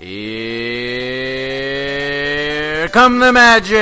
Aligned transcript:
Here 0.00 0.06
come 2.90 3.18
the 3.18 3.32
magic! 3.32 3.76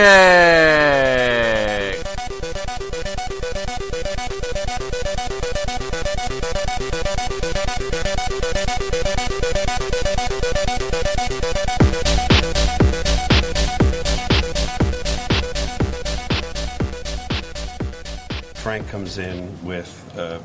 Frank 18.55 18.89
comes 18.89 19.19
in 19.19 19.63
with 19.63 20.15
uh, 20.17 20.39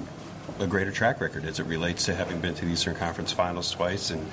a 0.60 0.68
greater 0.68 0.92
track 0.92 1.22
record 1.22 1.46
as 1.46 1.60
it 1.60 1.66
relates 1.66 2.06
to 2.06 2.14
having 2.14 2.40
been 2.42 2.54
to 2.56 2.66
the 2.66 2.72
Eastern 2.72 2.96
Conference 2.96 3.32
Finals 3.32 3.72
twice 3.72 4.12
and 4.12 4.30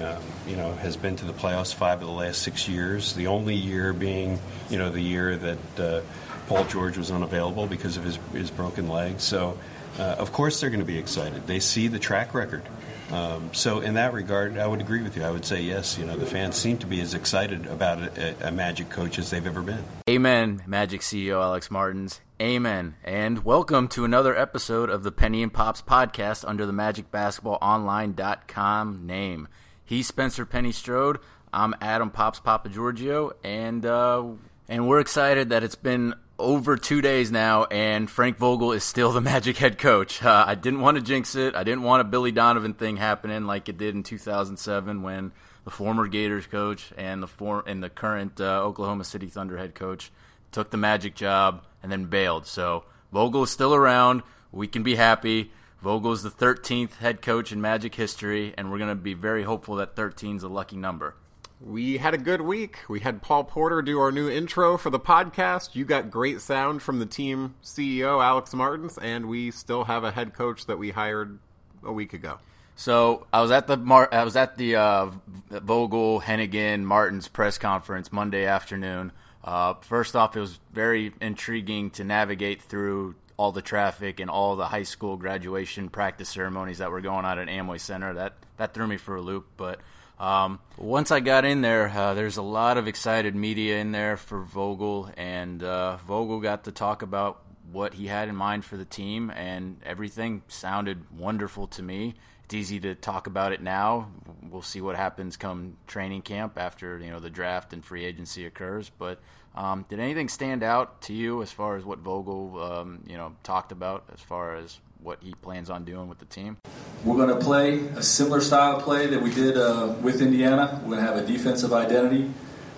um, 0.00 0.22
you 0.46 0.56
know 0.56 0.72
has 0.74 0.96
been 0.96 1.16
to 1.16 1.24
the 1.24 1.32
playoffs 1.32 1.74
five 1.74 2.00
of 2.00 2.06
the 2.06 2.12
last 2.12 2.42
six 2.42 2.68
years. 2.68 3.14
The 3.14 3.26
only 3.26 3.54
year 3.54 3.92
being 3.92 4.38
you 4.70 4.78
know 4.78 4.90
the 4.90 5.00
year 5.00 5.36
that 5.36 5.80
uh, 5.80 6.00
Paul 6.48 6.64
George 6.64 6.98
was 6.98 7.10
unavailable 7.10 7.66
because 7.66 7.96
of 7.96 8.04
his 8.04 8.18
his 8.32 8.50
broken 8.50 8.88
leg. 8.88 9.20
So 9.20 9.58
uh, 9.98 10.16
of 10.18 10.32
course 10.32 10.60
they're 10.60 10.70
going 10.70 10.80
to 10.80 10.86
be 10.86 10.98
excited. 10.98 11.46
They 11.46 11.60
see 11.60 11.88
the 11.88 11.98
track 11.98 12.34
record. 12.34 12.62
Um, 13.10 13.50
so 13.52 13.80
in 13.80 13.94
that 13.94 14.12
regard, 14.14 14.56
I 14.56 14.66
would 14.66 14.80
agree 14.80 15.02
with 15.02 15.18
you. 15.18 15.22
I 15.22 15.30
would 15.30 15.44
say 15.44 15.60
yes. 15.60 15.98
You 15.98 16.06
know, 16.06 16.16
the 16.16 16.24
fans 16.24 16.56
seem 16.56 16.78
to 16.78 16.86
be 16.86 16.98
as 17.02 17.12
excited 17.12 17.66
about 17.66 18.16
a, 18.16 18.48
a 18.48 18.50
Magic 18.50 18.88
coach 18.88 19.18
as 19.18 19.28
they've 19.28 19.46
ever 19.46 19.60
been. 19.60 19.84
Amen, 20.08 20.62
Magic 20.66 21.02
CEO 21.02 21.42
Alex 21.42 21.70
Martins. 21.70 22.22
Amen. 22.40 22.94
And 23.04 23.44
welcome 23.44 23.86
to 23.88 24.06
another 24.06 24.34
episode 24.36 24.88
of 24.88 25.02
the 25.02 25.12
Penny 25.12 25.42
and 25.42 25.52
Pops 25.52 25.82
podcast 25.82 26.48
under 26.48 26.64
the 26.64 26.72
MagicBasketballOnline.com 26.72 29.06
name. 29.06 29.48
He's 29.92 30.06
Spencer 30.06 30.46
Penny 30.46 30.72
Strode. 30.72 31.18
I'm 31.52 31.74
Adam 31.82 32.08
Pops 32.08 32.40
Papa 32.40 32.70
Giorgio, 32.70 33.32
and 33.44 33.84
uh, 33.84 34.24
and 34.66 34.88
we're 34.88 35.00
excited 35.00 35.50
that 35.50 35.62
it's 35.62 35.74
been 35.74 36.14
over 36.38 36.78
two 36.78 37.02
days 37.02 37.30
now, 37.30 37.64
and 37.64 38.08
Frank 38.08 38.38
Vogel 38.38 38.72
is 38.72 38.84
still 38.84 39.12
the 39.12 39.20
Magic 39.32 39.58
head 39.58 39.76
coach. 39.76 40.24
Uh, 40.24 40.44
I 40.46 40.54
didn't 40.54 40.80
want 40.80 40.96
to 40.96 41.02
jinx 41.02 41.34
it. 41.34 41.54
I 41.54 41.62
didn't 41.62 41.82
want 41.82 42.00
a 42.00 42.04
Billy 42.04 42.32
Donovan 42.32 42.72
thing 42.72 42.96
happening 42.96 43.44
like 43.44 43.68
it 43.68 43.76
did 43.76 43.94
in 43.94 44.02
2007 44.02 45.02
when 45.02 45.30
the 45.66 45.70
former 45.70 46.08
Gators 46.08 46.46
coach 46.46 46.90
and 46.96 47.22
the 47.22 47.28
form 47.28 47.64
and 47.66 47.82
the 47.82 47.90
current 47.90 48.40
uh, 48.40 48.62
Oklahoma 48.62 49.04
City 49.04 49.26
Thunder 49.26 49.58
head 49.58 49.74
coach 49.74 50.10
took 50.52 50.70
the 50.70 50.78
Magic 50.78 51.14
job 51.14 51.64
and 51.82 51.92
then 51.92 52.06
bailed. 52.06 52.46
So 52.46 52.84
Vogel 53.12 53.42
is 53.42 53.50
still 53.50 53.74
around. 53.74 54.22
We 54.52 54.68
can 54.68 54.84
be 54.84 54.94
happy. 54.94 55.52
Vogel 55.82 56.12
is 56.12 56.22
the 56.22 56.30
13th 56.30 56.98
head 56.98 57.20
coach 57.22 57.50
in 57.50 57.60
Magic 57.60 57.96
history, 57.96 58.54
and 58.56 58.70
we're 58.70 58.78
going 58.78 58.88
to 58.88 58.94
be 58.94 59.14
very 59.14 59.42
hopeful 59.42 59.74
that 59.76 59.96
13 59.96 60.36
is 60.36 60.44
a 60.44 60.48
lucky 60.48 60.76
number. 60.76 61.16
We 61.60 61.98
had 61.98 62.14
a 62.14 62.18
good 62.18 62.40
week. 62.40 62.78
We 62.88 63.00
had 63.00 63.20
Paul 63.20 63.42
Porter 63.42 63.82
do 63.82 63.98
our 63.98 64.12
new 64.12 64.30
intro 64.30 64.78
for 64.78 64.90
the 64.90 65.00
podcast. 65.00 65.74
You 65.74 65.84
got 65.84 66.08
great 66.08 66.40
sound 66.40 66.82
from 66.82 67.00
the 67.00 67.06
team 67.06 67.56
CEO, 67.64 68.24
Alex 68.24 68.54
Martins, 68.54 68.96
and 68.96 69.26
we 69.26 69.50
still 69.50 69.82
have 69.82 70.04
a 70.04 70.12
head 70.12 70.34
coach 70.34 70.66
that 70.66 70.78
we 70.78 70.90
hired 70.90 71.40
a 71.82 71.92
week 71.92 72.12
ago. 72.12 72.38
So 72.76 73.26
I 73.32 73.42
was 73.42 73.50
at 73.50 73.66
the 73.66 73.76
Mar- 73.76 74.08
I 74.12 74.22
was 74.22 74.36
at 74.36 74.56
the 74.56 74.76
uh, 74.76 75.10
Vogel 75.50 76.20
Hennigan 76.20 76.82
Martins 76.82 77.26
press 77.26 77.58
conference 77.58 78.12
Monday 78.12 78.44
afternoon. 78.44 79.10
Uh, 79.42 79.74
first 79.80 80.14
off, 80.14 80.36
it 80.36 80.40
was 80.40 80.60
very 80.72 81.12
intriguing 81.20 81.90
to 81.90 82.04
navigate 82.04 82.62
through 82.62 83.16
all 83.42 83.50
the 83.50 83.60
traffic 83.60 84.20
and 84.20 84.30
all 84.30 84.54
the 84.54 84.66
high 84.66 84.84
school 84.84 85.16
graduation 85.16 85.88
practice 85.88 86.28
ceremonies 86.28 86.78
that 86.78 86.92
were 86.92 87.00
going 87.00 87.24
on 87.24 87.40
at 87.40 87.48
Amway 87.48 87.80
Center. 87.80 88.14
That 88.14 88.34
that 88.56 88.72
threw 88.72 88.86
me 88.86 88.98
for 88.98 89.16
a 89.16 89.20
loop. 89.20 89.46
But 89.56 89.80
um, 90.20 90.60
once 90.76 91.10
I 91.10 91.18
got 91.18 91.44
in 91.44 91.60
there, 91.60 91.88
uh, 91.88 92.14
there's 92.14 92.36
a 92.36 92.42
lot 92.42 92.78
of 92.78 92.86
excited 92.86 93.34
media 93.34 93.80
in 93.80 93.90
there 93.90 94.16
for 94.16 94.42
Vogel, 94.42 95.10
and 95.16 95.60
uh, 95.60 95.96
Vogel 95.96 96.38
got 96.38 96.62
to 96.64 96.72
talk 96.72 97.02
about 97.02 97.42
what 97.72 97.94
he 97.94 98.06
had 98.06 98.28
in 98.28 98.36
mind 98.36 98.64
for 98.64 98.76
the 98.76 98.84
team, 98.84 99.32
and 99.34 99.80
everything 99.84 100.42
sounded 100.46 101.04
wonderful 101.18 101.66
to 101.66 101.82
me. 101.82 102.14
It's 102.52 102.70
easy 102.70 102.80
to 102.80 102.94
talk 102.94 103.26
about 103.26 103.52
it 103.52 103.62
now. 103.62 104.10
We'll 104.42 104.60
see 104.60 104.82
what 104.82 104.94
happens 104.94 105.38
come 105.38 105.78
training 105.86 106.20
camp 106.20 106.58
after 106.58 106.98
you 106.98 107.10
know 107.10 107.18
the 107.18 107.30
draft 107.30 107.72
and 107.72 107.82
free 107.82 108.04
agency 108.04 108.44
occurs. 108.44 108.90
But 108.90 109.20
um, 109.54 109.86
did 109.88 109.98
anything 109.98 110.28
stand 110.28 110.62
out 110.62 111.00
to 111.02 111.14
you 111.14 111.40
as 111.40 111.50
far 111.50 111.76
as 111.76 111.84
what 111.86 112.00
Vogel 112.00 112.62
um, 112.62 113.04
you 113.06 113.16
know 113.16 113.34
talked 113.42 113.72
about 113.72 114.04
as 114.12 114.20
far 114.20 114.54
as 114.54 114.80
what 115.02 115.22
he 115.22 115.32
plans 115.40 115.70
on 115.70 115.86
doing 115.86 116.10
with 116.10 116.18
the 116.18 116.26
team? 116.26 116.58
We're 117.06 117.16
going 117.16 117.30
to 117.30 117.42
play 117.42 117.86
a 117.96 118.02
similar 118.02 118.42
style 118.42 118.76
of 118.76 118.82
play 118.82 119.06
that 119.06 119.22
we 119.22 119.32
did 119.32 119.56
uh, 119.56 119.94
with 120.02 120.20
Indiana. 120.20 120.78
We're 120.82 120.96
going 120.96 121.06
to 121.06 121.10
have 121.10 121.16
a 121.16 121.26
defensive 121.26 121.72
identity, 121.72 122.30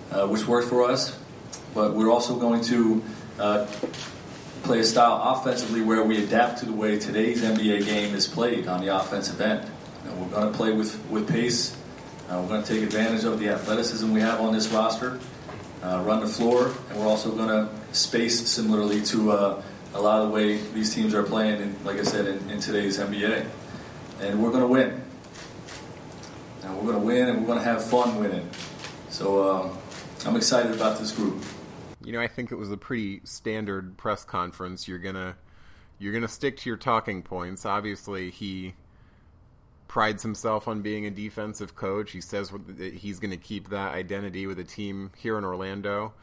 uh, 0.09 0.25
which 0.25 0.47
worked 0.47 0.69
for 0.69 0.89
us, 0.89 1.19
but 1.73 1.93
we're 1.93 2.09
also 2.09 2.39
going 2.39 2.61
to 2.61 3.03
uh, 3.39 3.67
play 4.65 4.79
a 4.79 4.83
style 4.83 5.21
offensively 5.23 5.81
where 5.81 6.03
we 6.03 6.23
adapt 6.23 6.57
to 6.57 6.65
the 6.65 6.73
way 6.73 6.97
today's 6.97 7.43
NBA 7.43 7.85
game 7.85 8.15
is 8.15 8.25
played 8.25 8.67
on 8.67 8.83
the 8.83 8.97
offensive 8.99 9.39
end. 9.39 9.69
You 10.03 10.09
know, 10.09 10.15
we're 10.17 10.29
going 10.29 10.51
to 10.51 10.57
play 10.57 10.73
with, 10.73 10.99
with 11.07 11.29
pace. 11.29 11.77
Uh, 12.27 12.39
we're 12.41 12.47
going 12.47 12.63
to 12.63 12.73
take 12.73 12.81
advantage 12.81 13.25
of 13.25 13.39
the 13.39 13.49
athleticism 13.49 14.11
we 14.11 14.21
have 14.21 14.41
on 14.41 14.53
this 14.53 14.67
roster, 14.69 15.19
uh, 15.83 16.01
run 16.03 16.19
the 16.19 16.27
floor, 16.27 16.71
and 16.89 16.99
we're 16.99 17.05
also 17.05 17.31
going 17.31 17.49
to 17.49 17.69
space 17.95 18.49
similarly 18.49 19.03
to 19.03 19.31
uh, 19.31 19.63
a 19.93 20.01
lot 20.01 20.21
of 20.21 20.29
the 20.29 20.33
way 20.33 20.57
these 20.73 20.93
teams 20.95 21.13
are 21.13 21.23
playing, 21.23 21.61
in, 21.61 21.75
like 21.83 21.99
I 21.99 22.03
said, 22.03 22.25
in, 22.25 22.49
in 22.49 22.59
today's 22.59 22.97
NBA. 22.97 23.47
And 24.21 24.41
we're 24.41 24.49
going 24.49 24.61
to 24.61 24.67
win. 24.67 24.99
And 26.63 26.75
we're 26.75 26.91
going 26.91 26.99
to 26.99 27.05
win, 27.05 27.29
and 27.29 27.41
we're 27.41 27.47
going 27.47 27.59
to 27.59 27.65
have 27.65 27.85
fun 27.85 28.17
winning. 28.17 28.49
So 29.09 29.47
um, 29.47 29.77
I'm 30.25 30.35
excited 30.35 30.71
about 30.71 30.97
this 30.97 31.11
group. 31.11 31.43
You 32.05 32.11
know, 32.11 32.21
I 32.21 32.27
think 32.27 32.51
it 32.51 32.55
was 32.55 32.71
a 32.71 32.77
pretty 32.77 33.21
standard 33.23 33.97
press 33.97 34.23
conference. 34.23 34.87
You're 34.87 34.99
gonna 34.99 35.35
you're 35.97 36.13
gonna 36.13 36.27
stick 36.27 36.57
to 36.57 36.69
your 36.69 36.77
talking 36.77 37.23
points. 37.23 37.65
Obviously, 37.65 38.29
he 38.29 38.75
prides 39.87 40.23
himself 40.23 40.67
on 40.67 40.81
being 40.81 41.05
a 41.05 41.09
defensive 41.09 41.75
coach. 41.75 42.11
He 42.11 42.21
says 42.21 42.51
he's 42.77 43.19
going 43.19 43.31
to 43.31 43.37
keep 43.37 43.69
that 43.69 43.93
identity 43.93 44.47
with 44.47 44.59
a 44.59 44.63
team 44.63 45.11
here 45.17 45.37
in 45.37 45.45
Orlando. 45.45 46.13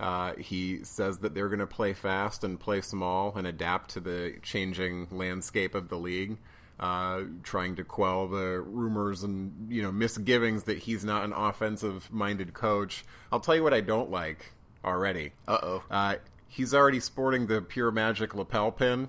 Uh, 0.00 0.34
he 0.38 0.84
says 0.84 1.18
that 1.18 1.34
they're 1.34 1.48
going 1.48 1.58
to 1.58 1.66
play 1.66 1.92
fast 1.92 2.44
and 2.44 2.58
play 2.58 2.80
small 2.80 3.36
and 3.36 3.46
adapt 3.46 3.90
to 3.90 4.00
the 4.00 4.34
changing 4.42 5.08
landscape 5.10 5.74
of 5.74 5.88
the 5.88 5.98
league. 5.98 6.38
Uh, 6.80 7.24
trying 7.42 7.74
to 7.74 7.82
quell 7.82 8.28
the 8.28 8.60
rumors 8.60 9.24
and 9.24 9.66
you 9.68 9.82
know 9.82 9.90
misgivings 9.90 10.62
that 10.62 10.78
he's 10.78 11.04
not 11.04 11.24
an 11.24 11.32
offensive-minded 11.32 12.54
coach. 12.54 13.04
I'll 13.32 13.40
tell 13.40 13.56
you 13.56 13.64
what 13.64 13.74
I 13.74 13.80
don't 13.80 14.12
like 14.12 14.52
already. 14.88 15.32
Uh-oh. 15.46 15.84
Uh 15.90 16.16
He's 16.50 16.74
already 16.74 16.98
sporting 17.00 17.46
the 17.46 17.60
Pure 17.60 17.92
Magic 17.92 18.34
lapel 18.34 18.72
pin. 18.72 19.08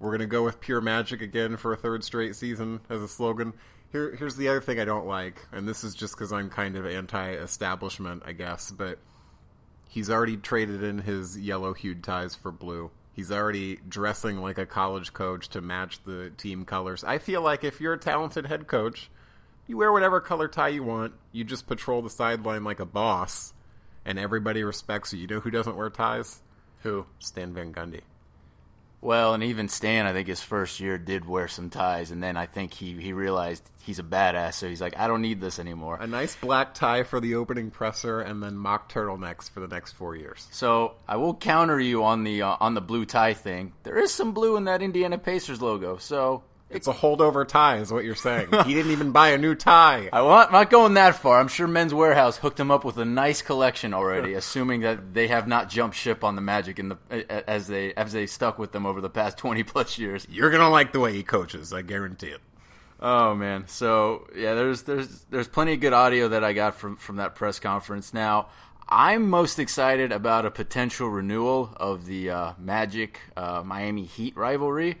We're 0.00 0.10
gonna 0.10 0.26
go 0.26 0.44
with 0.44 0.60
Pure 0.60 0.80
Magic 0.82 1.22
again 1.22 1.56
for 1.56 1.72
a 1.72 1.76
third 1.76 2.04
straight 2.04 2.36
season 2.36 2.80
as 2.90 3.00
a 3.00 3.08
slogan. 3.08 3.54
Here, 3.90 4.14
here's 4.14 4.36
the 4.36 4.48
other 4.48 4.60
thing 4.60 4.78
I 4.78 4.84
don't 4.84 5.06
like, 5.06 5.46
and 5.50 5.66
this 5.66 5.82
is 5.82 5.94
just 5.94 6.14
because 6.14 6.30
I'm 6.32 6.50
kind 6.50 6.76
of 6.76 6.84
anti-establishment, 6.84 8.22
I 8.26 8.32
guess. 8.32 8.70
But 8.70 8.98
he's 9.88 10.10
already 10.10 10.36
traded 10.36 10.82
in 10.82 10.98
his 10.98 11.38
yellow-hued 11.38 12.04
ties 12.04 12.34
for 12.34 12.52
blue. 12.52 12.90
He's 13.14 13.32
already 13.32 13.78
dressing 13.88 14.38
like 14.38 14.58
a 14.58 14.66
college 14.66 15.12
coach 15.12 15.48
to 15.50 15.60
match 15.60 16.04
the 16.04 16.30
team 16.36 16.64
colors. 16.64 17.02
I 17.02 17.18
feel 17.18 17.40
like 17.40 17.64
if 17.64 17.80
you're 17.80 17.94
a 17.94 17.98
talented 17.98 18.46
head 18.46 18.66
coach, 18.66 19.10
you 19.66 19.76
wear 19.76 19.90
whatever 19.92 20.20
color 20.20 20.48
tie 20.48 20.68
you 20.68 20.82
want. 20.82 21.14
You 21.32 21.44
just 21.44 21.66
patrol 21.66 22.02
the 22.02 22.10
sideline 22.10 22.64
like 22.64 22.80
a 22.80 22.86
boss, 22.86 23.54
and 24.08 24.18
everybody 24.18 24.64
respects 24.64 25.12
you. 25.12 25.20
You 25.20 25.26
know 25.26 25.40
who 25.40 25.50
doesn't 25.50 25.76
wear 25.76 25.90
ties? 25.90 26.40
Who? 26.82 27.04
Stan 27.18 27.52
Van 27.52 27.74
Gundy. 27.74 28.00
Well, 29.02 29.34
and 29.34 29.44
even 29.44 29.68
Stan, 29.68 30.06
I 30.06 30.12
think 30.12 30.26
his 30.26 30.42
first 30.42 30.80
year 30.80 30.98
did 30.98 31.24
wear 31.24 31.46
some 31.46 31.70
ties, 31.70 32.10
and 32.10 32.20
then 32.20 32.36
I 32.36 32.46
think 32.46 32.72
he, 32.72 32.94
he 32.94 33.12
realized 33.12 33.62
he's 33.82 34.00
a 34.00 34.02
badass, 34.02 34.54
so 34.54 34.68
he's 34.68 34.80
like, 34.80 34.98
I 34.98 35.06
don't 35.06 35.22
need 35.22 35.40
this 35.40 35.60
anymore. 35.60 35.98
A 36.00 36.06
nice 36.06 36.34
black 36.34 36.74
tie 36.74 37.04
for 37.04 37.20
the 37.20 37.36
opening 37.36 37.70
presser, 37.70 38.20
and 38.20 38.42
then 38.42 38.56
mock 38.56 38.90
turtlenecks 38.90 39.48
for 39.48 39.60
the 39.60 39.68
next 39.68 39.92
four 39.92 40.16
years. 40.16 40.48
So 40.50 40.94
I 41.06 41.16
will 41.16 41.34
counter 41.34 41.78
you 41.78 42.02
on 42.02 42.24
the 42.24 42.42
uh, 42.42 42.56
on 42.58 42.74
the 42.74 42.80
blue 42.80 43.04
tie 43.04 43.34
thing. 43.34 43.74
There 43.84 43.98
is 43.98 44.12
some 44.12 44.32
blue 44.32 44.56
in 44.56 44.64
that 44.64 44.82
Indiana 44.82 45.18
Pacers 45.18 45.62
logo, 45.62 45.98
so 45.98 46.42
It's 46.70 46.86
a 46.86 46.92
holdover 46.92 47.48
tie, 47.48 47.78
is 47.78 47.90
what 47.90 48.04
you're 48.04 48.14
saying. 48.14 48.48
he 48.66 48.74
didn't 48.74 48.92
even 48.92 49.10
buy 49.10 49.30
a 49.30 49.38
new 49.38 49.54
tie. 49.54 50.10
I 50.12 50.20
am 50.20 50.52
not 50.52 50.68
going 50.68 50.94
that 50.94 51.14
far. 51.14 51.40
I'm 51.40 51.48
sure 51.48 51.66
Men's 51.66 51.94
Wearhouse 51.94 52.36
hooked 52.36 52.60
him 52.60 52.70
up 52.70 52.84
with 52.84 52.98
a 52.98 53.06
nice 53.06 53.40
collection 53.40 53.94
already, 53.94 54.34
assuming 54.34 54.82
that 54.82 55.14
they 55.14 55.28
have 55.28 55.48
not 55.48 55.70
jumped 55.70 55.96
ship 55.96 56.22
on 56.22 56.36
the 56.36 56.42
Magic 56.42 56.78
in 56.78 56.90
the 56.90 57.48
as 57.48 57.68
they 57.68 57.94
as 57.94 58.12
they 58.12 58.26
stuck 58.26 58.58
with 58.58 58.72
them 58.72 58.84
over 58.84 59.00
the 59.00 59.10
past 59.10 59.38
20 59.38 59.62
plus 59.62 59.98
years. 59.98 60.26
You're 60.30 60.50
gonna 60.50 60.68
like 60.68 60.92
the 60.92 61.00
way 61.00 61.12
he 61.12 61.22
coaches, 61.22 61.72
I 61.72 61.82
guarantee 61.82 62.28
it. 62.28 62.40
Oh 63.00 63.34
man, 63.34 63.68
so 63.68 64.26
yeah, 64.36 64.54
there's 64.54 64.82
there's 64.82 65.24
there's 65.30 65.48
plenty 65.48 65.74
of 65.74 65.80
good 65.80 65.92
audio 65.92 66.28
that 66.28 66.42
I 66.42 66.52
got 66.52 66.74
from 66.74 66.96
from 66.96 67.16
that 67.16 67.34
press 67.34 67.60
conference. 67.60 68.12
Now, 68.12 68.48
I'm 68.88 69.30
most 69.30 69.58
excited 69.58 70.12
about 70.12 70.44
a 70.44 70.50
potential 70.50 71.08
renewal 71.08 71.72
of 71.76 72.06
the 72.06 72.30
uh, 72.30 72.52
Magic 72.58 73.20
uh, 73.36 73.62
Miami 73.64 74.04
Heat 74.04 74.36
rivalry. 74.36 74.98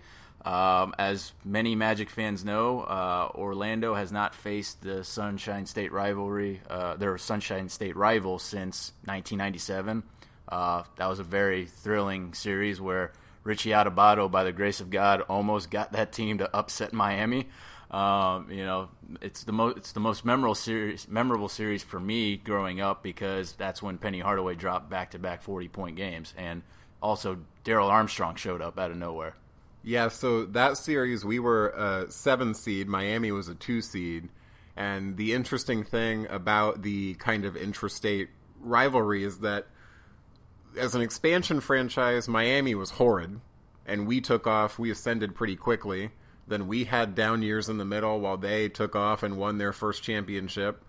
Um, 0.48 0.94
as 0.98 1.34
many 1.44 1.74
Magic 1.74 2.08
fans 2.08 2.42
know, 2.42 2.80
uh, 2.80 3.30
Orlando 3.34 3.92
has 3.92 4.10
not 4.10 4.34
faced 4.34 4.80
the 4.80 5.04
Sunshine 5.04 5.66
State 5.66 5.92
rivalry, 5.92 6.62
uh, 6.70 6.96
their 6.96 7.18
Sunshine 7.18 7.68
State 7.68 7.96
rival 7.96 8.38
since 8.38 8.92
1997. 9.04 10.02
Uh, 10.48 10.84
that 10.96 11.06
was 11.06 11.18
a 11.18 11.22
very 11.22 11.66
thrilling 11.66 12.32
series 12.32 12.80
where 12.80 13.12
Richie 13.44 13.70
Adubato, 13.70 14.30
by 14.30 14.42
the 14.42 14.52
grace 14.52 14.80
of 14.80 14.88
God, 14.88 15.20
almost 15.28 15.70
got 15.70 15.92
that 15.92 16.12
team 16.12 16.38
to 16.38 16.56
upset 16.56 16.94
Miami. 16.94 17.48
Um, 17.90 18.50
you 18.50 18.64
know, 18.64 18.88
it's 19.20 19.44
the 19.44 19.52
most 19.52 19.76
it's 19.76 19.92
the 19.92 20.00
most 20.00 20.24
memorable 20.24 20.54
series 20.54 21.06
memorable 21.08 21.50
series 21.50 21.82
for 21.82 22.00
me 22.00 22.38
growing 22.38 22.80
up 22.80 23.02
because 23.02 23.52
that's 23.52 23.82
when 23.82 23.98
Penny 23.98 24.20
Hardaway 24.20 24.54
dropped 24.54 24.88
back 24.88 25.10
to 25.10 25.18
back 25.18 25.42
40 25.42 25.68
point 25.68 25.96
games, 25.96 26.32
and 26.38 26.62
also 27.02 27.38
Darrell 27.64 27.90
Armstrong 27.90 28.34
showed 28.36 28.62
up 28.62 28.78
out 28.78 28.90
of 28.90 28.96
nowhere. 28.96 29.34
Yeah, 29.82 30.08
so 30.08 30.44
that 30.46 30.76
series 30.76 31.24
we 31.24 31.38
were 31.38 31.68
a 31.70 32.10
seven 32.10 32.54
seed, 32.54 32.88
Miami 32.88 33.32
was 33.32 33.48
a 33.48 33.54
two 33.54 33.80
seed, 33.80 34.28
and 34.76 35.16
the 35.16 35.34
interesting 35.34 35.84
thing 35.84 36.26
about 36.28 36.82
the 36.82 37.14
kind 37.14 37.44
of 37.44 37.54
intrastate 37.54 38.28
rivalry 38.60 39.24
is 39.24 39.38
that 39.38 39.66
as 40.78 40.94
an 40.94 41.00
expansion 41.00 41.60
franchise, 41.60 42.28
Miami 42.28 42.74
was 42.74 42.90
horrid, 42.90 43.40
and 43.86 44.06
we 44.06 44.20
took 44.20 44.46
off. 44.46 44.78
We 44.78 44.90
ascended 44.90 45.34
pretty 45.34 45.56
quickly. 45.56 46.10
Then 46.46 46.66
we 46.66 46.84
had 46.84 47.14
down 47.14 47.42
years 47.42 47.68
in 47.68 47.78
the 47.78 47.84
middle 47.84 48.20
while 48.20 48.36
they 48.36 48.68
took 48.68 48.96
off 48.96 49.22
and 49.22 49.36
won 49.36 49.58
their 49.58 49.72
first 49.72 50.02
championship. 50.02 50.82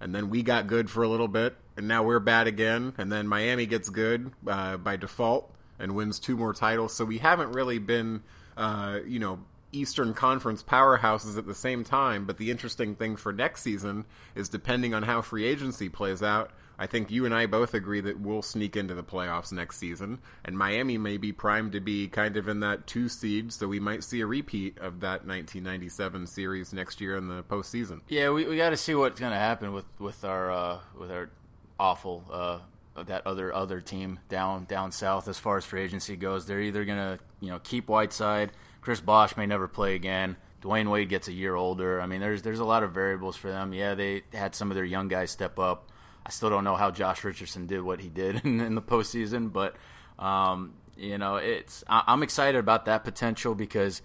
And 0.00 0.14
then 0.14 0.28
we 0.28 0.42
got 0.42 0.66
good 0.66 0.90
for 0.90 1.02
a 1.02 1.08
little 1.08 1.28
bit, 1.28 1.56
and 1.76 1.88
now 1.88 2.02
we're 2.02 2.20
bad 2.20 2.46
again. 2.46 2.92
And 2.98 3.10
then 3.10 3.26
Miami 3.26 3.66
gets 3.66 3.88
good 3.88 4.30
uh, 4.46 4.76
by 4.76 4.96
default 4.96 5.52
and 5.78 5.94
wins 5.94 6.18
two 6.18 6.36
more 6.36 6.52
titles. 6.52 6.94
So 6.94 7.04
we 7.04 7.18
haven't 7.18 7.52
really 7.52 7.78
been, 7.78 8.22
uh, 8.56 9.00
you 9.06 9.18
know, 9.18 9.40
Eastern 9.72 10.14
Conference 10.14 10.62
powerhouses 10.62 11.36
at 11.36 11.46
the 11.46 11.54
same 11.54 11.84
time. 11.84 12.24
But 12.26 12.38
the 12.38 12.50
interesting 12.50 12.94
thing 12.94 13.16
for 13.16 13.32
next 13.32 13.62
season 13.62 14.04
is 14.34 14.48
depending 14.48 14.94
on 14.94 15.02
how 15.02 15.22
free 15.22 15.44
agency 15.44 15.88
plays 15.88 16.22
out, 16.22 16.50
I 16.78 16.86
think 16.86 17.10
you 17.10 17.24
and 17.24 17.34
I 17.34 17.46
both 17.46 17.74
agree 17.74 18.00
that 18.02 18.20
we'll 18.20 18.42
sneak 18.42 18.76
into 18.76 18.94
the 18.94 19.02
playoffs 19.02 19.50
next 19.50 19.78
season, 19.78 20.18
and 20.44 20.58
Miami 20.58 20.98
may 20.98 21.16
be 21.16 21.32
primed 21.32 21.72
to 21.72 21.80
be 21.80 22.08
kind 22.08 22.36
of 22.36 22.48
in 22.48 22.60
that 22.60 22.86
two 22.86 23.08
seed, 23.08 23.52
so 23.52 23.66
we 23.66 23.80
might 23.80 24.04
see 24.04 24.20
a 24.20 24.26
repeat 24.26 24.78
of 24.78 25.00
that 25.00 25.26
1997 25.26 26.26
series 26.26 26.72
next 26.72 27.00
year 27.00 27.16
in 27.16 27.28
the 27.28 27.42
postseason. 27.44 28.02
Yeah, 28.08 28.30
we, 28.30 28.44
we 28.44 28.56
got 28.56 28.70
to 28.70 28.76
see 28.76 28.94
what's 28.94 29.18
going 29.18 29.32
to 29.32 29.38
happen 29.38 29.72
with 29.72 29.86
with 29.98 30.24
our 30.24 30.50
uh, 30.50 30.78
with 30.98 31.10
our 31.10 31.30
awful 31.78 32.24
uh, 32.30 32.58
that 33.04 33.26
other 33.26 33.52
other 33.54 33.80
team 33.80 34.18
down 34.28 34.64
down 34.64 34.92
south 34.92 35.28
as 35.28 35.38
far 35.38 35.56
as 35.56 35.64
free 35.64 35.82
agency 35.82 36.16
goes. 36.16 36.46
They're 36.46 36.60
either 36.60 36.84
to 36.84 37.18
you 37.40 37.50
know 37.50 37.58
keep 37.58 37.88
Whiteside, 37.88 38.52
Chris 38.80 39.00
Bosh 39.00 39.36
may 39.36 39.46
never 39.46 39.68
play 39.68 39.94
again. 39.94 40.36
Dwyane 40.62 40.90
Wade 40.90 41.08
gets 41.08 41.28
a 41.28 41.32
year 41.32 41.54
older. 41.54 42.00
I 42.00 42.06
mean, 42.06 42.20
there's 42.20 42.42
there's 42.42 42.58
a 42.58 42.64
lot 42.64 42.82
of 42.82 42.92
variables 42.92 43.36
for 43.36 43.50
them. 43.50 43.72
Yeah, 43.72 43.94
they 43.94 44.22
had 44.32 44.54
some 44.54 44.70
of 44.70 44.74
their 44.74 44.84
young 44.84 45.08
guys 45.08 45.30
step 45.30 45.58
up. 45.58 45.90
I 46.24 46.30
still 46.30 46.50
don't 46.50 46.64
know 46.64 46.76
how 46.76 46.90
Josh 46.90 47.22
Richardson 47.22 47.66
did 47.66 47.82
what 47.82 48.00
he 48.00 48.08
did 48.08 48.36
in, 48.44 48.60
in 48.60 48.74
the 48.74 48.82
postseason, 48.82 49.52
but 49.52 49.76
um, 50.18 50.74
you 50.96 51.18
know, 51.18 51.36
it's 51.36 51.84
I, 51.88 52.04
I'm 52.06 52.22
excited 52.22 52.58
about 52.58 52.86
that 52.86 53.04
potential 53.04 53.54
because 53.54 54.02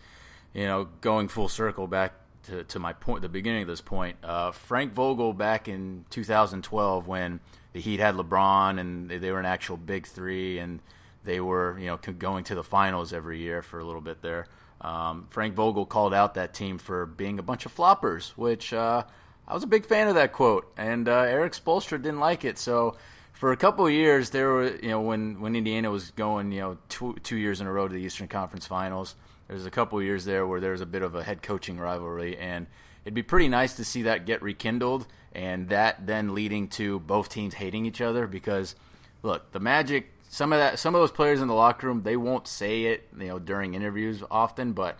you 0.54 0.66
know, 0.66 0.90
going 1.00 1.28
full 1.28 1.50
circle 1.50 1.88
back 1.88 2.14
to, 2.44 2.64
to 2.64 2.80
my 2.80 2.94
point, 2.94 3.22
the 3.22 3.30
beginning 3.30 3.62
of 3.62 3.68
this 3.68 3.82
point, 3.82 4.18
uh, 4.24 4.52
Frank 4.52 4.94
Vogel 4.94 5.34
back 5.34 5.68
in 5.68 6.06
2012 6.10 7.08
when 7.08 7.40
the 7.74 7.80
Heat 7.80 8.00
had 8.00 8.16
LeBron 8.16 8.80
and 8.80 9.10
they, 9.10 9.18
they 9.18 9.32
were 9.32 9.40
an 9.40 9.46
actual 9.46 9.78
big 9.78 10.08
three 10.08 10.60
and 10.60 10.80
they 11.24 11.40
were 11.40 11.78
you 11.80 11.88
know 11.88 11.98
going 11.98 12.44
to 12.46 12.56
the 12.56 12.64
finals 12.64 13.14
every 13.14 13.40
year 13.40 13.62
for 13.62 13.80
a 13.80 13.86
little 13.86 14.02
bit 14.02 14.22
there. 14.22 14.48
Um, 14.82 15.28
Frank 15.30 15.54
Vogel 15.54 15.86
called 15.86 16.14
out 16.14 16.34
that 16.34 16.54
team 16.54 16.78
for 16.80 17.06
being 17.06 17.38
a 17.38 17.44
bunch 17.44 17.66
of 17.66 17.76
floppers, 17.76 18.30
which 18.30 18.74
uh, 18.74 19.04
I 19.48 19.54
was 19.54 19.64
a 19.64 19.68
big 19.68 19.86
fan 19.86 20.08
of 20.08 20.16
that 20.16 20.32
quote, 20.32 20.72
and 20.76 21.08
uh, 21.08 21.20
Erik 21.22 21.54
Spoelstra 21.54 22.02
didn't 22.02 22.20
like 22.20 22.44
it. 22.44 22.58
So 22.58 22.96
for 23.34 23.52
a 23.52 23.58
couple 23.58 23.86
of 23.86 23.92
years, 23.92 24.32
there 24.32 24.50
were 24.50 24.76
you 24.76 24.90
know 24.90 25.02
when 25.02 25.40
when 25.40 25.56
Indiana 25.56 25.92
was 25.92 26.12
going 26.12 26.52
you 26.52 26.62
know 26.62 26.78
two 26.90 27.16
two 27.24 27.38
years 27.38 27.62
in 27.62 27.68
a 27.68 27.72
row 27.72 27.88
to 27.88 27.94
the 27.94 28.02
Eastern 28.02 28.28
Conference 28.28 28.66
Finals. 28.66 29.16
There 29.51 29.57
was 29.57 29.65
a 29.65 29.69
couple 29.69 30.01
years 30.01 30.24
there 30.24 30.48
where 30.48 30.62
there 30.62 30.71
was 30.71 30.80
a 30.80 30.86
bit 30.86 31.01
of 31.01 31.13
a 31.13 31.24
head 31.24 31.44
coaching 31.44 31.77
rivalry, 31.77 32.38
and 32.38 32.68
it'd 33.03 33.13
be 33.13 33.21
pretty 33.21 33.50
nice 33.50 33.74
to 33.74 33.83
see 33.83 34.03
that 34.03 34.25
get 34.25 34.42
rekindled, 34.42 35.07
and 35.33 35.68
that 35.68 36.07
then 36.07 36.33
leading 36.33 36.69
to 36.69 37.01
both 37.01 37.27
teams 37.27 37.56
hating 37.56 37.86
each 37.86 38.00
other 38.00 38.27
because 38.27 38.75
look, 39.24 39.51
the 39.51 39.59
Magic. 39.59 40.09
Some 40.30 40.53
of 40.53 40.59
that, 40.59 40.80
some 40.80 40.95
of 40.95 41.01
those 41.01 41.12
players 41.12 41.42
in 41.42 41.50
the 41.50 41.53
locker 41.53 41.88
room, 41.88 42.03
they 42.03 42.15
won't 42.15 42.48
say 42.48 42.83
it, 42.83 43.09
you 43.19 43.27
know, 43.27 43.39
during 43.39 43.74
interviews 43.74 44.24
often, 44.31 44.71
but 44.71 44.98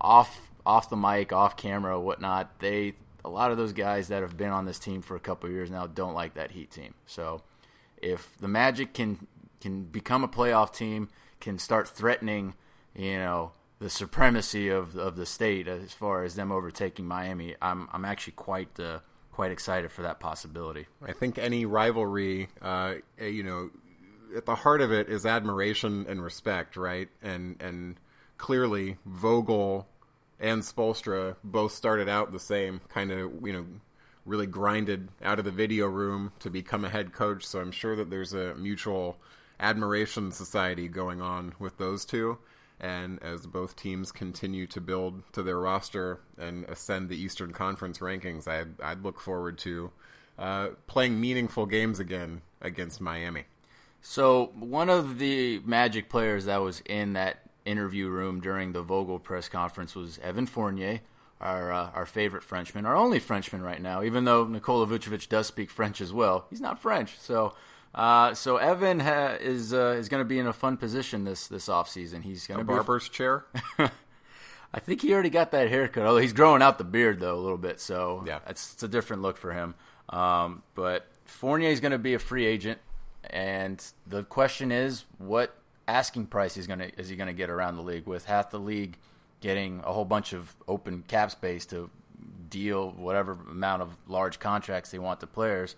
off 0.00 0.48
off 0.64 0.88
the 0.88 0.96
mic, 0.96 1.32
off 1.32 1.56
camera, 1.56 1.98
whatnot, 1.98 2.60
they 2.60 2.94
a 3.24 3.28
lot 3.28 3.50
of 3.50 3.56
those 3.56 3.72
guys 3.72 4.06
that 4.06 4.22
have 4.22 4.36
been 4.36 4.50
on 4.50 4.64
this 4.64 4.78
team 4.78 5.02
for 5.02 5.16
a 5.16 5.20
couple 5.20 5.50
years 5.50 5.72
now 5.72 5.88
don't 5.88 6.14
like 6.14 6.34
that 6.34 6.52
Heat 6.52 6.70
team. 6.70 6.94
So 7.06 7.42
if 8.00 8.38
the 8.38 8.46
Magic 8.46 8.94
can 8.94 9.26
can 9.60 9.82
become 9.82 10.22
a 10.22 10.28
playoff 10.28 10.72
team, 10.72 11.08
can 11.40 11.58
start 11.58 11.88
threatening, 11.88 12.54
you 12.94 13.18
know, 13.18 13.50
the 13.78 13.90
supremacy 13.90 14.68
of 14.68 14.96
of 14.96 15.16
the 15.16 15.26
state 15.26 15.68
as 15.68 15.92
far 15.92 16.24
as 16.24 16.34
them 16.34 16.50
overtaking 16.50 17.06
Miami, 17.06 17.54
I'm 17.62 17.88
I'm 17.92 18.04
actually 18.04 18.34
quite 18.34 18.78
uh, 18.80 19.00
quite 19.32 19.52
excited 19.52 19.92
for 19.92 20.02
that 20.02 20.18
possibility. 20.20 20.86
I 21.02 21.12
think 21.12 21.38
any 21.38 21.64
rivalry, 21.64 22.48
uh, 22.60 22.94
you 23.20 23.44
know, 23.44 23.70
at 24.36 24.46
the 24.46 24.56
heart 24.56 24.80
of 24.80 24.92
it 24.92 25.08
is 25.08 25.24
admiration 25.24 26.06
and 26.08 26.22
respect, 26.22 26.76
right? 26.76 27.08
And 27.22 27.56
and 27.60 27.96
clearly 28.36 28.96
Vogel 29.06 29.86
and 30.40 30.62
Spoelstra 30.62 31.36
both 31.44 31.72
started 31.72 32.08
out 32.08 32.32
the 32.32 32.40
same 32.40 32.80
kind 32.88 33.10
of 33.12 33.46
you 33.46 33.52
know 33.52 33.66
really 34.24 34.46
grinded 34.46 35.08
out 35.22 35.38
of 35.38 35.44
the 35.44 35.50
video 35.50 35.86
room 35.86 36.32
to 36.40 36.50
become 36.50 36.84
a 36.84 36.88
head 36.88 37.12
coach. 37.12 37.46
So 37.46 37.60
I'm 37.60 37.72
sure 37.72 37.96
that 37.96 38.10
there's 38.10 38.34
a 38.34 38.54
mutual 38.56 39.16
admiration 39.60 40.32
society 40.32 40.88
going 40.88 41.20
on 41.22 41.54
with 41.58 41.78
those 41.78 42.04
two. 42.04 42.38
And 42.80 43.20
as 43.22 43.46
both 43.46 43.74
teams 43.74 44.12
continue 44.12 44.66
to 44.68 44.80
build 44.80 45.22
to 45.32 45.42
their 45.42 45.58
roster 45.58 46.20
and 46.38 46.64
ascend 46.64 47.08
the 47.08 47.20
Eastern 47.20 47.52
Conference 47.52 47.98
rankings, 47.98 48.46
I'd, 48.46 48.80
I'd 48.80 49.02
look 49.02 49.20
forward 49.20 49.58
to 49.58 49.90
uh, 50.38 50.68
playing 50.86 51.20
meaningful 51.20 51.66
games 51.66 51.98
again 51.98 52.42
against 52.60 53.00
Miami. 53.00 53.44
So 54.00 54.52
one 54.54 54.88
of 54.88 55.18
the 55.18 55.60
Magic 55.64 56.08
players 56.08 56.44
that 56.44 56.58
was 56.58 56.80
in 56.86 57.14
that 57.14 57.40
interview 57.64 58.08
room 58.08 58.40
during 58.40 58.72
the 58.72 58.82
Vogel 58.82 59.18
press 59.18 59.48
conference 59.48 59.94
was 59.94 60.18
Evan 60.20 60.46
Fournier, 60.46 61.00
our 61.40 61.72
uh, 61.72 61.90
our 61.94 62.06
favorite 62.06 62.42
Frenchman, 62.42 62.86
our 62.86 62.96
only 62.96 63.18
Frenchman 63.18 63.62
right 63.62 63.82
now. 63.82 64.02
Even 64.02 64.24
though 64.24 64.44
Nikola 64.46 64.86
Vucevic 64.86 65.28
does 65.28 65.46
speak 65.46 65.70
French 65.70 66.00
as 66.00 66.12
well, 66.12 66.46
he's 66.50 66.60
not 66.60 66.80
French. 66.80 67.18
So, 67.18 67.54
uh, 67.94 68.34
so 68.34 68.56
Evan 68.56 69.00
ha- 69.00 69.36
is 69.40 69.72
uh, 69.72 69.96
is 69.98 70.08
going 70.08 70.20
to 70.20 70.28
be 70.28 70.38
in 70.38 70.46
a 70.46 70.52
fun 70.52 70.76
position 70.76 71.24
this 71.24 71.46
this 71.48 71.68
off 71.68 71.88
season. 71.88 72.22
He's 72.22 72.46
going 72.46 72.58
to 72.58 72.64
be 72.64 72.72
barber's 72.72 73.08
chair. 73.08 73.44
I 74.72 74.80
think 74.80 75.00
he 75.00 75.12
already 75.14 75.30
got 75.30 75.50
that 75.52 75.68
haircut. 75.68 76.04
Although 76.04 76.20
he's 76.20 76.34
growing 76.34 76.62
out 76.62 76.78
the 76.78 76.84
beard 76.84 77.20
though 77.20 77.34
a 77.34 77.40
little 77.40 77.58
bit, 77.58 77.80
so 77.80 78.22
yeah, 78.26 78.40
it's, 78.46 78.74
it's 78.74 78.82
a 78.82 78.88
different 78.88 79.22
look 79.22 79.36
for 79.36 79.52
him. 79.52 79.74
Um, 80.10 80.62
but 80.74 81.06
Fournier 81.24 81.70
is 81.70 81.80
going 81.80 81.92
to 81.92 81.98
be 81.98 82.14
a 82.14 82.18
free 82.18 82.46
agent, 82.46 82.78
and 83.24 83.82
the 84.06 84.24
question 84.24 84.70
is, 84.70 85.04
what 85.18 85.54
asking 85.86 86.26
price 86.26 86.54
he's 86.54 86.66
gonna 86.66 86.90
is 86.98 87.08
he 87.08 87.16
gonna 87.16 87.32
get 87.32 87.48
around 87.48 87.76
the 87.76 87.82
league 87.82 88.06
with 88.06 88.26
half 88.26 88.50
the 88.50 88.60
league 88.60 88.98
getting 89.40 89.80
a 89.84 89.92
whole 89.92 90.04
bunch 90.04 90.34
of 90.34 90.54
open 90.66 91.02
cap 91.08 91.30
space 91.30 91.64
to 91.64 91.88
deal 92.50 92.90
whatever 92.90 93.32
amount 93.50 93.82
of 93.82 93.96
large 94.06 94.38
contracts 94.38 94.90
they 94.90 94.98
want 94.98 95.20
to 95.20 95.26
players. 95.26 95.76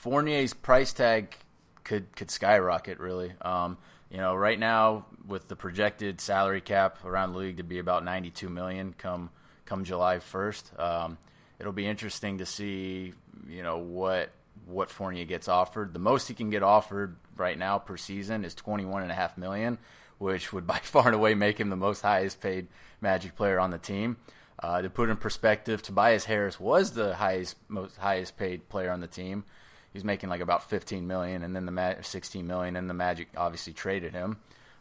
Fournier's 0.00 0.54
price 0.54 0.92
tag 0.92 1.36
could 1.84 2.14
could 2.16 2.30
skyrocket 2.30 2.98
really. 2.98 3.32
Um, 3.42 3.78
you 4.10 4.18
know, 4.18 4.34
right 4.34 4.58
now 4.58 5.06
with 5.26 5.48
the 5.48 5.56
projected 5.56 6.20
salary 6.20 6.60
cap 6.60 7.04
around 7.04 7.32
the 7.32 7.38
league 7.38 7.56
to 7.58 7.62
be 7.62 7.78
about 7.78 8.04
92 8.04 8.48
million 8.48 8.94
come 8.96 9.30
come 9.64 9.84
July 9.84 10.16
1st. 10.16 10.80
Um, 10.80 11.18
it'll 11.58 11.72
be 11.72 11.86
interesting 11.86 12.38
to 12.38 12.46
see, 12.46 13.12
you 13.48 13.62
know, 13.62 13.78
what 13.78 14.30
what 14.66 14.90
Fournier 14.90 15.24
gets 15.24 15.48
offered. 15.48 15.92
The 15.92 15.98
most 15.98 16.28
he 16.28 16.34
can 16.34 16.50
get 16.50 16.62
offered 16.62 17.16
right 17.36 17.58
now 17.58 17.78
per 17.78 17.96
season 17.96 18.44
is 18.44 18.54
twenty 18.54 18.84
one 18.84 19.02
and 19.02 19.10
a 19.10 19.14
half 19.14 19.36
million, 19.36 19.78
which 20.18 20.52
would 20.52 20.66
by 20.74 20.78
far 20.78 21.06
and 21.06 21.14
away 21.14 21.34
make 21.34 21.58
him 21.58 21.70
the 21.70 21.76
most 21.76 22.02
highest 22.02 22.40
paid 22.40 22.68
Magic 23.00 23.34
player 23.34 23.58
on 23.58 23.70
the 23.70 23.78
team. 23.78 24.16
Uh, 24.58 24.80
to 24.80 24.88
put 24.88 25.10
in 25.10 25.16
perspective, 25.16 25.82
Tobias 25.82 26.26
Harris 26.26 26.60
was 26.60 26.92
the 26.92 27.16
highest 27.16 27.56
most 27.68 27.96
highest 27.96 28.36
paid 28.36 28.68
player 28.68 28.90
on 28.90 29.00
the 29.00 29.08
team. 29.08 29.44
He's 29.92 30.04
making 30.04 30.30
like 30.30 30.40
about 30.40 30.68
15 30.70 31.06
million, 31.06 31.42
and 31.42 31.54
then 31.54 31.66
the 31.66 31.72
Ma- 31.72 32.00
16 32.00 32.46
million, 32.46 32.76
and 32.76 32.88
the 32.88 32.94
Magic 32.94 33.28
obviously 33.36 33.72
traded 33.72 34.12
him. 34.12 34.38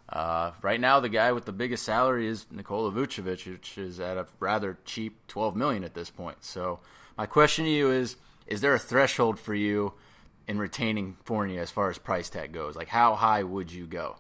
Uh, 0.09 0.51
right 0.61 0.79
now, 0.79 0.99
the 0.99 1.09
guy 1.09 1.31
with 1.31 1.45
the 1.45 1.51
biggest 1.51 1.83
salary 1.83 2.27
is 2.27 2.45
Nikola 2.51 2.91
Vucevic, 2.91 3.49
which 3.49 3.77
is 3.77 3.99
at 3.99 4.17
a 4.17 4.27
rather 4.39 4.77
cheap 4.83 5.25
12 5.27 5.55
million 5.55 5.83
at 5.83 5.93
this 5.93 6.09
point. 6.09 6.43
So, 6.43 6.79
my 7.17 7.25
question 7.25 7.65
to 7.65 7.71
you 7.71 7.91
is: 7.91 8.17
Is 8.47 8.61
there 8.61 8.73
a 8.73 8.79
threshold 8.79 9.39
for 9.39 9.53
you 9.53 9.93
in 10.47 10.59
retaining 10.59 11.17
Fournier 11.23 11.61
as 11.61 11.71
far 11.71 11.89
as 11.89 11.97
price 11.97 12.29
tag 12.29 12.51
goes? 12.51 12.75
Like, 12.75 12.89
how 12.89 13.15
high 13.15 13.43
would 13.43 13.71
you 13.71 13.87
go? 13.87 14.17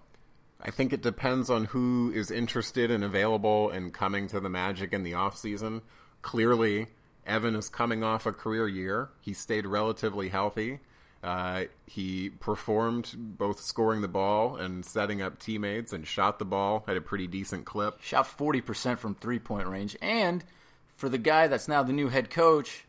I 0.61 0.71
think 0.71 0.93
it 0.93 1.01
depends 1.01 1.49
on 1.49 1.65
who 1.65 2.11
is 2.13 2.29
interested 2.29 2.91
and 2.91 3.03
available 3.03 3.69
and 3.71 3.93
coming 3.93 4.27
to 4.27 4.39
the 4.39 4.49
Magic 4.49 4.93
in 4.93 5.03
the 5.03 5.13
offseason. 5.13 5.81
Clearly, 6.21 6.87
Evan 7.25 7.55
is 7.55 7.69
coming 7.69 8.03
off 8.03 8.25
a 8.25 8.31
career 8.31 8.67
year. 8.67 9.09
He 9.21 9.33
stayed 9.33 9.65
relatively 9.65 10.29
healthy. 10.29 10.79
Uh, 11.23 11.65
he 11.85 12.29
performed 12.29 13.13
both 13.15 13.59
scoring 13.59 14.01
the 14.01 14.07
ball 14.07 14.55
and 14.55 14.83
setting 14.83 15.21
up 15.21 15.37
teammates 15.39 15.93
and 15.93 16.07
shot 16.07 16.39
the 16.39 16.45
ball 16.45 16.83
at 16.87 16.97
a 16.97 17.01
pretty 17.01 17.27
decent 17.27 17.65
clip. 17.65 18.01
Shot 18.01 18.25
40% 18.25 18.97
from 18.97 19.13
three 19.13 19.37
point 19.37 19.67
range. 19.67 19.95
And 20.01 20.43
for 20.95 21.09
the 21.09 21.19
guy 21.19 21.47
that's 21.47 21.67
now 21.67 21.83
the 21.83 21.93
new 21.93 22.09
head 22.09 22.31
coach 22.31 22.85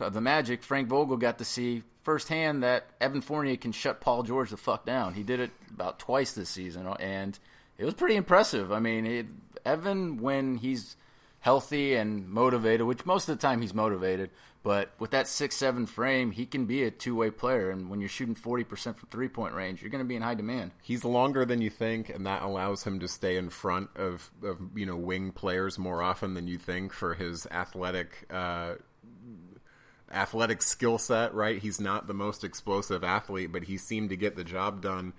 of 0.00 0.14
the 0.14 0.20
Magic, 0.20 0.64
Frank 0.64 0.88
Vogel 0.88 1.16
got 1.16 1.38
to 1.38 1.44
see 1.44 1.84
firsthand 2.02 2.62
that 2.64 2.86
Evan 3.00 3.20
Fournier 3.20 3.56
can 3.56 3.72
shut 3.72 4.00
Paul 4.00 4.24
George 4.24 4.50
the 4.50 4.56
fuck 4.56 4.84
down. 4.84 5.14
He 5.14 5.22
did 5.22 5.40
it 5.40 5.50
about 5.72 5.98
twice 5.98 6.32
this 6.32 6.50
season, 6.50 6.86
and 7.00 7.38
it 7.78 7.84
was 7.84 7.94
pretty 7.94 8.16
impressive. 8.16 8.72
I 8.72 8.80
mean, 8.80 9.06
it, 9.06 9.26
Evan, 9.64 10.18
when 10.18 10.56
he's 10.56 10.96
healthy 11.44 11.94
and 11.94 12.26
motivated, 12.26 12.86
which 12.86 13.04
most 13.04 13.28
of 13.28 13.36
the 13.36 13.42
time 13.42 13.60
he's 13.60 13.74
motivated, 13.74 14.30
but 14.62 14.92
with 14.98 15.10
that 15.10 15.28
six 15.28 15.54
seven 15.54 15.84
frame, 15.84 16.30
he 16.30 16.46
can 16.46 16.64
be 16.64 16.84
a 16.84 16.90
two 16.90 17.14
way 17.14 17.30
player. 17.30 17.70
And 17.70 17.90
when 17.90 18.00
you're 18.00 18.08
shooting 18.08 18.34
forty 18.34 18.64
percent 18.64 18.98
from 18.98 19.10
three 19.10 19.28
point 19.28 19.54
range, 19.54 19.82
you're 19.82 19.90
going 19.90 20.02
to 20.02 20.08
be 20.08 20.16
in 20.16 20.22
high 20.22 20.34
demand. 20.34 20.70
He's 20.82 21.04
longer 21.04 21.44
than 21.44 21.60
you 21.60 21.68
think, 21.68 22.08
and 22.08 22.24
that 22.24 22.40
allows 22.40 22.84
him 22.84 22.98
to 23.00 23.08
stay 23.08 23.36
in 23.36 23.50
front 23.50 23.90
of, 23.94 24.30
of 24.42 24.58
you 24.74 24.86
know 24.86 24.96
wing 24.96 25.32
players 25.32 25.78
more 25.78 26.02
often 26.02 26.32
than 26.32 26.48
you 26.48 26.56
think 26.56 26.94
for 26.94 27.12
his 27.12 27.46
athletic. 27.50 28.26
Uh, 28.30 28.76
athletic 30.10 30.62
skill 30.62 30.96
set, 30.96 31.34
right? 31.34 31.60
He's 31.60 31.80
not 31.80 32.06
the 32.06 32.14
most 32.14 32.42
explosive 32.42 33.04
athlete, 33.04 33.52
but 33.52 33.64
he 33.64 33.76
seemed 33.76 34.10
to 34.10 34.16
get 34.16 34.36
the 34.36 34.44
job 34.44 34.80
done. 34.80 35.12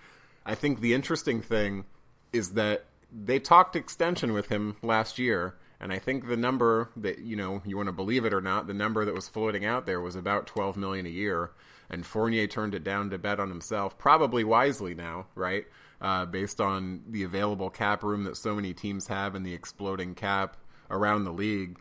I 0.43 0.55
think 0.55 0.79
the 0.79 0.93
interesting 0.95 1.41
thing 1.41 1.85
is 2.33 2.53
that 2.53 2.85
they 3.11 3.39
talked 3.39 3.75
extension 3.75 4.33
with 4.33 4.47
him 4.47 4.77
last 4.81 5.19
year, 5.19 5.55
and 5.79 5.91
I 5.91 5.99
think 5.99 6.27
the 6.27 6.37
number 6.37 6.89
that 6.97 7.19
you 7.19 7.35
know 7.35 7.61
you 7.65 7.77
want 7.77 7.87
to 7.87 7.93
believe 7.93 8.25
it 8.25 8.33
or 8.33 8.41
not, 8.41 8.67
the 8.67 8.73
number 8.73 9.05
that 9.05 9.13
was 9.13 9.27
floating 9.27 9.65
out 9.65 9.85
there 9.85 10.01
was 10.01 10.15
about 10.15 10.47
12 10.47 10.77
million 10.77 11.05
a 11.05 11.09
year, 11.09 11.51
and 11.89 12.05
Fournier 12.05 12.47
turned 12.47 12.75
it 12.75 12.83
down 12.83 13.09
to 13.09 13.17
bet 13.17 13.39
on 13.39 13.49
himself, 13.49 13.97
probably 13.97 14.43
wisely 14.43 14.93
now, 14.93 15.27
right? 15.35 15.65
Uh, 16.01 16.25
based 16.25 16.59
on 16.59 17.03
the 17.07 17.23
available 17.23 17.69
cap 17.69 18.03
room 18.03 18.25
that 18.25 18.37
so 18.37 18.55
many 18.55 18.73
teams 18.73 19.07
have 19.07 19.33
and 19.35 19.45
the 19.45 19.53
exploding 19.53 20.13
cap 20.13 20.57
around 20.89 21.23
the 21.23 21.31
league. 21.31 21.79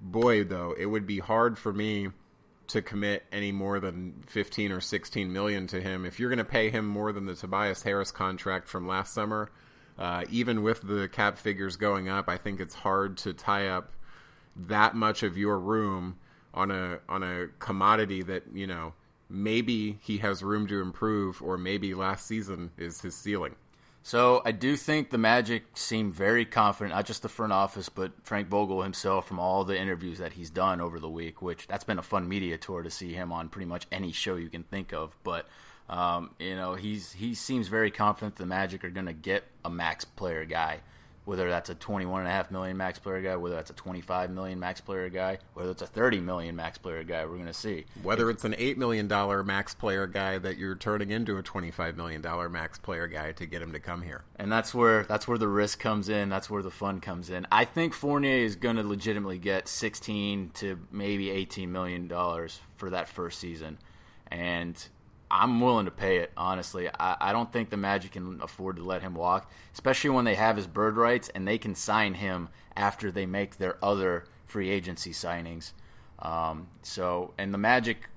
Boy, 0.00 0.44
though, 0.44 0.74
it 0.78 0.86
would 0.86 1.06
be 1.06 1.18
hard 1.18 1.58
for 1.58 1.72
me 1.72 2.08
to 2.68 2.82
commit 2.82 3.24
any 3.32 3.50
more 3.50 3.80
than 3.80 4.22
15 4.26 4.72
or 4.72 4.80
16 4.80 5.32
million 5.32 5.66
to 5.66 5.80
him. 5.80 6.04
If 6.04 6.20
you're 6.20 6.28
going 6.28 6.38
to 6.38 6.44
pay 6.44 6.70
him 6.70 6.86
more 6.86 7.12
than 7.12 7.26
the 7.26 7.34
Tobias 7.34 7.82
Harris 7.82 8.12
contract 8.12 8.68
from 8.68 8.86
last 8.86 9.12
summer, 9.12 9.50
uh, 9.98 10.24
even 10.30 10.62
with 10.62 10.82
the 10.82 11.08
cap 11.08 11.38
figures 11.38 11.76
going 11.76 12.08
up, 12.08 12.28
I 12.28 12.36
think 12.36 12.60
it's 12.60 12.74
hard 12.74 13.16
to 13.18 13.32
tie 13.32 13.68
up 13.68 13.92
that 14.54 14.94
much 14.94 15.22
of 15.22 15.36
your 15.36 15.58
room 15.58 16.18
on 16.54 16.70
a 16.70 16.98
on 17.08 17.22
a 17.22 17.46
commodity 17.58 18.22
that 18.22 18.44
you 18.52 18.66
know 18.66 18.94
maybe 19.28 19.98
he 20.02 20.18
has 20.18 20.42
room 20.42 20.66
to 20.68 20.80
improve, 20.80 21.42
or 21.42 21.58
maybe 21.58 21.94
last 21.94 22.26
season 22.26 22.70
is 22.78 23.00
his 23.00 23.14
ceiling. 23.14 23.56
So 24.02 24.40
I 24.44 24.52
do 24.52 24.76
think 24.76 25.10
the 25.10 25.18
Magic 25.18 25.64
seem 25.76 26.12
very 26.12 26.46
confident, 26.46 26.94
not 26.94 27.04
just 27.04 27.22
the 27.22 27.28
front 27.28 27.52
office, 27.52 27.88
but 27.90 28.12
Frank 28.22 28.48
Vogel 28.48 28.82
himself 28.82 29.28
from 29.28 29.38
all 29.38 29.64
the 29.64 29.78
interviews 29.78 30.18
that 30.18 30.32
he's 30.32 30.48
done 30.48 30.80
over 30.80 30.98
the 30.98 31.10
week. 31.10 31.42
Which 31.42 31.66
that's 31.66 31.84
been 31.84 31.98
a 31.98 32.02
fun 32.02 32.28
media 32.28 32.56
tour 32.56 32.82
to 32.82 32.90
see 32.90 33.12
him 33.12 33.32
on 33.32 33.48
pretty 33.48 33.66
much 33.66 33.86
any 33.92 34.12
show 34.12 34.36
you 34.36 34.48
can 34.48 34.62
think 34.62 34.92
of. 34.92 35.16
But 35.24 35.46
um, 35.88 36.34
you 36.38 36.56
know, 36.56 36.74
he's 36.74 37.12
he 37.12 37.34
seems 37.34 37.68
very 37.68 37.90
confident 37.90 38.36
the 38.36 38.46
Magic 38.46 38.84
are 38.84 38.90
going 38.90 39.06
to 39.06 39.12
get 39.12 39.44
a 39.64 39.70
max 39.70 40.04
player 40.04 40.44
guy 40.44 40.80
whether 41.28 41.50
that's 41.50 41.68
a 41.68 41.74
21.5 41.74 42.50
million 42.50 42.74
max 42.74 42.98
player 42.98 43.20
guy, 43.20 43.36
whether 43.36 43.54
that's 43.54 43.68
a 43.68 43.74
25 43.74 44.30
million 44.30 44.58
max 44.58 44.80
player 44.80 45.10
guy, 45.10 45.36
whether 45.52 45.70
it's 45.70 45.82
a 45.82 45.86
30 45.86 46.20
million 46.20 46.56
max 46.56 46.78
player 46.78 47.04
guy, 47.04 47.26
we're 47.26 47.34
going 47.34 47.44
to 47.44 47.52
see. 47.52 47.84
Whether 48.02 48.30
it's 48.30 48.44
an 48.44 48.54
$8 48.54 48.78
million 48.78 49.06
max 49.46 49.74
player 49.74 50.06
guy 50.06 50.38
that 50.38 50.56
you're 50.56 50.74
turning 50.74 51.10
into 51.10 51.36
a 51.36 51.42
$25 51.42 51.96
million 51.96 52.22
max 52.50 52.78
player 52.78 53.06
guy 53.08 53.32
to 53.32 53.44
get 53.44 53.60
him 53.60 53.74
to 53.74 53.78
come 53.78 54.00
here. 54.00 54.24
And 54.36 54.50
that's 54.50 54.74
where 54.74 55.04
that's 55.04 55.28
where 55.28 55.36
the 55.36 55.48
risk 55.48 55.80
comes 55.80 56.08
in, 56.08 56.30
that's 56.30 56.48
where 56.48 56.62
the 56.62 56.70
fun 56.70 56.98
comes 57.02 57.28
in. 57.28 57.46
I 57.52 57.66
think 57.66 57.92
Fournier 57.92 58.38
is 58.38 58.56
going 58.56 58.76
to 58.76 58.82
legitimately 58.82 59.38
get 59.38 59.68
16 59.68 60.52
to 60.54 60.78
maybe 60.90 61.28
18 61.28 61.70
million 61.70 62.08
dollars 62.08 62.58
for 62.76 62.88
that 62.88 63.06
first 63.06 63.38
season. 63.38 63.76
And 64.30 64.82
I'm 65.30 65.60
willing 65.60 65.84
to 65.84 65.90
pay 65.90 66.18
it, 66.18 66.32
honestly. 66.36 66.88
I, 66.88 67.16
I, 67.20 67.32
don't 67.32 67.52
think 67.52 67.70
the 67.70 67.76
Magic 67.76 68.12
can 68.12 68.40
afford 68.42 68.76
to 68.76 68.84
let 68.84 69.02
him 69.02 69.14
walk, 69.14 69.50
especially 69.74 70.10
when 70.10 70.24
they 70.24 70.36
have 70.36 70.56
his 70.56 70.66
bird 70.66 70.96
rights 70.96 71.28
and 71.34 71.46
they 71.46 71.58
can 71.58 71.74
sign 71.74 72.14
him 72.14 72.48
after 72.76 73.10
they 73.10 73.26
make 73.26 73.58
their 73.58 73.82
other 73.84 74.24
free 74.46 74.70
agency 74.70 75.10
signings. 75.10 75.72
Um, 76.20 76.68
so, 76.82 77.34
and 77.36 77.52
the 77.52 77.58
Magic 77.58 78.08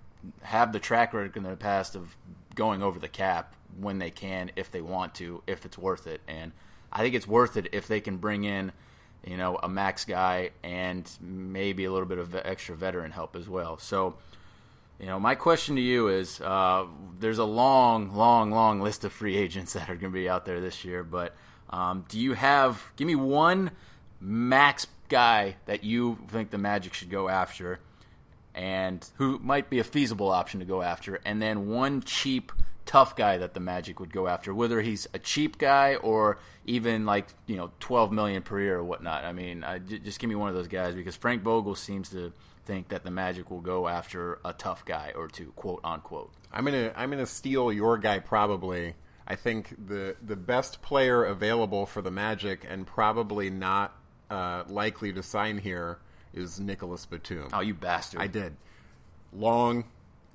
have 0.43 0.71
the 0.71 0.79
track 0.79 1.13
record 1.13 1.35
in 1.37 1.43
the 1.43 1.55
past 1.55 1.95
of 1.95 2.15
going 2.55 2.81
over 2.81 2.99
the 2.99 3.07
cap 3.07 3.55
when 3.77 3.99
they 3.99 4.11
can, 4.11 4.51
if 4.55 4.71
they 4.71 4.81
want 4.81 5.15
to, 5.15 5.43
if 5.47 5.65
it's 5.65 5.77
worth 5.77 6.07
it. 6.07 6.21
And 6.27 6.51
I 6.91 7.01
think 7.01 7.15
it's 7.15 7.27
worth 7.27 7.57
it 7.57 7.67
if 7.71 7.87
they 7.87 8.01
can 8.01 8.17
bring 8.17 8.43
in, 8.43 8.71
you 9.25 9.37
know, 9.37 9.59
a 9.61 9.69
max 9.69 10.05
guy 10.05 10.51
and 10.63 11.09
maybe 11.21 11.85
a 11.85 11.91
little 11.91 12.07
bit 12.07 12.17
of 12.17 12.35
extra 12.35 12.75
veteran 12.75 13.11
help 13.11 13.35
as 13.35 13.47
well. 13.47 13.77
So, 13.77 14.15
you 15.01 15.08
know, 15.08 15.20
my 15.20 15.34
question 15.34 15.75
to 15.77 15.81
you 15.81 16.10
is: 16.10 16.39
uh, 16.41 16.86
there's 17.20 17.39
a 17.39 17.43
long, 17.43 18.15
long, 18.15 18.51
long 18.51 18.81
list 18.81 19.03
of 19.03 19.12
free 19.12 19.36
agents 19.43 19.74
that 19.74 19.89
are 19.89 19.96
going 19.96 20.13
to 20.13 20.20
be 20.20 20.29
out 20.29 20.46
there 20.46 20.62
this 20.62 20.86
year, 20.86 21.03
but 21.03 21.36
um, 21.72 22.05
do 22.08 22.20
you 22.20 22.34
have? 22.34 22.84
Give 22.96 23.08
me 23.08 23.15
one 23.15 23.72
max 24.20 24.86
guy 25.10 25.55
that 25.65 25.84
you 25.84 26.20
think 26.27 26.51
the 26.51 26.60
Magic 26.60 26.93
should 26.93 27.10
go 27.10 27.29
after, 27.29 27.79
and 28.53 29.03
who 29.15 29.39
might 29.39 29.72
be 29.72 29.79
a 29.79 29.84
feasible 29.84 30.29
option 30.29 30.60
to 30.60 30.67
go 30.67 30.84
after, 30.84 31.20
and 31.25 31.41
then 31.41 31.67
one 31.67 32.01
cheap, 32.01 32.51
tough 32.86 33.15
guy 33.15 33.39
that 33.39 33.55
the 33.55 33.60
Magic 33.60 34.00
would 34.00 34.13
go 34.13 34.27
after, 34.27 34.53
whether 34.53 34.81
he's 34.81 35.08
a 35.15 35.20
cheap 35.20 35.58
guy 35.58 35.96
or 35.96 36.38
even 36.65 37.08
like 37.08 37.25
you 37.48 37.58
know, 37.58 37.72
twelve 37.79 38.12
million 38.12 38.43
per 38.43 38.60
year 38.60 38.77
or 38.77 38.84
whatnot. 38.84 39.25
I 39.25 39.31
mean, 39.31 39.65
just 40.03 40.20
give 40.20 40.29
me 40.29 40.36
one 40.36 40.50
of 40.50 40.53
those 40.53 40.67
guys 40.67 40.93
because 40.93 41.15
Frank 41.15 41.41
Vogel 41.41 41.74
seems 41.74 42.10
to 42.10 42.31
think 42.71 42.87
that 42.87 43.03
the 43.03 43.11
Magic 43.11 43.51
will 43.51 43.59
go 43.59 43.89
after 43.89 44.39
a 44.45 44.53
tough 44.53 44.85
guy 44.85 45.11
or 45.13 45.27
two, 45.27 45.51
quote 45.57 45.81
unquote. 45.83 46.31
I'm 46.53 46.63
gonna 46.63 46.93
I'm 46.95 47.09
gonna 47.09 47.25
steal 47.25 47.73
your 47.73 47.97
guy 47.97 48.19
probably. 48.19 48.95
I 49.27 49.35
think 49.35 49.75
the 49.87 50.15
the 50.25 50.37
best 50.37 50.81
player 50.81 51.25
available 51.25 51.85
for 51.85 52.01
the 52.01 52.11
Magic 52.11 52.65
and 52.69 52.87
probably 52.87 53.49
not 53.49 53.93
uh, 54.29 54.63
likely 54.69 55.11
to 55.11 55.21
sign 55.21 55.57
here 55.57 55.99
is 56.33 56.61
Nicolas 56.61 57.05
Batum. 57.05 57.49
Oh, 57.51 57.59
you 57.59 57.73
bastard! 57.73 58.21
I 58.21 58.27
did. 58.27 58.55
Long, 59.33 59.83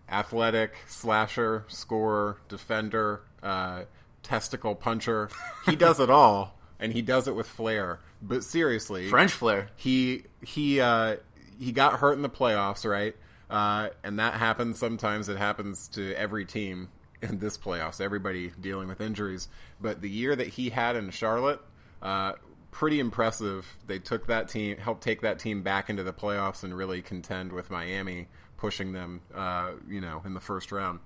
athletic, 0.07 0.75
slasher, 0.87 1.65
scorer, 1.69 2.37
defender, 2.49 3.23
uh, 3.43 3.85
testicle 4.23 4.75
puncher. 4.75 5.31
He 5.65 5.75
does 5.87 6.01
it 6.01 6.11
all, 6.11 6.59
and 6.79 6.93
he 6.93 7.01
does 7.01 7.29
it 7.29 7.35
with 7.35 7.49
flair. 7.49 8.01
But 8.21 8.45
seriously, 8.45 9.09
French 9.09 9.33
flair. 9.33 9.71
He 9.77 10.25
he 10.43 10.81
uh, 10.81 11.17
he 11.59 11.73
got 11.73 12.01
hurt 12.01 12.13
in 12.13 12.23
the 12.23 12.31
playoffs, 12.31 12.89
right? 12.89 13.15
Uh, 13.49 13.91
and 14.03 14.19
that 14.19 14.35
happens 14.35 14.79
sometimes. 14.79 15.29
It 15.29 15.39
happens 15.39 15.89
to 15.89 16.15
every 16.15 16.45
team 16.45 16.89
in 17.23 17.39
this 17.39 17.57
playoffs. 17.57 18.01
Everybody 18.01 18.53
dealing 18.61 18.89
with 18.89 19.01
injuries. 19.01 19.49
But 19.81 20.01
the 20.01 20.11
year 20.11 20.35
that 20.35 20.49
he 20.49 20.71
had 20.71 20.97
in 20.97 21.11
Charlotte, 21.11 21.61
uh, 22.03 22.33
pretty 22.71 23.01
impressive. 23.01 23.77
They 23.87 23.99
took 23.99 24.27
that 24.27 24.49
team, 24.49 24.77
helped 24.77 25.03
take 25.03 25.23
that 25.23 25.39
team 25.39 25.63
back 25.63 25.89
into 25.89 26.03
the 26.03 26.13
playoffs, 26.13 26.63
and 26.63 26.77
really 26.77 27.01
contend 27.01 27.53
with 27.53 27.71
Miami, 27.71 28.29
pushing 28.59 28.93
them, 28.93 29.23
uh, 29.35 29.73
you 29.89 30.01
know, 30.01 30.23
in 30.25 30.35
the 30.35 30.41
first 30.41 30.71
round. 30.73 31.01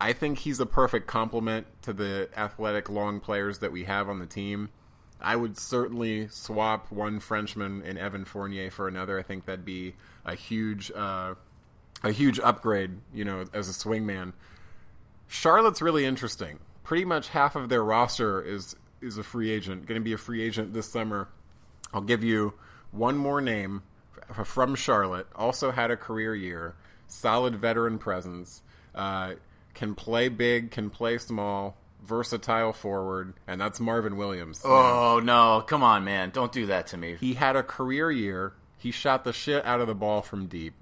I 0.00 0.12
think 0.12 0.40
he's 0.40 0.58
a 0.58 0.66
perfect 0.66 1.06
complement 1.06 1.66
to 1.82 1.92
the 1.92 2.28
athletic 2.36 2.90
long 2.90 3.20
players 3.20 3.60
that 3.60 3.70
we 3.70 3.84
have 3.84 4.08
on 4.08 4.18
the 4.18 4.26
team. 4.26 4.70
I 5.20 5.36
would 5.36 5.58
certainly 5.58 6.28
swap 6.28 6.90
one 6.90 7.20
Frenchman 7.20 7.82
in 7.82 7.96
Evan 7.96 8.24
Fournier 8.24 8.70
for 8.70 8.88
another. 8.88 9.18
I 9.18 9.22
think 9.22 9.46
that'd 9.46 9.64
be 9.64 9.94
a 10.24 10.34
huge, 10.34 10.90
uh, 10.94 11.34
a 12.02 12.10
huge 12.10 12.38
upgrade. 12.40 12.98
You 13.12 13.24
know, 13.24 13.44
as 13.52 13.68
a 13.68 13.72
swingman. 13.72 14.32
Charlotte's 15.26 15.80
really 15.80 16.04
interesting. 16.04 16.58
Pretty 16.82 17.04
much 17.04 17.28
half 17.28 17.56
of 17.56 17.68
their 17.68 17.82
roster 17.82 18.42
is 18.42 18.76
is 19.00 19.18
a 19.18 19.22
free 19.22 19.50
agent. 19.50 19.86
Going 19.86 20.00
to 20.00 20.04
be 20.04 20.12
a 20.12 20.18
free 20.18 20.42
agent 20.42 20.74
this 20.74 20.90
summer. 20.90 21.28
I'll 21.92 22.00
give 22.00 22.24
you 22.24 22.54
one 22.90 23.16
more 23.16 23.40
name 23.40 23.82
from 24.44 24.74
Charlotte. 24.74 25.26
Also 25.34 25.70
had 25.70 25.90
a 25.90 25.96
career 25.96 26.34
year. 26.34 26.74
Solid 27.06 27.56
veteran 27.56 27.98
presence. 27.98 28.62
Uh, 28.94 29.34
can 29.74 29.94
play 29.94 30.28
big. 30.28 30.70
Can 30.70 30.90
play 30.90 31.18
small 31.18 31.76
versatile 32.04 32.72
forward, 32.72 33.34
and 33.46 33.60
that's 33.60 33.80
Marvin 33.80 34.16
Williams. 34.16 34.62
Oh 34.64 35.20
no, 35.22 35.62
come 35.66 35.82
on, 35.82 36.04
man! 36.04 36.30
Don't 36.30 36.52
do 36.52 36.66
that 36.66 36.88
to 36.88 36.96
me. 36.96 37.16
He 37.18 37.34
had 37.34 37.56
a 37.56 37.62
career 37.62 38.10
year. 38.10 38.54
He 38.78 38.90
shot 38.90 39.24
the 39.24 39.32
shit 39.32 39.64
out 39.64 39.80
of 39.80 39.86
the 39.86 39.94
ball 39.94 40.22
from 40.22 40.46
deep. 40.46 40.74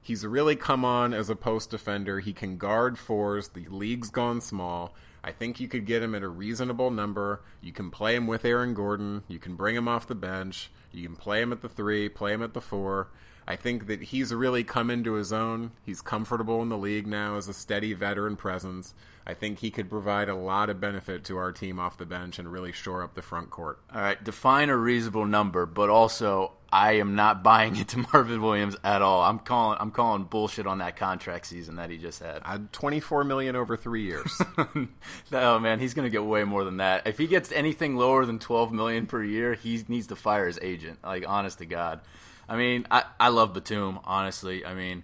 He's 0.00 0.24
really 0.24 0.54
come 0.54 0.84
on 0.84 1.12
as 1.12 1.30
a 1.30 1.36
post 1.36 1.70
defender. 1.70 2.20
He 2.20 2.32
can 2.32 2.58
guard 2.58 2.98
fours. 2.98 3.48
The 3.48 3.66
league's 3.68 4.10
gone 4.10 4.40
small. 4.40 4.94
I 5.24 5.32
think 5.32 5.58
you 5.58 5.66
could 5.66 5.86
get 5.86 6.02
him 6.02 6.14
at 6.14 6.22
a 6.22 6.28
reasonable 6.28 6.92
number. 6.92 7.42
You 7.60 7.72
can 7.72 7.90
play 7.90 8.14
him 8.14 8.28
with 8.28 8.44
Aaron 8.44 8.74
Gordon. 8.74 9.24
You 9.26 9.40
can 9.40 9.56
bring 9.56 9.74
him 9.74 9.88
off 9.88 10.06
the 10.06 10.14
bench. 10.14 10.70
You 10.92 11.04
can 11.04 11.16
play 11.16 11.42
him 11.42 11.52
at 11.52 11.60
the 11.60 11.68
three, 11.68 12.08
play 12.08 12.32
him 12.32 12.42
at 12.42 12.54
the 12.54 12.60
four. 12.60 13.08
I 13.48 13.56
think 13.56 13.86
that 13.86 14.02
he's 14.02 14.34
really 14.34 14.64
come 14.64 14.90
into 14.90 15.12
his 15.12 15.32
own. 15.32 15.70
He's 15.84 16.00
comfortable 16.00 16.62
in 16.62 16.68
the 16.68 16.76
league 16.76 17.06
now 17.06 17.36
as 17.36 17.48
a 17.48 17.54
steady 17.54 17.92
veteran 17.92 18.36
presence. 18.36 18.92
I 19.24 19.34
think 19.34 19.58
he 19.58 19.70
could 19.70 19.88
provide 19.88 20.28
a 20.28 20.34
lot 20.34 20.68
of 20.70 20.80
benefit 20.80 21.24
to 21.24 21.36
our 21.36 21.52
team 21.52 21.78
off 21.78 21.96
the 21.96 22.06
bench 22.06 22.38
and 22.38 22.50
really 22.50 22.72
shore 22.72 23.02
up 23.02 23.14
the 23.14 23.22
front 23.22 23.50
court. 23.50 23.80
All 23.92 24.00
right, 24.00 24.22
define 24.22 24.68
a 24.68 24.76
reasonable 24.76 25.26
number, 25.26 25.64
but 25.64 25.90
also 25.90 26.52
I 26.72 26.94
am 26.94 27.14
not 27.14 27.42
buying 27.44 27.76
into 27.76 28.04
Marvin 28.12 28.42
Williams 28.42 28.76
at 28.82 29.00
all. 29.00 29.22
I'm 29.22 29.38
calling 29.38 29.78
I'm 29.80 29.92
calling 29.92 30.24
bullshit 30.24 30.66
on 30.66 30.78
that 30.78 30.96
contract 30.96 31.46
season 31.46 31.76
that 31.76 31.90
he 31.90 31.98
just 31.98 32.20
had. 32.20 32.42
Uh, 32.44 32.58
24 32.72 33.24
million 33.24 33.54
over 33.54 33.76
3 33.76 34.02
years. 34.02 34.40
oh 35.32 35.58
man, 35.60 35.78
he's 35.78 35.94
going 35.94 36.06
to 36.06 36.10
get 36.10 36.24
way 36.24 36.42
more 36.42 36.64
than 36.64 36.78
that. 36.78 37.06
If 37.06 37.18
he 37.18 37.28
gets 37.28 37.52
anything 37.52 37.96
lower 37.96 38.26
than 38.26 38.40
12 38.40 38.72
million 38.72 39.06
per 39.06 39.22
year, 39.22 39.54
he 39.54 39.84
needs 39.88 40.08
to 40.08 40.16
fire 40.16 40.46
his 40.46 40.58
agent. 40.62 40.98
Like 41.04 41.24
honest 41.28 41.58
to 41.58 41.66
god. 41.66 42.00
I 42.48 42.56
mean, 42.56 42.86
I 42.90 43.04
I 43.18 43.28
love 43.28 43.52
Batum, 43.52 44.00
honestly. 44.04 44.64
I 44.64 44.74
mean, 44.74 45.02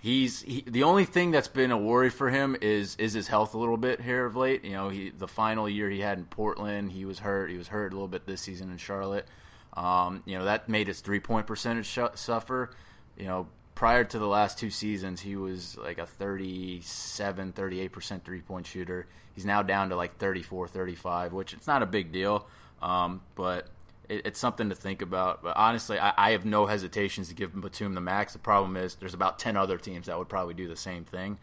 he's 0.00 0.42
he, 0.42 0.64
the 0.66 0.84
only 0.84 1.04
thing 1.04 1.30
that's 1.30 1.48
been 1.48 1.70
a 1.70 1.78
worry 1.78 2.10
for 2.10 2.30
him 2.30 2.56
is 2.60 2.96
is 2.96 3.12
his 3.12 3.28
health 3.28 3.54
a 3.54 3.58
little 3.58 3.76
bit 3.76 4.00
here 4.00 4.24
of 4.24 4.36
late. 4.36 4.64
You 4.64 4.72
know, 4.72 4.88
he 4.88 5.10
the 5.10 5.28
final 5.28 5.68
year 5.68 5.90
he 5.90 6.00
had 6.00 6.18
in 6.18 6.24
Portland, 6.24 6.92
he 6.92 7.04
was 7.04 7.20
hurt. 7.20 7.50
He 7.50 7.56
was 7.56 7.68
hurt 7.68 7.92
a 7.92 7.96
little 7.96 8.08
bit 8.08 8.26
this 8.26 8.40
season 8.40 8.70
in 8.70 8.78
Charlotte. 8.78 9.26
Um, 9.74 10.22
you 10.24 10.38
know, 10.38 10.44
that 10.44 10.68
made 10.68 10.88
his 10.88 11.00
three 11.00 11.20
point 11.20 11.46
percentage 11.46 11.86
sh- 11.86 11.98
suffer. 12.14 12.70
You 13.16 13.26
know, 13.26 13.48
prior 13.74 14.04
to 14.04 14.18
the 14.18 14.26
last 14.26 14.58
two 14.58 14.70
seasons, 14.70 15.20
he 15.20 15.36
was 15.36 15.76
like 15.76 15.98
a 15.98 16.06
37, 16.06 17.52
38% 17.52 18.22
three 18.22 18.40
point 18.40 18.66
shooter. 18.66 19.06
He's 19.34 19.44
now 19.44 19.62
down 19.62 19.90
to 19.90 19.96
like 19.96 20.18
34, 20.18 20.66
35, 20.68 21.32
which 21.32 21.52
it's 21.52 21.66
not 21.66 21.82
a 21.82 21.86
big 21.86 22.10
deal. 22.10 22.48
Um, 22.82 23.20
but 23.36 23.68
it, 24.08 24.26
it's 24.26 24.38
something 24.38 24.68
to 24.68 24.74
think 24.74 25.02
about. 25.02 25.42
But 25.42 25.56
honestly, 25.56 25.98
I, 25.98 26.12
I, 26.16 26.30
have 26.32 26.44
no 26.44 26.66
hesitations 26.66 27.28
to 27.28 27.34
give 27.34 27.58
Batum 27.58 27.94
the 27.94 28.00
max. 28.00 28.32
The 28.32 28.38
problem 28.38 28.76
is 28.76 28.94
there's 28.96 29.14
about 29.14 29.38
10 29.38 29.56
other 29.56 29.78
teams 29.78 30.06
that 30.06 30.18
would 30.18 30.28
probably 30.28 30.54
do 30.54 30.68
the 30.68 30.76
same 30.76 31.04
thing. 31.04 31.38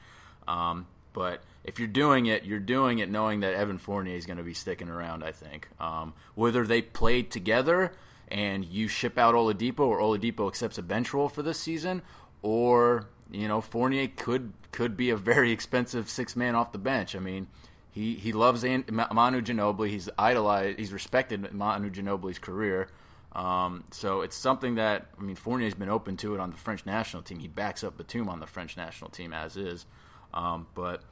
Um, 0.48 0.88
but 1.14 1.44
if 1.64 1.80
you're 1.80 1.88
doing 1.88 2.26
it, 2.26 2.44
you're 2.44 2.60
doing 2.60 3.00
it 3.00 3.10
knowing 3.10 3.40
that 3.40 3.54
Evan 3.54 3.78
Fournier 3.78 4.16
is 4.16 4.26
going 4.26 4.38
to 4.38 4.44
be 4.44 4.54
sticking 4.54 4.90
around, 4.90 5.24
I 5.24 5.32
think. 5.32 5.70
Um, 5.80 6.14
whether 6.36 6.66
they 6.66 6.82
played 6.82 7.32
together 7.32 7.94
and 8.28 8.66
you 8.66 8.88
ship 8.88 9.18
out 9.18 9.34
Oladipo 9.34 9.80
or 9.80 10.00
Oladipo 10.00 10.48
accepts 10.48 10.78
a 10.78 10.84
bench 10.84 11.14
role 11.14 11.30
for 11.30 11.42
this 11.42 11.60
season, 11.60 12.02
or 12.42 13.08
you 13.32 13.48
know 13.48 13.62
Fournier 13.62 14.08
could 14.08 14.54
could 14.72 14.98
be 14.98 15.10
a 15.10 15.18
very 15.18 15.52
expensive 15.54 16.10
six 16.10 16.36
man 16.36 16.54
off 16.54 16.72
the 16.72 16.78
bench. 16.78 17.16
I 17.16 17.20
mean, 17.20 17.48
he 17.96 18.16
he 18.16 18.34
loves 18.34 18.64
Manu 18.64 19.42
Ginobili. 19.42 19.90
He's 19.90 20.10
idolized. 20.20 20.78
He's 20.78 20.92
respected 20.92 21.54
Manu 21.54 21.90
Ginobili's 21.90 22.40
career. 22.40 22.90
Um, 23.32 23.86
so 23.92 24.20
it's 24.20 24.36
something 24.36 24.76
that 24.76 25.08
I 25.18 25.24
mean 25.24 25.38
Fournier's 25.38 25.74
been 25.74 25.90
open 25.90 26.18
to 26.18 26.34
it 26.34 26.42
on 26.42 26.52
the 26.52 26.58
French 26.58 26.86
national 26.86 27.24
team. 27.24 27.40
He 27.40 27.48
backs 27.48 27.86
up 27.86 27.98
Batum 27.98 28.28
on 28.28 28.42
the 28.42 28.48
French 28.48 28.76
national 28.76 29.12
team 29.12 29.32
as 29.32 29.56
is. 29.56 29.86
Um, 30.34 30.68
but 30.76 31.04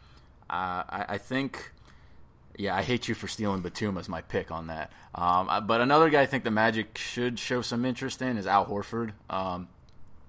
uh, 0.50 0.84
I, 0.90 1.06
I 1.08 1.18
think 1.20 1.72
yeah, 2.58 2.76
I 2.76 2.82
hate 2.82 3.08
you 3.08 3.16
for 3.16 3.30
stealing 3.30 3.62
Batum 3.62 3.98
as 3.98 4.10
my 4.10 4.22
pick 4.22 4.52
on 4.52 4.68
that. 4.68 4.92
Um, 5.16 5.50
but 5.66 5.80
another 5.80 6.10
guy 6.10 6.22
I 6.22 6.26
think 6.26 6.44
the 6.44 6.52
Magic 6.52 6.98
should 6.98 7.40
show 7.40 7.62
some 7.62 7.86
interest 7.86 8.22
in 8.22 8.38
is 8.38 8.46
Al 8.46 8.66
Horford. 8.66 9.14
Um, 9.30 9.70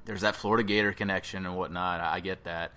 there's 0.04 0.20
that 0.20 0.36
Florida 0.36 0.62
Gator 0.62 0.92
connection 0.92 1.46
and 1.46 1.56
whatnot. 1.56 2.00
I, 2.00 2.20
get 2.20 2.44
that. 2.44 2.72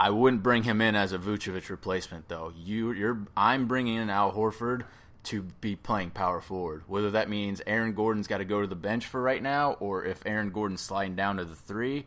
I 0.00 0.08
wouldn't 0.08 0.42
bring 0.42 0.62
him 0.62 0.80
in 0.80 0.96
as 0.96 1.12
a 1.12 1.18
Vucevic 1.18 1.68
replacement 1.68 2.28
though. 2.28 2.54
You, 2.56 2.92
you're, 2.92 3.18
I'm 3.36 3.66
bringing 3.66 3.96
in 3.96 4.08
Al 4.08 4.32
Horford 4.32 4.84
to 5.24 5.42
be 5.60 5.76
playing 5.76 6.12
power 6.12 6.40
forward. 6.40 6.84
Whether 6.86 7.10
that 7.10 7.28
means 7.28 7.60
Aaron 7.66 7.92
Gordon's 7.92 8.26
got 8.26 8.38
to 8.38 8.46
go 8.46 8.62
to 8.62 8.66
the 8.66 8.74
bench 8.74 9.04
for 9.06 9.20
right 9.20 9.42
now, 9.42 9.72
or 9.72 10.06
if 10.06 10.22
Aaron 10.24 10.52
Gordon's 10.52 10.80
sliding 10.80 11.16
down 11.16 11.36
to 11.36 11.44
the 11.44 11.54
three. 11.54 12.06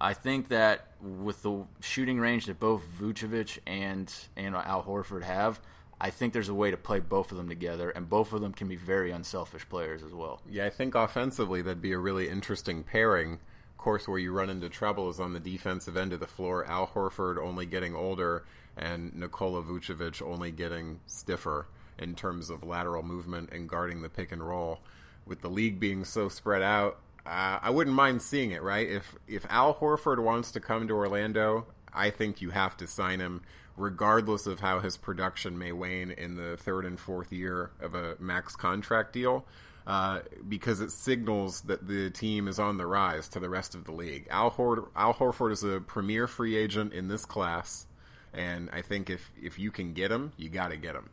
I 0.00 0.14
think 0.14 0.48
that 0.48 0.88
with 1.02 1.42
the 1.42 1.66
shooting 1.80 2.18
range 2.18 2.46
that 2.46 2.58
both 2.58 2.82
Vucevic 2.98 3.58
and 3.66 4.10
and 4.38 4.56
Al 4.56 4.82
Horford 4.82 5.24
have, 5.24 5.60
I 6.00 6.08
think 6.08 6.32
there's 6.32 6.48
a 6.48 6.54
way 6.54 6.70
to 6.70 6.78
play 6.78 7.00
both 7.00 7.30
of 7.30 7.36
them 7.36 7.50
together, 7.50 7.90
and 7.90 8.08
both 8.08 8.32
of 8.32 8.40
them 8.40 8.54
can 8.54 8.68
be 8.68 8.76
very 8.76 9.10
unselfish 9.10 9.68
players 9.68 10.02
as 10.02 10.14
well. 10.14 10.40
Yeah, 10.48 10.64
I 10.64 10.70
think 10.70 10.94
offensively 10.94 11.60
that'd 11.60 11.82
be 11.82 11.92
a 11.92 11.98
really 11.98 12.30
interesting 12.30 12.84
pairing. 12.84 13.40
Course, 13.84 14.08
where 14.08 14.18
you 14.18 14.32
run 14.32 14.48
into 14.48 14.70
trouble 14.70 15.10
is 15.10 15.20
on 15.20 15.34
the 15.34 15.38
defensive 15.38 15.94
end 15.94 16.14
of 16.14 16.20
the 16.20 16.26
floor. 16.26 16.64
Al 16.64 16.86
Horford 16.86 17.36
only 17.36 17.66
getting 17.66 17.94
older, 17.94 18.46
and 18.78 19.14
Nikola 19.14 19.62
Vucevic 19.62 20.22
only 20.22 20.50
getting 20.50 21.00
stiffer 21.06 21.66
in 21.98 22.14
terms 22.14 22.48
of 22.48 22.64
lateral 22.64 23.02
movement 23.02 23.50
and 23.52 23.68
guarding 23.68 24.00
the 24.00 24.08
pick 24.08 24.32
and 24.32 24.42
roll. 24.42 24.80
With 25.26 25.42
the 25.42 25.50
league 25.50 25.78
being 25.78 26.06
so 26.06 26.30
spread 26.30 26.62
out, 26.62 26.98
uh, 27.26 27.58
I 27.60 27.68
wouldn't 27.68 27.94
mind 27.94 28.22
seeing 28.22 28.52
it. 28.52 28.62
Right? 28.62 28.88
If 28.88 29.16
if 29.28 29.44
Al 29.50 29.74
Horford 29.74 30.18
wants 30.18 30.50
to 30.52 30.60
come 30.60 30.88
to 30.88 30.94
Orlando, 30.94 31.66
I 31.92 32.08
think 32.08 32.40
you 32.40 32.52
have 32.52 32.78
to 32.78 32.86
sign 32.86 33.20
him, 33.20 33.42
regardless 33.76 34.46
of 34.46 34.60
how 34.60 34.80
his 34.80 34.96
production 34.96 35.58
may 35.58 35.72
wane 35.72 36.10
in 36.10 36.36
the 36.36 36.56
third 36.56 36.86
and 36.86 36.98
fourth 36.98 37.34
year 37.34 37.70
of 37.80 37.94
a 37.94 38.16
max 38.18 38.56
contract 38.56 39.12
deal. 39.12 39.44
Uh, 39.86 40.20
because 40.48 40.80
it 40.80 40.90
signals 40.90 41.60
that 41.62 41.86
the 41.86 42.08
team 42.08 42.48
is 42.48 42.58
on 42.58 42.78
the 42.78 42.86
rise 42.86 43.28
to 43.28 43.38
the 43.38 43.50
rest 43.50 43.74
of 43.74 43.84
the 43.84 43.92
league. 43.92 44.26
Al, 44.30 44.48
Hor- 44.48 44.88
Al 44.96 45.12
Horford 45.12 45.52
is 45.52 45.62
a 45.62 45.78
premier 45.78 46.26
free 46.26 46.56
agent 46.56 46.94
in 46.94 47.08
this 47.08 47.26
class, 47.26 47.86
and 48.32 48.70
I 48.72 48.80
think 48.80 49.10
if 49.10 49.30
if 49.40 49.58
you 49.58 49.70
can 49.70 49.92
get 49.92 50.10
him, 50.10 50.32
you 50.38 50.48
got 50.48 50.68
to 50.68 50.78
get 50.78 50.94
him. 50.94 51.10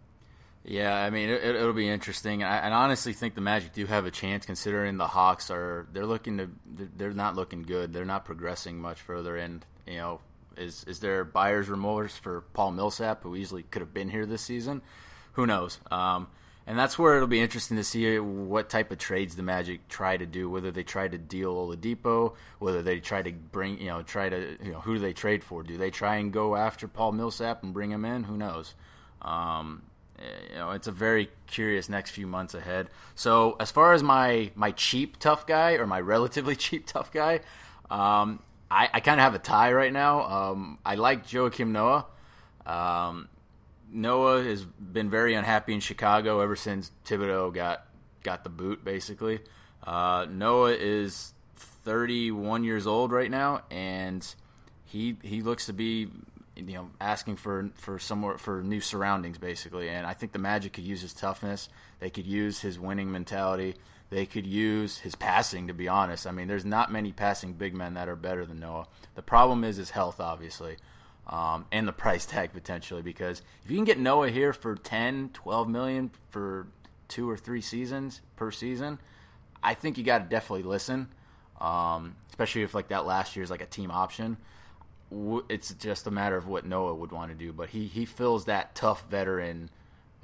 Yeah, 0.63 0.95
I 0.95 1.09
mean 1.09 1.29
it, 1.29 1.55
will 1.55 1.73
be 1.73 1.89
interesting. 1.89 2.43
I, 2.43 2.69
honestly 2.69 3.13
think 3.13 3.33
the 3.33 3.41
Magic 3.41 3.73
do 3.73 3.85
have 3.87 4.05
a 4.05 4.11
chance, 4.11 4.45
considering 4.45 4.97
the 4.97 5.07
Hawks 5.07 5.49
are 5.49 5.87
they're 5.91 6.05
looking 6.05 6.37
to 6.37 6.49
they're 6.95 7.13
not 7.13 7.35
looking 7.35 7.63
good. 7.63 7.93
They're 7.93 8.05
not 8.05 8.25
progressing 8.25 8.79
much 8.79 9.01
further. 9.01 9.35
And 9.37 9.65
you 9.87 9.97
know, 9.97 10.21
is 10.55 10.83
is 10.83 10.99
there 10.99 11.23
buyer's 11.25 11.67
remorse 11.67 12.15
for 12.15 12.41
Paul 12.53 12.71
Millsap, 12.71 13.23
who 13.23 13.35
easily 13.35 13.63
could 13.63 13.81
have 13.81 13.93
been 13.93 14.09
here 14.09 14.27
this 14.27 14.43
season? 14.43 14.83
Who 15.33 15.47
knows? 15.47 15.79
Um, 15.89 16.27
and 16.67 16.77
that's 16.77 16.97
where 16.97 17.15
it'll 17.15 17.27
be 17.27 17.41
interesting 17.41 17.77
to 17.77 17.83
see 17.83 18.19
what 18.19 18.69
type 18.69 18.91
of 18.91 18.97
trades 18.97 19.35
the 19.35 19.43
Magic 19.43 19.87
try 19.87 20.17
to 20.17 20.25
do. 20.25 20.49
Whether 20.49 20.71
they 20.71 20.83
try 20.83 21.07
to 21.07 21.17
deal 21.17 21.55
Oladipo, 21.55 22.35
whether 22.59 22.81
they 22.81 22.99
try 22.99 23.21
to 23.21 23.31
bring 23.31 23.79
you 23.79 23.87
know 23.87 24.03
try 24.03 24.29
to 24.29 24.57
you 24.63 24.71
know 24.71 24.79
who 24.79 24.95
do 24.95 24.99
they 24.99 25.13
trade 25.13 25.43
for? 25.43 25.63
Do 25.63 25.77
they 25.77 25.89
try 25.89 26.17
and 26.17 26.31
go 26.31 26.55
after 26.55 26.87
Paul 26.87 27.13
Millsap 27.13 27.63
and 27.63 27.73
bring 27.73 27.91
him 27.91 28.05
in? 28.05 28.23
Who 28.25 28.37
knows? 28.37 28.75
Um, 29.21 29.83
you 30.49 30.55
know, 30.55 30.71
it's 30.71 30.87
a 30.87 30.91
very 30.91 31.29
curious 31.47 31.89
next 31.89 32.11
few 32.11 32.27
months 32.27 32.53
ahead. 32.53 32.89
So 33.15 33.55
as 33.59 33.71
far 33.71 33.93
as 33.93 34.03
my 34.03 34.51
my 34.55 34.71
cheap 34.71 35.17
tough 35.17 35.47
guy 35.47 35.73
or 35.73 35.87
my 35.87 35.99
relatively 35.99 36.55
cheap 36.67 36.85
tough 36.85 37.11
guy, 37.11 37.41
um, 37.89 38.39
I, 38.69 38.89
I 38.93 38.99
kind 38.99 39.19
of 39.19 39.23
have 39.23 39.35
a 39.35 39.39
tie 39.39 39.73
right 39.73 39.91
now. 39.91 40.23
Um, 40.23 40.79
I 40.85 40.95
like 40.95 41.27
Joakim 41.27 41.69
Noah. 41.69 42.05
Um, 42.65 43.27
Noah 43.91 44.43
has 44.43 44.63
been 44.63 45.09
very 45.09 45.33
unhappy 45.33 45.73
in 45.73 45.79
Chicago 45.79 46.39
ever 46.39 46.55
since 46.55 46.91
Thibodeau 47.05 47.53
got 47.53 47.85
got 48.23 48.43
the 48.43 48.49
boot. 48.49 48.83
Basically, 48.83 49.39
uh, 49.83 50.25
Noah 50.29 50.73
is 50.73 51.33
31 51.55 52.63
years 52.63 52.87
old 52.87 53.11
right 53.11 53.29
now, 53.29 53.63
and 53.69 54.25
he 54.85 55.17
he 55.21 55.41
looks 55.41 55.65
to 55.65 55.73
be 55.73 56.09
you 56.55 56.73
know 56.73 56.89
asking 56.99 57.35
for 57.35 57.69
for 57.75 57.99
somewhere 57.99 58.37
for 58.37 58.61
new 58.61 58.81
surroundings 58.81 59.37
basically. 59.37 59.89
And 59.89 60.05
i 60.05 60.13
think 60.13 60.31
the 60.31 60.39
magic 60.39 60.73
could 60.73 60.83
use 60.83 61.01
his 61.01 61.13
toughness. 61.13 61.69
They 61.99 62.09
could 62.09 62.27
use 62.27 62.59
his 62.59 62.79
winning 62.79 63.11
mentality. 63.11 63.75
They 64.09 64.25
could 64.25 64.45
use 64.45 64.97
his 64.97 65.15
passing 65.15 65.67
to 65.67 65.73
be 65.73 65.87
honest. 65.87 66.27
I 66.27 66.31
mean 66.31 66.47
there's 66.47 66.65
not 66.65 66.91
many 66.91 67.11
passing 67.11 67.53
big 67.53 67.73
men 67.73 67.93
that 67.95 68.09
are 68.09 68.15
better 68.15 68.45
than 68.45 68.59
noah. 68.59 68.87
The 69.15 69.21
problem 69.21 69.63
is 69.63 69.77
his 69.77 69.91
health 69.91 70.19
obviously 70.19 70.77
um, 71.31 71.65
and 71.71 71.87
the 71.87 71.93
price 71.93 72.25
tag 72.25 72.51
potentially 72.53 73.01
because 73.01 73.41
if 73.63 73.71
you 73.71 73.77
can 73.77 73.85
get 73.85 73.99
noah 73.99 74.29
here 74.29 74.53
for 74.53 74.75
10 74.75 75.29
12 75.33 75.67
million 75.67 76.11
for 76.29 76.67
two 77.07 77.29
or 77.29 77.37
three 77.37 77.61
seasons 77.61 78.21
per 78.35 78.51
season 78.51 78.99
i 79.63 79.73
think 79.73 79.97
you 79.97 80.03
got 80.03 80.19
to 80.19 80.25
definitely 80.25 80.63
listen 80.63 81.07
um, 81.59 82.15
especially 82.29 82.63
if 82.63 82.73
like 82.73 82.87
that 82.87 83.05
last 83.05 83.35
year 83.35 83.43
is 83.43 83.51
like 83.51 83.61
a 83.61 83.67
team 83.67 83.91
option 83.91 84.37
it's 85.49 85.73
just 85.73 86.07
a 86.07 86.11
matter 86.11 86.37
of 86.37 86.47
what 86.47 86.65
Noah 86.65 86.95
would 86.95 87.11
want 87.11 87.31
to 87.31 87.37
do. 87.37 87.51
But 87.51 87.69
he, 87.69 87.87
he 87.87 88.05
fills 88.05 88.45
that 88.45 88.75
tough 88.75 89.09
veteran, 89.09 89.69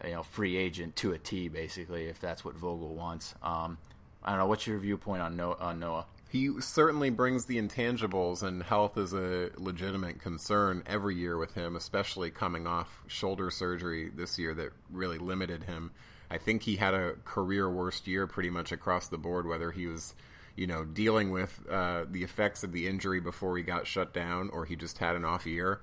you 0.03 0.11
know, 0.11 0.23
free 0.23 0.55
agent 0.55 0.95
to 0.97 1.11
a 1.11 1.17
T, 1.17 1.49
basically, 1.49 2.05
if 2.05 2.19
that's 2.19 2.45
what 2.45 2.55
Vogel 2.55 2.95
wants. 2.95 3.35
Um, 3.43 3.77
I 4.23 4.31
don't 4.31 4.39
know. 4.39 4.47
What's 4.47 4.65
your 4.65 4.77
viewpoint 4.77 5.21
on 5.21 5.35
Noah? 5.35 5.57
On 5.59 5.79
Noah? 5.79 6.05
He 6.29 6.59
certainly 6.59 7.09
brings 7.09 7.45
the 7.45 7.57
intangibles, 7.57 8.43
and 8.43 8.61
health 8.61 8.97
is 8.97 9.13
a 9.13 9.51
legitimate 9.55 10.19
concern 10.19 10.83
every 10.85 11.15
year 11.15 11.37
with 11.37 11.53
him, 11.53 11.75
especially 11.75 12.31
coming 12.31 12.67
off 12.67 13.01
shoulder 13.07 13.49
surgery 13.49 14.09
this 14.13 14.37
year 14.37 14.53
that 14.55 14.71
really 14.91 15.17
limited 15.17 15.63
him. 15.63 15.91
I 16.29 16.37
think 16.37 16.63
he 16.63 16.75
had 16.75 16.93
a 16.93 17.13
career 17.23 17.69
worst 17.69 18.07
year 18.07 18.27
pretty 18.27 18.49
much 18.49 18.73
across 18.73 19.07
the 19.07 19.17
board, 19.17 19.47
whether 19.47 19.71
he 19.71 19.87
was 19.87 20.13
you 20.57 20.65
know, 20.65 20.83
dealing 20.83 21.29
with 21.29 21.63
uh, 21.69 22.03
the 22.09 22.23
effects 22.23 22.63
of 22.63 22.71
the 22.73 22.87
injury 22.87 23.21
before 23.21 23.55
he 23.55 23.63
got 23.63 23.87
shut 23.87 24.11
down, 24.11 24.49
or 24.49 24.65
he 24.65 24.75
just 24.75 24.97
had 24.97 25.15
an 25.15 25.23
off 25.23 25.45
year. 25.45 25.79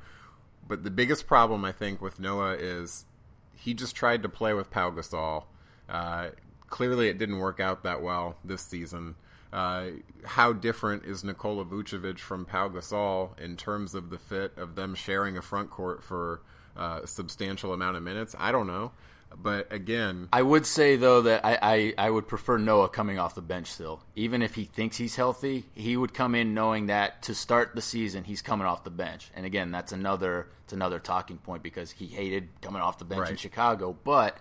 But 0.67 0.83
the 0.83 0.91
biggest 0.91 1.27
problem 1.27 1.65
I 1.65 1.73
think 1.73 2.03
with 2.03 2.19
Noah 2.19 2.55
is 2.55 3.07
he 3.57 3.73
just 3.73 3.95
tried 3.95 4.23
to 4.25 4.29
play 4.29 4.53
with 4.53 4.71
Pau 4.71 4.91
Gasol. 4.91 5.45
Uh, 5.89 6.31
clearly, 6.69 7.09
it 7.09 7.19
didn't 7.19 7.39
work 7.39 7.61
out 7.61 7.83
that 7.85 8.03
well 8.03 8.37
this 8.45 8.63
season. 8.63 9.17
Uh, 9.53 9.91
how 10.25 10.53
different 10.53 11.05
is 11.05 11.23
Nikola 11.23 11.65
Vucevic 11.65 12.19
from 12.19 12.45
Pau 12.45 12.69
Gasol 12.69 13.39
in 13.39 13.57
terms 13.57 13.95
of 13.95 14.11
the 14.11 14.19
fit 14.19 14.53
of 14.59 14.75
them 14.75 14.97
sharing 14.97 15.37
a 15.37 15.43
front 15.43 15.71
court 15.71 16.03
for 16.03 16.43
uh, 16.77 17.01
a 17.05 17.07
substantial 17.07 17.73
amount 17.73 17.97
of 17.97 18.03
minutes? 18.03 18.35
I 18.39 18.51
don't 18.51 18.67
know. 18.67 18.91
But 19.37 19.73
again, 19.73 20.29
I 20.33 20.43
would 20.43 20.67
say 20.67 20.97
though 20.97 21.23
that 21.23 21.45
I, 21.45 21.59
I, 21.61 21.95
I, 21.99 22.11
would 22.11 22.29
prefer 22.29 22.59
Noah 22.59 22.89
coming 22.89 23.19
off 23.19 23.35
the 23.35 23.43
bench 23.43 23.69
still. 23.69 24.03
Even 24.15 24.43
if 24.43 24.55
he 24.55 24.65
thinks 24.65 24.97
he's 24.97 25.17
healthy, 25.17 25.65
he 25.75 25.97
would 25.97 26.15
come 26.15 26.35
in 26.35 26.55
knowing 26.55 26.87
that 26.87 27.23
to 27.23 27.35
start 27.35 27.75
the 27.75 27.83
season 27.83 28.25
he's 28.25 28.43
coming 28.43 28.67
off 28.67 28.85
the 28.85 28.91
bench. 28.91 29.31
And 29.35 29.45
again, 29.45 29.71
that's 29.71 29.93
another 29.93 30.49
it's 30.65 30.73
another 30.73 30.99
talking 30.99 31.39
point 31.39 31.63
because 31.63 31.91
he 31.91 32.07
hated 32.07 32.49
coming 32.61 32.81
off 32.81 32.99
the 32.99 33.05
bench 33.05 33.23
right. 33.23 33.31
in 33.31 33.37
Chicago. 33.37 33.97
But 34.05 34.39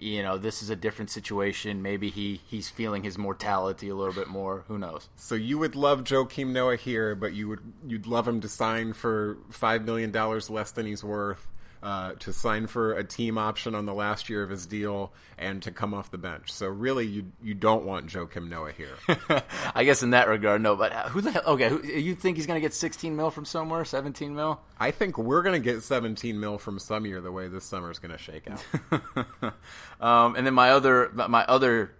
you 0.00 0.22
know, 0.22 0.38
this 0.38 0.62
is 0.62 0.70
a 0.70 0.76
different 0.76 1.10
situation. 1.10 1.82
Maybe 1.82 2.08
he, 2.08 2.40
he's 2.46 2.70
feeling 2.70 3.04
his 3.04 3.18
mortality 3.18 3.90
a 3.90 3.94
little 3.94 4.14
bit 4.14 4.28
more. 4.28 4.64
Who 4.66 4.78
knows? 4.78 5.10
So 5.16 5.34
you 5.34 5.58
would 5.58 5.76
love 5.76 6.04
Joakim 6.04 6.48
Noah 6.48 6.76
here, 6.76 7.14
but 7.14 7.34
you 7.34 7.48
would 7.48 7.60
you'd 7.86 8.06
love 8.06 8.26
him 8.26 8.40
to 8.40 8.48
sign 8.48 8.94
for 8.94 9.36
five 9.50 9.84
million 9.84 10.10
dollars 10.10 10.48
less 10.48 10.70
than 10.70 10.86
he's 10.86 11.04
worth 11.04 11.46
uh, 11.82 12.12
to 12.18 12.32
sign 12.32 12.66
for 12.66 12.92
a 12.92 13.04
team 13.04 13.38
option 13.38 13.74
on 13.74 13.86
the 13.86 13.94
last 13.94 14.28
year 14.28 14.42
of 14.42 14.50
his 14.50 14.66
deal 14.66 15.12
and 15.38 15.62
to 15.62 15.70
come 15.70 15.94
off 15.94 16.10
the 16.10 16.18
bench. 16.18 16.52
So 16.52 16.66
really, 16.66 17.06
you 17.06 17.32
you 17.42 17.54
don't 17.54 17.84
want 17.84 18.06
Joakim 18.06 18.48
Noah 18.48 18.72
here. 18.72 19.42
I 19.74 19.84
guess 19.84 20.02
in 20.02 20.10
that 20.10 20.28
regard, 20.28 20.60
no. 20.60 20.76
But 20.76 20.92
who 21.08 21.20
the 21.20 21.30
hell? 21.30 21.42
Okay, 21.46 21.68
who, 21.68 21.82
you 21.82 22.14
think 22.14 22.36
he's 22.36 22.46
going 22.46 22.56
to 22.56 22.60
get 22.60 22.74
16 22.74 23.16
mil 23.16 23.30
from 23.30 23.44
somewhere? 23.44 23.84
17 23.84 24.34
mil? 24.34 24.60
I 24.78 24.90
think 24.90 25.16
we're 25.16 25.42
going 25.42 25.60
to 25.60 25.72
get 25.72 25.82
17 25.82 26.38
mil 26.38 26.58
from 26.58 26.78
some 26.78 27.06
year. 27.06 27.20
The 27.20 27.32
way 27.32 27.48
this 27.48 27.64
summer 27.64 27.90
is 27.90 27.98
going 27.98 28.12
to 28.12 28.18
shake 28.18 28.46
out. 28.50 29.54
um, 30.00 30.36
and 30.36 30.46
then 30.46 30.54
my 30.54 30.70
other 30.70 31.10
my 31.14 31.44
other 31.46 31.92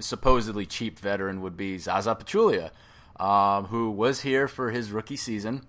supposedly 0.00 0.64
cheap 0.64 0.98
veteran 0.98 1.42
would 1.42 1.56
be 1.58 1.76
Zaza 1.76 2.14
Pachulia, 2.14 2.70
um, 3.22 3.66
who 3.66 3.90
was 3.90 4.22
here 4.22 4.48
for 4.48 4.70
his 4.70 4.90
rookie 4.90 5.16
season. 5.16 5.66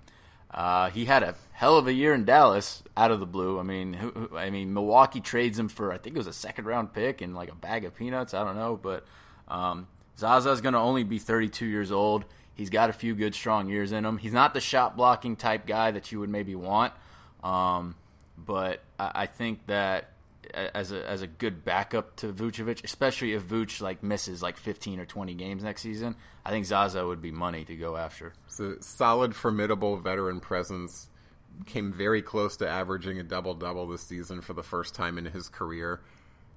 Uh, 0.54 0.90
he 0.92 1.06
had 1.06 1.24
a 1.24 1.36
hell 1.52 1.78
of 1.78 1.88
a 1.88 1.94
year 1.94 2.14
in 2.14 2.26
Dallas 2.26 2.84
out 2.96 3.12
of 3.12 3.20
the 3.20 3.26
blue. 3.26 3.60
I 3.60 3.64
mean, 3.64 3.94
who, 3.94 4.12
who, 4.12 4.38
I 4.38 4.50
mean, 4.50 4.74
Milwaukee 4.74 5.20
trades 5.20 5.58
him 5.58 5.68
for 5.68 5.92
I 5.92 5.98
think 5.98 6.16
it 6.16 6.20
was 6.20 6.28
a 6.28 6.34
second 6.34 6.66
round 6.66 6.94
pick 6.94 7.22
and 7.22 7.36
like 7.36 7.52
a 7.52 7.56
bag 7.56 7.86
of 7.86 7.96
peanuts. 7.96 8.34
I 8.34 8.44
don't 8.44 8.56
know, 8.56 8.80
but 8.82 9.06
um, 9.48 9.88
Zaza's 10.18 10.62
going 10.62 10.74
to 10.74 10.80
only 10.80 11.04
be 11.04 11.18
32 11.18 11.66
years 11.66 11.92
old. 11.92 12.26
He's 12.54 12.70
got 12.70 12.92
a 12.92 12.94
few 12.94 13.16
good, 13.16 13.34
strong 13.34 13.68
years 13.68 13.92
in 13.92 14.06
him. 14.06 14.20
He's 14.20 14.34
not 14.34 14.54
the 14.54 14.62
shot 14.62 14.96
blocking 14.96 15.36
type 15.36 15.66
guy 15.66 15.90
that 15.90 16.12
you 16.12 16.20
would 16.20 16.30
maybe 16.30 16.54
want, 16.54 16.94
um, 17.44 17.96
but 18.38 18.82
I, 19.00 19.12
I 19.16 19.26
think 19.26 19.66
that 19.66 20.13
as 20.54 20.92
a 20.92 21.10
as 21.10 21.22
a 21.22 21.28
good 21.28 21.64
backup 21.64 22.16
to 22.18 22.34
Vucevic, 22.34 22.84
especially 22.84 23.34
if 23.34 23.44
Vuce 23.44 23.82
like 23.82 24.04
misses 24.04 24.42
like 24.42 24.58
15 24.58 25.00
or 25.00 25.06
20 25.06 25.34
games 25.34 25.64
next 25.64 25.82
season. 25.82 26.16
I 26.46 26.50
think 26.50 26.66
Zaza 26.66 27.06
would 27.06 27.22
be 27.22 27.32
money 27.32 27.66
to 27.66 27.76
go 27.76 27.96
after. 27.96 28.34
So 28.48 28.76
solid, 28.80 29.36
formidable 29.36 29.98
veteran 29.98 30.40
presence. 30.40 31.10
Came 31.68 31.94
very 31.94 32.24
close 32.24 32.58
to 32.58 32.68
averaging 32.68 33.20
a 33.20 33.24
double 33.24 33.54
double 33.54 33.88
this 33.88 34.02
season 34.02 34.42
for 34.42 34.54
the 34.54 34.64
first 34.64 34.96
time 34.96 35.18
in 35.18 35.26
his 35.26 35.50
career. 35.50 36.02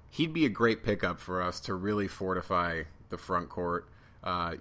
He'd 0.09 0.33
be 0.33 0.45
a 0.45 0.49
great 0.49 0.83
pickup 0.83 1.19
for 1.19 1.41
us 1.41 1.59
to 1.61 1.75
really 1.75 2.07
fortify 2.07 2.83
the 3.09 3.17
front 3.17 3.49
court. 3.49 3.87
Uh, 4.23 4.55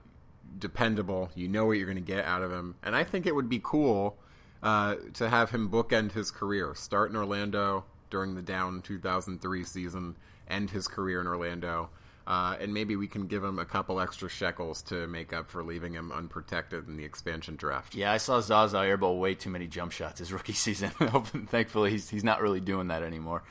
dependable, 0.58 1.30
you 1.34 1.48
know 1.48 1.64
what 1.64 1.72
you're 1.72 1.86
going 1.86 1.96
to 1.96 2.02
get 2.02 2.24
out 2.24 2.42
of 2.42 2.52
him, 2.52 2.76
and 2.82 2.94
I 2.94 3.04
think 3.04 3.26
it 3.26 3.34
would 3.34 3.48
be 3.48 3.60
cool 3.62 4.18
uh, 4.62 4.96
to 5.14 5.28
have 5.28 5.50
him 5.50 5.70
bookend 5.70 6.12
his 6.12 6.30
career. 6.30 6.74
Start 6.74 7.10
in 7.10 7.16
Orlando, 7.16 7.84
during 8.10 8.34
the 8.34 8.42
down 8.42 8.82
2003 8.82 9.64
season, 9.64 10.16
end 10.48 10.70
his 10.70 10.88
career 10.88 11.20
in 11.20 11.26
Orlando. 11.26 11.90
Uh, 12.26 12.56
and 12.60 12.74
maybe 12.74 12.96
we 12.96 13.06
can 13.06 13.28
give 13.28 13.44
him 13.44 13.58
a 13.60 13.64
couple 13.64 14.00
extra 14.00 14.28
shekels 14.28 14.82
to 14.82 15.06
make 15.06 15.32
up 15.32 15.48
for 15.48 15.62
leaving 15.62 15.92
him 15.92 16.10
unprotected 16.10 16.88
in 16.88 16.96
the 16.96 17.04
expansion 17.04 17.54
draft. 17.54 17.94
Yeah, 17.94 18.10
I 18.10 18.16
saw 18.16 18.40
Zaza 18.40 18.78
airball 18.78 19.20
way 19.20 19.34
too 19.36 19.50
many 19.50 19.68
jump 19.68 19.92
shots 19.92 20.18
his 20.18 20.32
rookie 20.32 20.52
season. 20.52 20.90
Thankfully, 21.48 21.92
he's 21.92 22.08
he's 22.10 22.24
not 22.24 22.42
really 22.42 22.60
doing 22.60 22.88
that 22.88 23.04
anymore. 23.04 23.44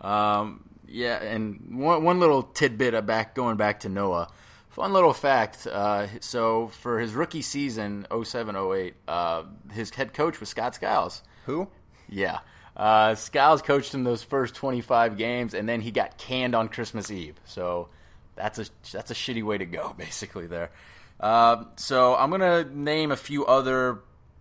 Um, 0.00 0.62
yeah, 0.86 1.20
and 1.20 1.80
one 1.80 2.04
one 2.04 2.20
little 2.20 2.44
tidbit 2.44 3.04
back 3.04 3.34
going 3.34 3.56
back 3.56 3.80
to 3.80 3.88
Noah. 3.88 4.28
Fun 4.68 4.92
little 4.92 5.12
fact. 5.12 5.66
Uh, 5.66 6.06
so 6.20 6.68
for 6.68 7.00
his 7.00 7.12
rookie 7.12 7.42
season, 7.42 8.06
07-08, 8.08 8.92
uh, 9.08 9.42
his 9.72 9.90
head 9.90 10.14
coach 10.14 10.38
was 10.38 10.48
Scott 10.48 10.76
Skiles. 10.76 11.22
Who? 11.46 11.66
Yeah. 12.08 12.38
Uh, 12.80 13.14
Skiles 13.14 13.60
coached 13.60 13.92
him 13.92 14.04
those 14.04 14.22
first 14.22 14.54
25 14.54 15.18
games, 15.18 15.52
and 15.52 15.68
then 15.68 15.82
he 15.82 15.90
got 15.90 16.16
canned 16.16 16.54
on 16.54 16.70
Christmas 16.70 17.10
Eve. 17.10 17.34
So 17.44 17.88
that's 18.36 18.58
a 18.58 18.64
that's 18.90 19.10
a 19.10 19.14
shitty 19.14 19.42
way 19.42 19.58
to 19.58 19.66
go, 19.66 19.94
basically. 19.98 20.46
There. 20.46 20.70
Uh, 21.20 21.64
so 21.76 22.16
I'm 22.16 22.30
gonna 22.30 22.64
name 22.64 23.12
a 23.12 23.18
few 23.18 23.44
other 23.44 23.98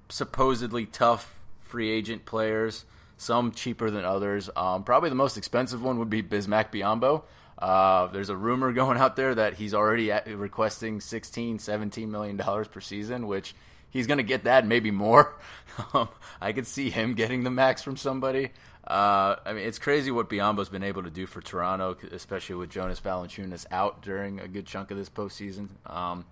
supposedly 0.08 0.86
tough 0.86 1.38
free 1.60 1.90
agent 1.90 2.26
players. 2.26 2.86
Some 3.18 3.52
cheaper 3.52 3.92
than 3.92 4.06
others. 4.06 4.50
Um, 4.56 4.86
probably 4.86 5.10
the 5.10 5.16
most 5.16 5.36
expensive 5.36 5.84
one 5.84 6.00
would 6.00 6.10
be 6.10 6.24
Bismack 6.24 6.72
Biyombo. 6.72 7.24
Uh, 7.58 8.08
there's 8.08 8.30
a 8.30 8.38
rumor 8.38 8.72
going 8.82 8.98
out 8.98 9.18
there 9.18 9.36
that 9.36 9.56
he's 9.56 9.74
already 9.74 10.12
requesting 10.28 11.02
16, 11.02 11.60
17 11.60 12.10
million 12.10 12.38
dollars 12.38 12.70
per 12.70 12.80
season, 12.80 13.28
which 13.28 13.54
he's 13.90 14.08
going 14.08 14.18
to 14.18 14.24
get 14.24 14.44
that 14.46 14.60
and 14.60 14.70
maybe 14.70 14.92
more. 14.92 15.36
Um, 15.94 16.10
I 16.42 16.52
could 16.52 16.68
see 16.68 16.90
him 16.90 17.14
getting 17.14 17.46
the 17.46 17.50
max 17.50 17.82
from 17.82 17.96
somebody. 17.96 18.52
Uh, 18.86 19.38
I 19.46 19.54
mean, 19.54 19.66
it's 19.66 19.80
crazy 19.80 20.12
what 20.12 20.30
Biyombo's 20.30 20.68
been 20.68 20.84
able 20.84 21.04
to 21.04 21.10
do 21.10 21.26
for 21.26 21.40
Toronto, 21.40 21.96
especially 22.12 22.56
with 22.56 22.70
Jonas 22.70 23.00
Valanciunas 23.00 23.66
out 23.72 24.02
during 24.02 24.42
a 24.42 24.48
good 24.50 24.66
chunk 24.66 24.92
of 24.92 24.98
this 24.98 25.10
postseason. 25.10 25.70
Um, 25.86 26.26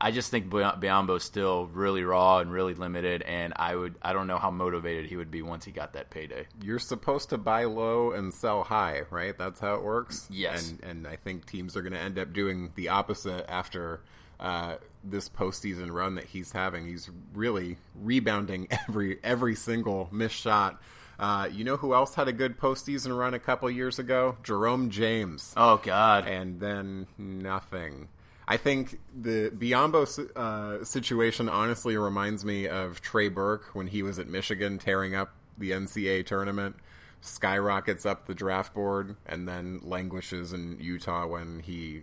I 0.00 0.12
just 0.12 0.30
think 0.30 0.48
Biyombo's 0.48 1.24
still 1.24 1.66
really 1.66 2.04
raw 2.04 2.38
and 2.38 2.50
really 2.50 2.72
limited, 2.72 3.22
and 3.22 3.52
I 3.56 3.76
would 3.76 3.96
I 4.00 4.14
don't 4.14 4.26
know 4.26 4.38
how 4.38 4.50
motivated 4.50 5.06
he 5.06 5.16
would 5.16 5.30
be 5.30 5.42
once 5.42 5.66
he 5.66 5.72
got 5.72 5.92
that 5.92 6.08
payday. 6.08 6.46
You're 6.62 6.78
supposed 6.78 7.30
to 7.30 7.38
buy 7.38 7.64
low 7.64 8.12
and 8.12 8.32
sell 8.32 8.62
high, 8.62 9.02
right? 9.10 9.36
That's 9.36 9.60
how 9.60 9.74
it 9.74 9.82
works. 9.82 10.26
Yes, 10.30 10.70
and 10.70 10.82
and 10.84 11.06
I 11.06 11.16
think 11.16 11.44
teams 11.44 11.76
are 11.76 11.82
going 11.82 11.92
to 11.92 11.98
end 11.98 12.18
up 12.18 12.32
doing 12.32 12.72
the 12.76 12.88
opposite 12.88 13.44
after 13.50 14.00
uh, 14.40 14.76
this 15.04 15.28
postseason 15.28 15.92
run 15.92 16.16
that 16.16 16.24
he's 16.24 16.52
having. 16.52 16.86
He's 16.86 17.10
really 17.34 17.76
rebounding 17.94 18.66
every 18.88 19.18
every 19.22 19.54
single 19.54 20.08
missed 20.10 20.36
shot. 20.36 20.80
Uh, 21.18 21.48
you 21.52 21.64
know 21.64 21.76
who 21.76 21.94
else 21.94 22.14
had 22.14 22.28
a 22.28 22.32
good 22.32 22.58
postseason 22.58 23.16
run 23.16 23.34
a 23.34 23.38
couple 23.38 23.70
years 23.70 23.98
ago? 23.98 24.38
Jerome 24.42 24.90
James. 24.90 25.52
Oh 25.56 25.76
God! 25.76 26.26
And 26.26 26.58
then 26.58 27.06
nothing. 27.18 28.08
I 28.48 28.56
think 28.56 28.98
the 29.14 29.50
Biyombo 29.50 30.34
uh, 30.34 30.84
situation 30.84 31.48
honestly 31.48 31.96
reminds 31.96 32.44
me 32.44 32.66
of 32.66 33.00
Trey 33.00 33.28
Burke 33.28 33.66
when 33.74 33.86
he 33.86 34.02
was 34.02 34.18
at 34.18 34.26
Michigan 34.26 34.78
tearing 34.78 35.14
up 35.14 35.32
the 35.56 35.70
NCAA 35.70 36.26
tournament, 36.26 36.74
skyrockets 37.20 38.04
up 38.04 38.26
the 38.26 38.34
draft 38.34 38.74
board, 38.74 39.14
and 39.26 39.46
then 39.46 39.80
languishes 39.84 40.52
in 40.52 40.78
Utah 40.80 41.26
when 41.26 41.60
he 41.60 42.02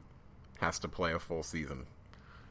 has 0.59 0.79
to 0.79 0.87
play 0.87 1.11
a 1.11 1.19
full 1.19 1.43
season. 1.43 1.85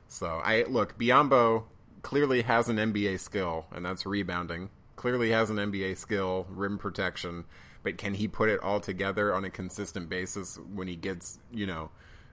So 0.09 0.41
I 0.43 0.65
look, 0.65 0.99
Biyombo 0.99 1.65
clearly 2.03 2.43
has 2.43 2.69
an 2.69 2.77
NBA 2.77 3.21
skill, 3.21 3.67
and 3.73 3.85
that's 3.85 4.07
rebounding. 4.07 4.71
Clearly 4.97 5.31
has 5.31 5.51
an 5.51 5.57
NBA 5.57 5.99
skill, 5.99 6.47
rim 6.49 6.79
protection, 6.79 7.45
but 7.83 7.99
can 7.99 8.15
he 8.15 8.29
put 8.29 8.49
it 8.49 8.61
all 8.61 8.81
together 8.81 9.35
on 9.35 9.45
a 9.45 9.51
consistent 9.51 10.09
basis 10.09 10.59
when 10.75 10.89
he 10.89 10.97
gets, 10.97 11.39
you 11.53 11.67
know, 11.67 11.91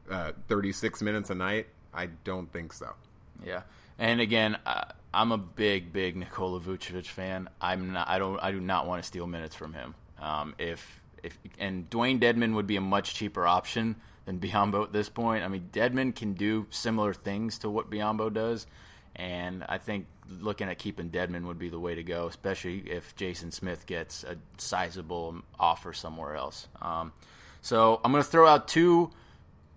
uh, 0.09 0.31
36 0.47 1.01
minutes 1.01 1.29
a 1.29 1.35
night? 1.35 1.67
I 1.93 2.07
don't 2.23 2.51
think 2.51 2.73
so. 2.73 2.93
Yeah, 3.45 3.63
and 3.97 4.21
again, 4.21 4.57
uh, 4.65 4.85
I'm 5.13 5.31
a 5.31 5.37
big, 5.37 5.91
big 5.91 6.15
Nikola 6.15 6.59
Vucevic 6.59 7.07
fan. 7.07 7.49
I'm 7.59 7.93
not. 7.93 8.07
I 8.07 8.19
don't. 8.19 8.39
I 8.39 8.51
do 8.51 8.61
not 8.61 8.87
want 8.87 9.03
to 9.03 9.07
steal 9.07 9.27
minutes 9.27 9.55
from 9.55 9.73
him. 9.73 9.95
Um, 10.19 10.55
if 10.57 11.01
if 11.21 11.37
and 11.59 11.89
Dewayne 11.89 12.19
Dedmon 12.19 12.53
would 12.55 12.67
be 12.67 12.75
a 12.75 12.81
much 12.81 13.15
cheaper 13.15 13.45
option 13.45 13.95
than 14.25 14.39
Biyombo 14.39 14.83
at 14.83 14.93
this 14.93 15.09
point. 15.09 15.43
I 15.43 15.47
mean, 15.47 15.69
Dedmon 15.71 16.15
can 16.15 16.33
do 16.33 16.65
similar 16.69 17.13
things 17.13 17.59
to 17.59 17.69
what 17.69 17.89
Biyombo 17.89 18.33
does, 18.33 18.67
and 19.15 19.65
I 19.67 19.77
think 19.77 20.07
looking 20.29 20.69
at 20.69 20.77
keeping 20.79 21.09
Dedmon 21.09 21.45
would 21.45 21.59
be 21.59 21.69
the 21.69 21.79
way 21.79 21.95
to 21.95 22.03
go, 22.03 22.27
especially 22.27 22.79
if 22.79 23.15
Jason 23.15 23.51
Smith 23.51 23.85
gets 23.85 24.23
a 24.23 24.37
sizable 24.57 25.41
offer 25.59 25.93
somewhere 25.93 26.35
else. 26.35 26.67
Um, 26.81 27.11
so 27.61 27.99
I'm 28.03 28.11
going 28.11 28.23
to 28.23 28.29
throw 28.29 28.47
out 28.47 28.67
two 28.67 29.11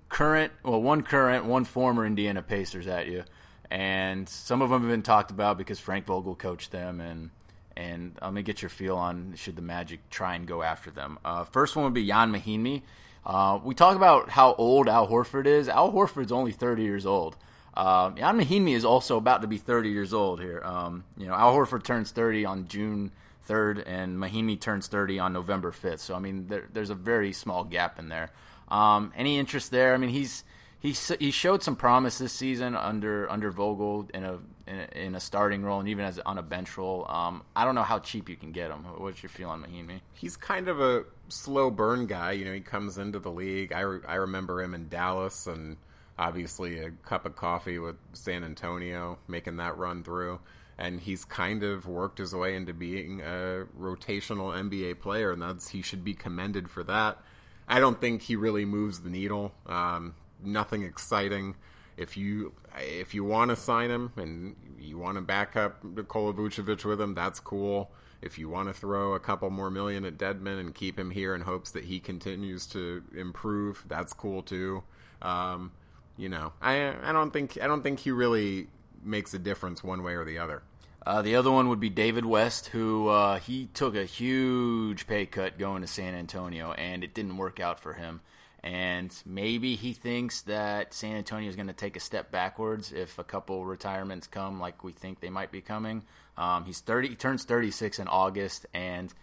current, 0.08 0.52
well, 0.62 0.80
one 0.80 1.02
current, 1.02 1.44
one 1.44 1.64
former 1.64 2.06
Indiana 2.06 2.42
Pacers 2.42 2.86
at 2.86 3.08
you, 3.08 3.24
and 3.70 4.28
some 4.28 4.62
of 4.62 4.70
them 4.70 4.82
have 4.82 4.90
been 4.90 5.02
talked 5.02 5.30
about 5.30 5.58
because 5.58 5.80
Frank 5.80 6.06
Vogel 6.06 6.34
coached 6.34 6.70
them, 6.72 7.00
and 7.00 7.30
and 7.76 8.16
I'm 8.22 8.30
gonna 8.30 8.42
get 8.42 8.62
your 8.62 8.68
feel 8.68 8.96
on 8.96 9.34
should 9.36 9.56
the 9.56 9.62
Magic 9.62 10.08
try 10.08 10.34
and 10.34 10.46
go 10.46 10.62
after 10.62 10.90
them. 10.90 11.18
Uh, 11.24 11.44
first 11.44 11.76
one 11.76 11.84
would 11.84 11.94
be 11.94 12.06
Jan 12.06 12.32
Mahinmi. 12.32 12.82
Uh, 13.26 13.58
we 13.64 13.74
talk 13.74 13.96
about 13.96 14.30
how 14.30 14.54
old 14.54 14.88
Al 14.88 15.08
Horford 15.08 15.46
is. 15.46 15.68
Al 15.68 15.92
Horford's 15.92 16.30
only 16.30 16.52
30 16.52 16.84
years 16.84 17.04
old. 17.04 17.36
Um, 17.74 18.16
Jan 18.16 18.40
Mahinmi 18.40 18.74
is 18.74 18.84
also 18.84 19.16
about 19.16 19.42
to 19.42 19.48
be 19.48 19.58
30 19.58 19.90
years 19.90 20.14
old 20.14 20.40
here. 20.40 20.62
Um, 20.64 21.04
you 21.18 21.26
know, 21.26 21.34
Al 21.34 21.52
Horford 21.52 21.82
turns 21.82 22.12
30 22.12 22.44
on 22.44 22.68
June 22.68 23.10
3rd, 23.48 23.82
and 23.84 24.16
Mahinmi 24.16 24.60
turns 24.60 24.86
30 24.86 25.18
on 25.18 25.32
November 25.32 25.72
5th. 25.72 25.98
So 25.98 26.14
I 26.14 26.20
mean, 26.20 26.46
there, 26.46 26.68
there's 26.72 26.90
a 26.90 26.94
very 26.94 27.32
small 27.32 27.64
gap 27.64 27.98
in 27.98 28.08
there. 28.08 28.30
Um, 28.68 29.12
any 29.16 29.38
interest 29.38 29.72
there? 29.72 29.92
I 29.92 29.96
mean, 29.96 30.10
he's 30.10 30.44
he 30.78 30.92
he 31.18 31.30
showed 31.30 31.62
some 31.62 31.76
promise 31.76 32.18
this 32.18 32.32
season 32.32 32.76
under 32.76 33.30
under 33.30 33.50
Vogel 33.50 34.08
in 34.14 34.24
a 34.24 34.38
in 34.66 34.78
a, 34.78 34.98
in 34.98 35.14
a 35.14 35.20
starting 35.20 35.62
role 35.62 35.80
and 35.80 35.88
even 35.88 36.04
as 36.04 36.18
on 36.20 36.38
a 36.38 36.42
bench 36.42 36.76
role. 36.76 37.06
Um, 37.08 37.42
I 37.54 37.64
don't 37.64 37.74
know 37.74 37.82
how 37.82 37.98
cheap 37.98 38.28
you 38.28 38.36
can 38.36 38.52
get 38.52 38.70
him. 38.70 38.84
What's 38.98 39.22
your 39.22 39.30
feel 39.30 39.50
on 39.50 39.62
Mahinmi? 39.62 40.00
He's 40.14 40.36
kind 40.36 40.68
of 40.68 40.80
a 40.80 41.04
slow 41.28 41.70
burn 41.70 42.06
guy. 42.06 42.32
You 42.32 42.44
know, 42.44 42.52
he 42.52 42.60
comes 42.60 42.98
into 42.98 43.18
the 43.18 43.30
league. 43.30 43.72
I 43.72 43.80
re- 43.80 44.00
I 44.06 44.16
remember 44.16 44.62
him 44.62 44.74
in 44.74 44.88
Dallas 44.88 45.46
and 45.46 45.76
obviously 46.18 46.78
a 46.78 46.90
cup 46.90 47.26
of 47.26 47.36
coffee 47.36 47.78
with 47.78 47.96
San 48.12 48.44
Antonio, 48.44 49.18
making 49.28 49.56
that 49.56 49.76
run 49.76 50.02
through. 50.02 50.40
And 50.78 51.00
he's 51.00 51.24
kind 51.24 51.62
of 51.62 51.86
worked 51.86 52.18
his 52.18 52.34
way 52.34 52.54
into 52.54 52.74
being 52.74 53.20
a 53.20 53.64
rotational 53.78 54.54
NBA 54.54 55.00
player, 55.00 55.32
and 55.32 55.40
that's 55.40 55.68
he 55.68 55.80
should 55.80 56.04
be 56.04 56.12
commended 56.12 56.68
for 56.68 56.82
that. 56.84 57.18
I 57.66 57.80
don't 57.80 57.98
think 58.00 58.22
he 58.22 58.36
really 58.36 58.66
moves 58.66 59.00
the 59.00 59.08
needle. 59.08 59.52
Um, 59.66 60.14
nothing 60.42 60.82
exciting. 60.82 61.56
If 61.96 62.16
you 62.16 62.52
if 62.78 63.14
you 63.14 63.24
want 63.24 63.50
to 63.50 63.56
sign 63.56 63.90
him 63.90 64.12
and 64.16 64.56
you 64.78 64.98
want 64.98 65.16
to 65.16 65.22
back 65.22 65.56
up 65.56 65.82
Nikola 65.82 66.34
Vucevic 66.34 66.84
with 66.84 67.00
him, 67.00 67.14
that's 67.14 67.40
cool. 67.40 67.90
If 68.22 68.38
you 68.38 68.48
want 68.48 68.68
to 68.68 68.74
throw 68.74 69.14
a 69.14 69.20
couple 69.20 69.50
more 69.50 69.70
million 69.70 70.04
at 70.04 70.18
Dedmon 70.18 70.58
and 70.58 70.74
keep 70.74 70.98
him 70.98 71.10
here 71.10 71.34
in 71.34 71.42
hopes 71.42 71.70
that 71.72 71.84
he 71.84 72.00
continues 72.00 72.66
to 72.68 73.02
improve, 73.16 73.84
that's 73.88 74.12
cool 74.12 74.42
too. 74.42 74.82
Um, 75.22 75.72
you 76.16 76.28
know, 76.28 76.52
I 76.60 76.94
I 77.02 77.12
don't 77.12 77.32
think 77.32 77.58
I 77.60 77.66
don't 77.66 77.82
think 77.82 78.00
he 78.00 78.10
really 78.10 78.68
makes 79.02 79.32
a 79.34 79.38
difference 79.38 79.84
one 79.84 80.02
way 80.02 80.14
or 80.14 80.24
the 80.24 80.38
other. 80.38 80.62
Uh, 81.06 81.22
the 81.22 81.36
other 81.36 81.52
one 81.52 81.68
would 81.68 81.78
be 81.78 81.88
David 81.88 82.24
West, 82.24 82.68
who 82.68 83.08
uh, 83.08 83.38
he 83.38 83.66
took 83.66 83.94
a 83.94 84.04
huge 84.04 85.06
pay 85.06 85.24
cut 85.24 85.56
going 85.56 85.82
to 85.82 85.86
San 85.86 86.14
Antonio, 86.14 86.72
and 86.72 87.04
it 87.04 87.14
didn't 87.14 87.36
work 87.36 87.60
out 87.60 87.78
for 87.78 87.92
him. 87.92 88.20
And 88.66 89.14
maybe 89.24 89.76
he 89.76 89.92
thinks 89.92 90.42
that 90.42 90.92
San 90.92 91.14
Antonio 91.14 91.48
is 91.48 91.54
going 91.54 91.68
to 91.68 91.72
take 91.72 91.94
a 91.94 92.00
step 92.00 92.32
backwards 92.32 92.90
if 92.90 93.16
a 93.16 93.22
couple 93.22 93.64
retirements 93.64 94.26
come, 94.26 94.58
like 94.58 94.82
we 94.82 94.90
think 94.90 95.20
they 95.20 95.30
might 95.30 95.52
be 95.52 95.60
coming. 95.60 96.02
Um, 96.36 96.64
he's 96.64 96.80
thirty, 96.80 97.10
he 97.10 97.14
turns 97.14 97.44
thirty 97.44 97.70
six 97.70 98.00
in 98.00 98.08
August, 98.08 98.66
and 98.74 99.14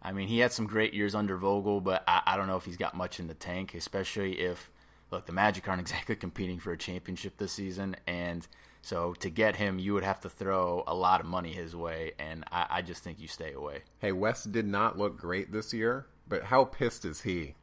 I 0.00 0.12
mean 0.12 0.26
he 0.28 0.38
had 0.38 0.52
some 0.52 0.66
great 0.66 0.94
years 0.94 1.14
under 1.14 1.36
Vogel, 1.36 1.82
but 1.82 2.02
I, 2.08 2.22
I 2.28 2.36
don't 2.38 2.46
know 2.46 2.56
if 2.56 2.64
he's 2.64 2.78
got 2.78 2.94
much 2.94 3.20
in 3.20 3.26
the 3.26 3.34
tank, 3.34 3.74
especially 3.74 4.40
if 4.40 4.70
look 5.10 5.26
the 5.26 5.32
Magic 5.32 5.68
aren't 5.68 5.80
exactly 5.82 6.16
competing 6.16 6.58
for 6.58 6.72
a 6.72 6.78
championship 6.78 7.36
this 7.36 7.52
season, 7.52 7.94
and 8.06 8.48
so 8.80 9.12
to 9.20 9.28
get 9.28 9.56
him, 9.56 9.78
you 9.78 9.92
would 9.92 10.04
have 10.04 10.22
to 10.22 10.30
throw 10.30 10.82
a 10.86 10.94
lot 10.94 11.20
of 11.20 11.26
money 11.26 11.52
his 11.52 11.76
way, 11.76 12.12
and 12.18 12.42
I, 12.50 12.66
I 12.70 12.82
just 12.82 13.04
think 13.04 13.20
you 13.20 13.28
stay 13.28 13.52
away. 13.52 13.82
Hey, 13.98 14.12
West 14.12 14.50
did 14.50 14.66
not 14.66 14.96
look 14.96 15.18
great 15.18 15.52
this 15.52 15.74
year, 15.74 16.06
but 16.26 16.44
how 16.44 16.64
pissed 16.64 17.04
is 17.04 17.20
he 17.20 17.54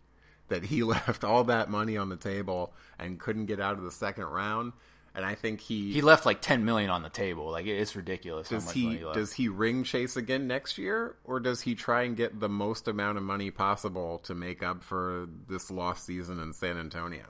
that 0.47 0.65
he 0.65 0.83
left 0.95 1.23
all 1.23 1.43
that 1.45 1.69
money 1.69 1.97
on 1.97 2.09
the 2.09 2.15
table 2.15 2.73
and 2.99 3.19
couldn't 3.19 3.45
get 3.45 3.59
out 3.59 3.77
of 3.77 3.83
the 3.83 3.91
second 3.91 4.25
round? 4.25 4.73
And 5.15 5.25
I 5.25 5.33
think 5.35 5.61
he 5.61 5.93
He 5.93 6.01
left 6.01 6.25
like 6.25 6.41
ten 6.41 6.65
million 6.65 6.89
on 6.89 7.01
the 7.01 7.09
table. 7.09 7.49
Like 7.49 7.65
it's 7.67 7.95
ridiculous. 7.95 8.49
how 8.49 8.57
does 8.57 8.71
he 8.71 8.99
left. 9.03 9.15
does 9.15 9.33
he 9.33 9.47
ring 9.47 9.85
chase 9.85 10.17
again 10.17 10.45
next 10.45 10.77
year, 10.77 11.15
or 11.23 11.39
does 11.39 11.61
he 11.61 11.73
try 11.73 12.03
and 12.03 12.17
get 12.17 12.41
the 12.41 12.49
most 12.49 12.87
amount 12.89 13.17
of 13.17 13.23
money 13.23 13.49
possible 13.49 14.19
to 14.19 14.35
make 14.35 14.61
up 14.61 14.83
for 14.83 15.27
this 15.47 15.71
lost 15.71 16.05
season 16.05 16.39
in 16.41 16.51
San 16.51 16.77
Antonio? 16.77 17.27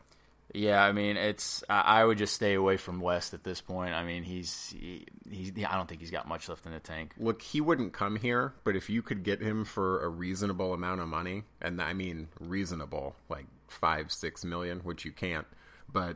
Yeah, 0.56 0.82
I 0.82 0.94
mean, 0.94 1.18
it's 1.18 1.66
I, 1.70 2.06
would 2.06 2.18
just 2.18 2.34
stay 2.34 2.54
away 2.54 2.78
from 2.78 3.02
West 3.02 3.34
at 3.34 3.44
this 3.44 3.60
point. 3.60 3.94
I 3.94 4.06
mean, 4.06 4.24
he's 4.24 4.74
he, 4.78 5.06
I 5.66 5.76
don't 5.76 5.88
think 5.88 6.00
he's 6.00 6.12
got 6.12 6.30
much 6.30 6.48
left 6.48 6.66
in 6.66 6.72
the 6.72 6.80
tank. 6.80 7.14
Look, 7.18 7.42
he 7.42 7.60
wouldn't 7.60 7.92
come 7.92 8.16
here, 8.16 8.54
but 8.64 8.76
if 8.76 8.90
you 8.90 9.02
could 9.02 9.24
get 9.24 9.42
him 9.42 9.66
for 9.66 10.02
a 10.02 10.08
reasonable 10.08 10.74
amount 10.74 11.02
of 11.02 11.10
money, 11.10 11.44
and 11.62 11.82
I 11.82 11.92
mean 11.94 12.30
reasonable, 12.40 13.18
like 13.28 13.48
five, 13.68 14.14
six 14.14 14.46
million, 14.46 14.80
which 14.80 15.04
you 15.04 15.12
can't, 15.12 15.46
but 15.92 16.16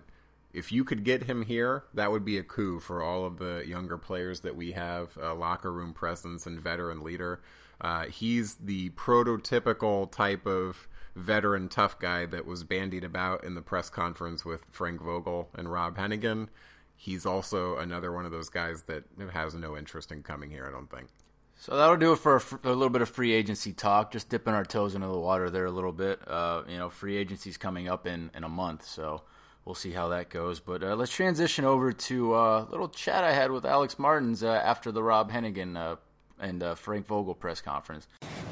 if 0.54 0.72
you 0.72 0.86
could 0.86 1.04
get 1.04 1.24
him 1.24 1.44
here, 1.44 1.84
that 1.94 2.10
would 2.10 2.24
be 2.24 2.38
a 2.38 2.44
coup 2.44 2.80
for 2.80 3.04
all 3.04 3.26
of 3.26 3.40
the 3.40 3.64
younger 3.68 3.98
players 3.98 4.40
that 4.42 4.56
we 4.56 4.72
have, 4.72 5.18
uh, 5.22 5.36
locker 5.36 5.72
room 5.72 5.94
presence 5.94 6.46
and 6.46 6.62
veteran 6.62 7.04
leader. 7.04 7.42
Uh, 7.82 8.06
he's 8.06 8.56
the 8.56 8.90
prototypical 8.92 10.10
type 10.10 10.46
of 10.46 10.88
veteran 11.20 11.70
tough 11.70 12.00
guy 12.00 12.26
that 12.26 12.46
was 12.46 12.64
bandied 12.64 13.04
about 13.04 13.44
in 13.44 13.56
the 13.56 13.62
press 13.62 13.90
conference 13.90 14.46
with 14.46 14.66
Frank 14.72 15.02
Vogel 15.02 15.50
and 15.54 15.72
Rob 15.72 15.98
Hennigan. 15.98 16.48
He's 16.96 17.26
also 17.26 17.78
another 17.78 18.12
one 18.12 18.26
of 18.26 18.32
those 18.32 18.50
guys 18.50 18.84
that 18.84 19.04
has 19.34 19.54
no 19.54 19.78
interest 19.78 20.12
in 20.12 20.24
coming 20.24 20.52
here, 20.52 20.68
I 20.68 20.72
don't 20.72 20.90
think. 20.90 21.08
So 21.56 21.76
that'll 21.76 21.98
do 21.98 22.14
it 22.14 22.20
for 22.20 22.38
a, 22.38 22.42
a 22.64 22.74
little 22.74 22.90
bit 22.90 23.02
of 23.02 23.10
free 23.10 23.34
agency 23.34 23.74
talk. 23.74 24.12
Just 24.12 24.30
dipping 24.30 24.54
our 24.54 24.64
toes 24.64 24.96
into 24.96 25.08
the 25.08 25.20
water 25.20 25.50
there 25.50 25.66
a 25.66 25.72
little 25.72 25.92
bit. 25.92 26.22
Uh, 26.26 26.64
you 26.68 26.78
know, 26.78 26.90
free 26.90 27.18
agency's 27.18 27.58
coming 27.58 27.90
up 27.90 28.08
in, 28.08 28.32
in 28.34 28.46
a 28.46 28.50
month, 28.50 28.86
so 28.86 29.24
we'll 29.66 29.76
see 29.76 29.92
how 29.92 30.08
that 30.10 30.30
goes. 30.30 30.62
But 30.62 30.84
uh, 30.84 30.96
let's 30.96 31.12
transition 31.12 31.66
over 31.66 31.92
to 31.92 32.34
uh, 32.34 32.66
a 32.66 32.72
little 32.72 32.88
chat 32.88 33.26
I 33.26 33.34
had 33.34 33.52
with 33.52 33.66
Alex 33.66 34.00
Martins 34.00 34.42
uh, 34.42 34.52
after 34.52 34.92
the 34.92 35.04
Rob 35.04 35.32
Hennigan 35.32 35.76
uh, 35.76 35.98
and 36.40 36.64
uh, 36.64 36.76
Frank 36.76 37.08
Vogel 37.08 37.34
press 37.34 37.62
conference. 37.62 38.08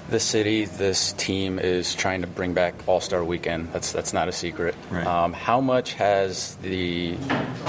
This 0.10 0.24
city, 0.24 0.66
this 0.66 1.14
team 1.14 1.60
is 1.60 1.94
trying 1.94 2.22
to 2.22 2.28
bring 2.28 2.54
back 2.54 2.76
All 2.88 3.02
Star 3.02 3.24
Weekend. 3.24 3.74
That's 3.74 3.92
that's 3.92 4.14
not 4.14 4.28
a 4.28 4.32
secret. 4.32 4.76
Right. 4.90 5.06
Um, 5.06 5.34
how 5.34 5.60
much 5.60 5.94
has 5.94 6.56
the 6.58 7.16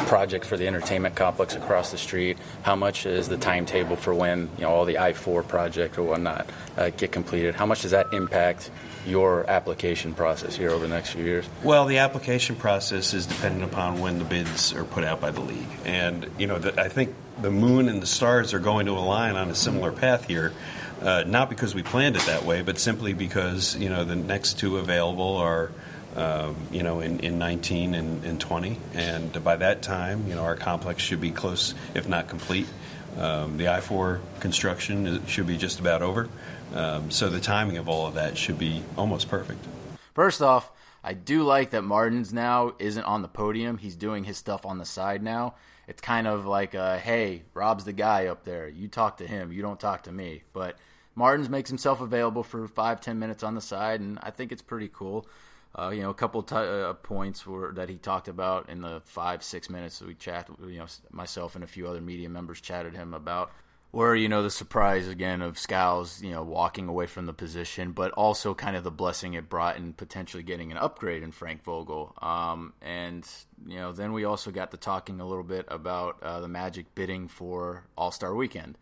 project 0.07 0.45
for 0.45 0.57
the 0.57 0.67
entertainment 0.67 1.17
complex 1.17 1.57
across 1.57 1.91
the 1.91 1.99
street? 1.99 2.39
How 2.63 2.77
much 2.77 3.07
is 3.07 3.29
the 3.29 3.37
timetable 3.37 3.97
for 3.97 4.15
when 4.15 4.49
you 4.57 4.63
know 4.63 4.71
all 4.71 4.85
the 4.85 4.99
I 4.99 5.13
four 5.15 5.43
project 5.43 5.99
or 5.99 6.05
whatnot 6.05 6.49
uh, 6.79 6.91
get 6.91 7.13
completed? 7.13 7.57
How 7.57 7.67
much 7.67 7.83
does 7.83 7.91
that 7.91 8.15
impact 8.15 8.71
your 9.05 9.49
application 9.51 10.15
process 10.15 10.55
here 10.55 10.71
over 10.71 10.87
the 10.87 10.95
next 10.95 11.11
few 11.11 11.25
years? 11.25 11.45
Well, 11.65 11.87
the 11.87 11.99
application 11.99 12.57
process 12.57 13.13
is 13.15 13.27
dependent 13.27 13.65
upon 13.65 14.01
when 14.01 14.19
the 14.19 14.25
bids 14.25 14.73
are 14.73 14.85
put 14.85 15.05
out 15.05 15.21
by 15.21 15.33
the 15.33 15.41
league, 15.41 15.69
and 15.85 16.31
you 16.39 16.47
know, 16.47 16.59
the, 16.59 16.81
I 16.81 16.89
think 16.89 17.15
the 17.43 17.51
moon 17.51 17.89
and 17.89 18.01
the 18.01 18.07
stars 18.07 18.55
are 18.55 18.59
going 18.61 18.87
to 18.87 18.93
align 18.93 19.37
on 19.37 19.51
a 19.51 19.55
similar 19.55 19.93
path 19.93 20.27
here. 20.27 20.53
Uh, 21.03 21.23
not 21.27 21.49
because 21.49 21.77
we 21.77 21.83
planned 21.83 22.17
it 22.17 22.23
that 22.23 22.45
way, 22.45 22.63
but 22.63 22.79
simply 22.79 23.13
because 23.13 23.77
you 23.77 23.89
know 23.89 24.05
the 24.05 24.17
next 24.17 24.59
two 24.59 24.79
available 24.79 25.37
are. 25.37 25.73
Um, 26.17 26.57
you 26.73 26.83
know, 26.83 26.99
in, 26.99 27.21
in 27.21 27.39
19 27.39 27.95
and, 27.95 28.25
and 28.25 28.41
20, 28.41 28.77
and 28.95 29.45
by 29.45 29.55
that 29.57 29.83
time, 29.83 30.27
you 30.27 30.35
know, 30.35 30.43
our 30.43 30.57
complex 30.57 31.03
should 31.03 31.21
be 31.21 31.31
close, 31.31 31.75
if 31.95 32.09
not 32.09 32.29
complete. 32.29 32.67
Um, 33.19 33.57
the 33.57 33.69
I-4 33.69 34.21
construction 34.41 35.07
is- 35.07 35.29
should 35.29 35.47
be 35.47 35.57
just 35.57 35.81
about 35.81 36.03
over, 36.03 36.29
um, 36.75 37.11
so 37.11 37.29
the 37.29 37.41
timing 37.41 37.77
of 37.77 37.89
all 37.89 38.07
of 38.07 38.15
that 38.15 38.37
should 38.37 38.59
be 38.59 38.83
almost 38.97 39.29
perfect. 39.29 39.65
First 40.15 40.43
off, 40.43 40.71
I 41.03 41.15
do 41.15 41.43
like 41.43 41.71
that 41.71 41.83
Martins 41.83 42.33
now 42.33 42.75
isn't 42.79 43.05
on 43.05 43.23
the 43.23 43.29
podium. 43.29 43.79
He's 43.79 43.97
doing 43.97 44.25
his 44.25 44.37
stuff 44.37 44.67
on 44.67 44.79
the 44.79 44.85
side 44.85 45.23
now. 45.23 45.55
It's 45.87 46.03
kind 46.03 46.27
of 46.27 46.45
like, 46.45 46.75
uh, 46.75 46.99
hey, 46.99 47.45
Rob's 47.55 47.85
the 47.85 47.93
guy 47.93 48.27
up 48.27 48.45
there. 48.45 48.69
You 48.69 48.89
talk 48.89 49.17
to 49.19 49.27
him. 49.27 49.53
You 49.53 49.63
don't 49.63 49.81
talk 49.81 50.03
to 50.03 50.13
me. 50.13 50.43
But 50.53 50.77
Martins 51.15 51.49
makes 51.49 51.71
himself 51.71 52.01
available 52.01 52.43
for 52.43 52.69
five, 52.69 53.01
ten 53.01 53.19
minutes 53.19 53.43
on 53.43 53.55
the 53.55 53.61
side, 53.61 54.01
and 54.01 54.19
I 54.23 54.31
think 54.31 54.53
it's 54.53 54.63
pretty 54.63 54.91
cool. 54.93 55.27
Uh, 55.79 55.91
you 55.91 56.03
know, 56.03 56.11
a 56.11 56.15
couple 56.15 56.43
t- 56.43 56.55
uh, 56.57 56.93
points 56.95 57.47
were, 57.47 57.73
that 57.73 57.89
he 57.89 57.97
talked 57.97 58.29
about 58.29 58.69
in 58.69 58.81
the 58.83 59.01
five, 59.05 59.43
six 59.43 59.71
minutes 59.71 59.99
that 59.99 60.09
we 60.09 60.15
chat. 60.15 60.49
You 60.61 60.79
know, 60.79 60.87
myself 61.11 61.55
and 61.55 61.65
a 61.65 61.67
few 61.67 61.87
other 61.87 62.01
media 62.01 62.29
members 62.29 62.61
chatted 62.61 62.95
him 62.95 63.15
about 63.15 63.53
where 63.91 64.15
you 64.15 64.29
know 64.29 64.43
the 64.43 64.51
surprise 64.51 65.09
again 65.09 65.41
of 65.41 65.59
Skiles, 65.59 66.23
you 66.23 66.31
know, 66.31 66.43
walking 66.43 66.89
away 66.89 67.07
from 67.07 67.27
the 67.27 67.33
position, 67.33 67.93
but 67.93 68.13
also 68.13 68.55
kind 68.55 68.77
of 68.77 68.85
the 68.85 68.91
blessing 68.91 69.35
it 69.35 69.49
brought 69.49 69.77
in 69.77 69.95
potentially 69.95 70.43
getting 70.43 70.71
an 70.71 70.79
upgrade 70.79 71.23
in 71.23 71.33
Frank 71.33 71.65
Vogel. 71.65 72.15
Um, 72.21 72.75
and 72.83 73.27
you 73.67 73.77
know, 73.77 73.93
then 73.93 74.13
we 74.13 74.25
also 74.25 74.51
got 74.51 74.71
to 74.73 74.77
talking 74.77 75.21
a 75.21 75.27
little 75.27 75.45
bit 75.45 75.65
about 75.69 76.23
uh, 76.23 76.41
the 76.41 76.49
Magic 76.49 76.95
bidding 76.95 77.29
for 77.29 77.85
All 77.97 78.11
Star 78.11 78.35
Weekend. 78.35 78.77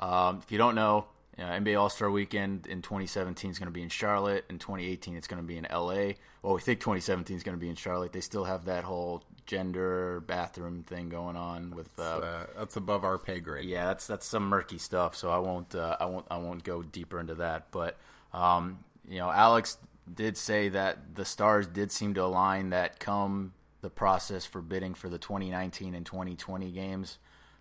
Um, 0.00 0.40
if 0.42 0.50
you 0.50 0.58
don't 0.58 0.74
know, 0.74 1.06
know, 1.44 1.50
NBA 1.50 1.80
All 1.80 1.88
Star 1.88 2.10
Weekend 2.10 2.66
in 2.66 2.82
2017 2.82 3.50
is 3.50 3.58
going 3.58 3.68
to 3.68 3.72
be 3.72 3.82
in 3.82 3.88
Charlotte. 3.88 4.44
In 4.50 4.58
2018, 4.58 5.16
it's 5.16 5.26
going 5.26 5.40
to 5.42 5.46
be 5.46 5.56
in 5.56 5.66
LA. 5.70 6.14
Well, 6.42 6.54
we 6.54 6.60
think 6.60 6.80
2017 6.80 7.36
is 7.36 7.42
going 7.42 7.56
to 7.56 7.60
be 7.60 7.68
in 7.68 7.76
Charlotte. 7.76 8.12
They 8.12 8.20
still 8.20 8.44
have 8.44 8.64
that 8.64 8.84
whole 8.84 9.22
gender 9.46 10.20
bathroom 10.26 10.82
thing 10.82 11.08
going 11.08 11.36
on 11.36 11.70
with 11.70 11.88
uh, 11.98 12.02
Uh, 12.02 12.46
that's 12.56 12.76
above 12.76 13.04
our 13.04 13.18
pay 13.18 13.40
grade. 13.40 13.68
yeah, 13.68 13.86
that's 13.86 14.06
that's 14.06 14.26
some 14.26 14.44
murky 14.48 14.78
stuff. 14.78 15.16
So 15.16 15.30
I 15.30 15.38
won't 15.38 15.74
uh, 15.74 15.96
I 15.98 16.06
won't 16.06 16.26
I 16.30 16.38
won't 16.38 16.64
go 16.64 16.82
deeper 16.82 17.18
into 17.18 17.36
that. 17.36 17.70
But 17.70 17.96
um, 18.32 18.80
you 19.08 19.18
know, 19.18 19.30
Alex 19.30 19.78
did 20.12 20.36
say 20.36 20.68
that 20.70 21.14
the 21.14 21.24
stars 21.24 21.66
did 21.66 21.92
seem 21.92 22.14
to 22.14 22.22
align 22.24 22.70
that 22.70 22.98
come 22.98 23.52
the 23.80 23.90
process 23.90 24.44
for 24.44 24.60
bidding 24.60 24.94
for 24.94 25.08
the 25.08 25.18
2019 25.18 25.94
and 25.94 26.04
2020 26.04 26.70
games, 26.72 27.18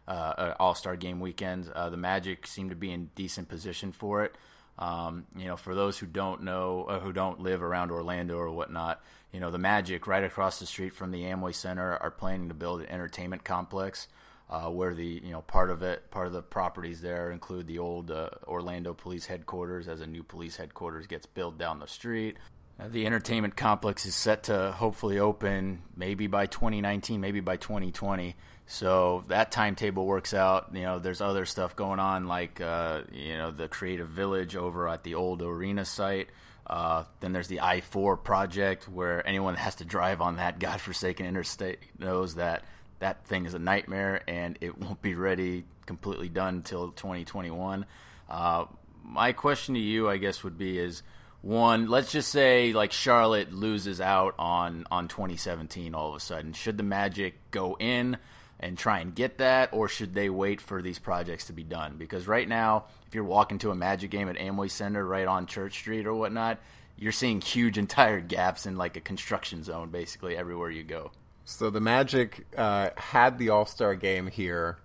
uh, 0.07 0.53
All 0.59 0.75
Star 0.75 0.95
Game 0.95 1.19
weekend. 1.19 1.69
Uh, 1.69 1.89
the 1.89 1.97
Magic 1.97 2.47
seemed 2.47 2.69
to 2.69 2.75
be 2.75 2.91
in 2.91 3.09
decent 3.15 3.49
position 3.49 3.91
for 3.91 4.23
it. 4.23 4.35
Um, 4.79 5.25
you 5.35 5.45
know, 5.45 5.57
for 5.57 5.73
those 5.73 5.97
who 5.97 6.05
don't 6.05 6.43
know, 6.43 6.83
uh, 6.83 6.99
who 6.99 7.11
don't 7.11 7.39
live 7.39 7.63
around 7.63 7.91
Orlando 7.91 8.37
or 8.37 8.51
whatnot, 8.51 9.01
you 9.31 9.39
know, 9.39 9.49
the 9.49 9.57
Magic 9.57 10.05
right 10.05 10.23
across 10.23 10.59
the 10.59 10.65
street 10.65 10.93
from 10.93 11.11
the 11.11 11.23
Amway 11.23 11.53
Center 11.53 11.97
are 11.97 12.11
planning 12.11 12.49
to 12.49 12.53
build 12.53 12.81
an 12.81 12.87
entertainment 12.87 13.43
complex. 13.43 14.07
Uh, 14.49 14.69
where 14.69 14.93
the 14.93 15.21
you 15.25 15.33
know 15.33 15.41
part 15.41 15.69
of 15.69 15.83
it, 15.83 16.09
part 16.09 16.25
of 16.25 16.31
the 16.31 16.41
properties 16.41 17.01
there 17.01 17.31
include 17.31 17.67
the 17.67 17.79
old 17.79 18.09
uh, 18.09 18.29
Orlando 18.47 18.93
Police 18.93 19.25
Headquarters 19.25 19.89
as 19.89 19.99
a 19.99 20.07
new 20.07 20.23
police 20.23 20.55
headquarters 20.55 21.05
gets 21.05 21.25
built 21.25 21.57
down 21.57 21.79
the 21.79 21.85
street. 21.85 22.37
Uh, 22.79 22.87
the 22.89 23.05
entertainment 23.05 23.55
complex 23.55 24.05
is 24.05 24.13
set 24.13 24.43
to 24.43 24.71
hopefully 24.71 25.17
open 25.17 25.81
maybe 25.95 26.27
by 26.27 26.45
2019, 26.45 27.19
maybe 27.19 27.39
by 27.39 27.57
2020. 27.57 28.35
So 28.67 29.23
that 29.29 29.51
timetable 29.51 30.05
works 30.05 30.33
out. 30.33 30.69
You 30.73 30.83
know, 30.83 30.99
there's 30.99 31.21
other 31.21 31.45
stuff 31.45 31.75
going 31.75 31.99
on 31.99 32.27
like 32.27 32.61
uh, 32.61 33.01
you 33.11 33.37
know 33.37 33.51
the 33.51 33.67
Creative 33.67 34.07
Village 34.07 34.55
over 34.55 34.87
at 34.87 35.03
the 35.03 35.15
old 35.15 35.41
arena 35.41 35.85
site. 35.85 36.29
Uh, 36.67 37.05
then 37.21 37.31
there's 37.31 37.47
the 37.47 37.61
I-4 37.61 38.21
project 38.21 38.89
where 38.89 39.25
anyone 39.25 39.53
that 39.53 39.61
has 39.61 39.75
to 39.75 39.85
drive 39.85 40.19
on 40.19 40.35
that 40.35 40.59
godforsaken 40.59 41.25
interstate 41.25 41.79
knows 41.97 42.35
that 42.35 42.65
that 42.99 43.25
thing 43.25 43.45
is 43.45 43.53
a 43.53 43.59
nightmare 43.59 44.21
and 44.27 44.57
it 44.59 44.77
won't 44.77 45.01
be 45.01 45.15
ready 45.15 45.63
completely 45.85 46.27
done 46.27 46.55
until 46.55 46.91
2021. 46.91 47.85
Uh, 48.29 48.65
my 49.03 49.31
question 49.31 49.75
to 49.75 49.79
you, 49.79 50.09
I 50.09 50.17
guess, 50.17 50.43
would 50.43 50.57
be 50.57 50.77
is 50.77 51.03
one, 51.41 51.87
let's 51.87 52.11
just 52.11 52.29
say 52.29 52.73
like 52.73 52.91
Charlotte 52.91 53.53
loses 53.53 54.01
out 54.01 54.35
on 54.39 54.85
on 54.91 55.07
2017 55.07 55.93
all 55.93 56.09
of 56.09 56.15
a 56.15 56.19
sudden. 56.19 56.53
Should 56.53 56.77
the 56.77 56.83
Magic 56.83 57.35
go 57.51 57.77
in 57.79 58.17
and 58.59 58.77
try 58.77 58.99
and 58.99 59.13
get 59.13 59.37
that, 59.37 59.69
or 59.71 59.87
should 59.87 60.15
they 60.15 60.29
wait 60.29 60.59
for 60.61 60.81
these 60.81 60.99
projects 60.99 61.45
to 61.45 61.53
be 61.53 61.63
done? 61.63 61.95
Because 61.97 62.27
right 62.27 62.47
now, 62.47 62.85
if 63.07 63.13
you're 63.13 63.23
walking 63.23 63.59
to 63.59 63.71
a 63.71 63.75
Magic 63.75 64.09
game 64.09 64.29
at 64.29 64.35
Amway 64.37 64.71
Center 64.71 65.05
right 65.05 65.27
on 65.27 65.45
Church 65.45 65.73
Street 65.73 66.07
or 66.07 66.13
whatnot, 66.15 66.59
you're 66.97 67.11
seeing 67.11 67.39
huge 67.39 67.77
entire 67.77 68.19
gaps 68.19 68.65
in 68.65 68.75
like 68.75 68.97
a 68.97 69.01
construction 69.01 69.63
zone 69.63 69.89
basically 69.89 70.35
everywhere 70.35 70.71
you 70.71 70.83
go. 70.83 71.11
So 71.45 71.69
the 71.69 71.79
Magic 71.79 72.45
uh, 72.57 72.89
had 72.97 73.37
the 73.37 73.49
All 73.49 73.65
Star 73.65 73.95
game 73.95 74.27
here 74.27 74.79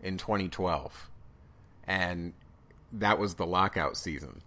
in 0.00 0.16
2012, 0.16 1.10
and 1.86 2.32
that 2.92 3.18
was 3.18 3.34
the 3.34 3.46
lockout 3.46 3.96
season. 3.96 4.42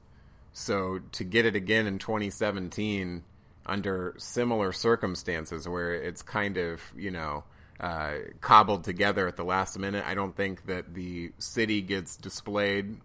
So 0.58 1.00
to 1.12 1.26
get 1.26 1.46
it 1.46 1.58
again 1.58 1.86
in 1.86 2.00
2017 2.00 3.24
under 3.66 4.16
similar 4.18 4.72
circumstances 4.72 5.68
where 5.68 5.94
it's 5.94 6.22
kind 6.22 6.56
of, 6.56 6.82
you 6.96 7.12
know, 7.12 7.44
uh, 7.82 8.14
cobbled 8.40 8.86
together 8.86 9.28
at 9.28 9.36
the 9.36 9.44
last 9.44 9.78
minute, 9.78 10.06
I 10.08 10.16
don't 10.16 10.34
think 10.34 10.66
that 10.68 10.94
the 10.94 11.34
city 11.40 11.82
gets 11.82 12.16
displayed 12.16 13.02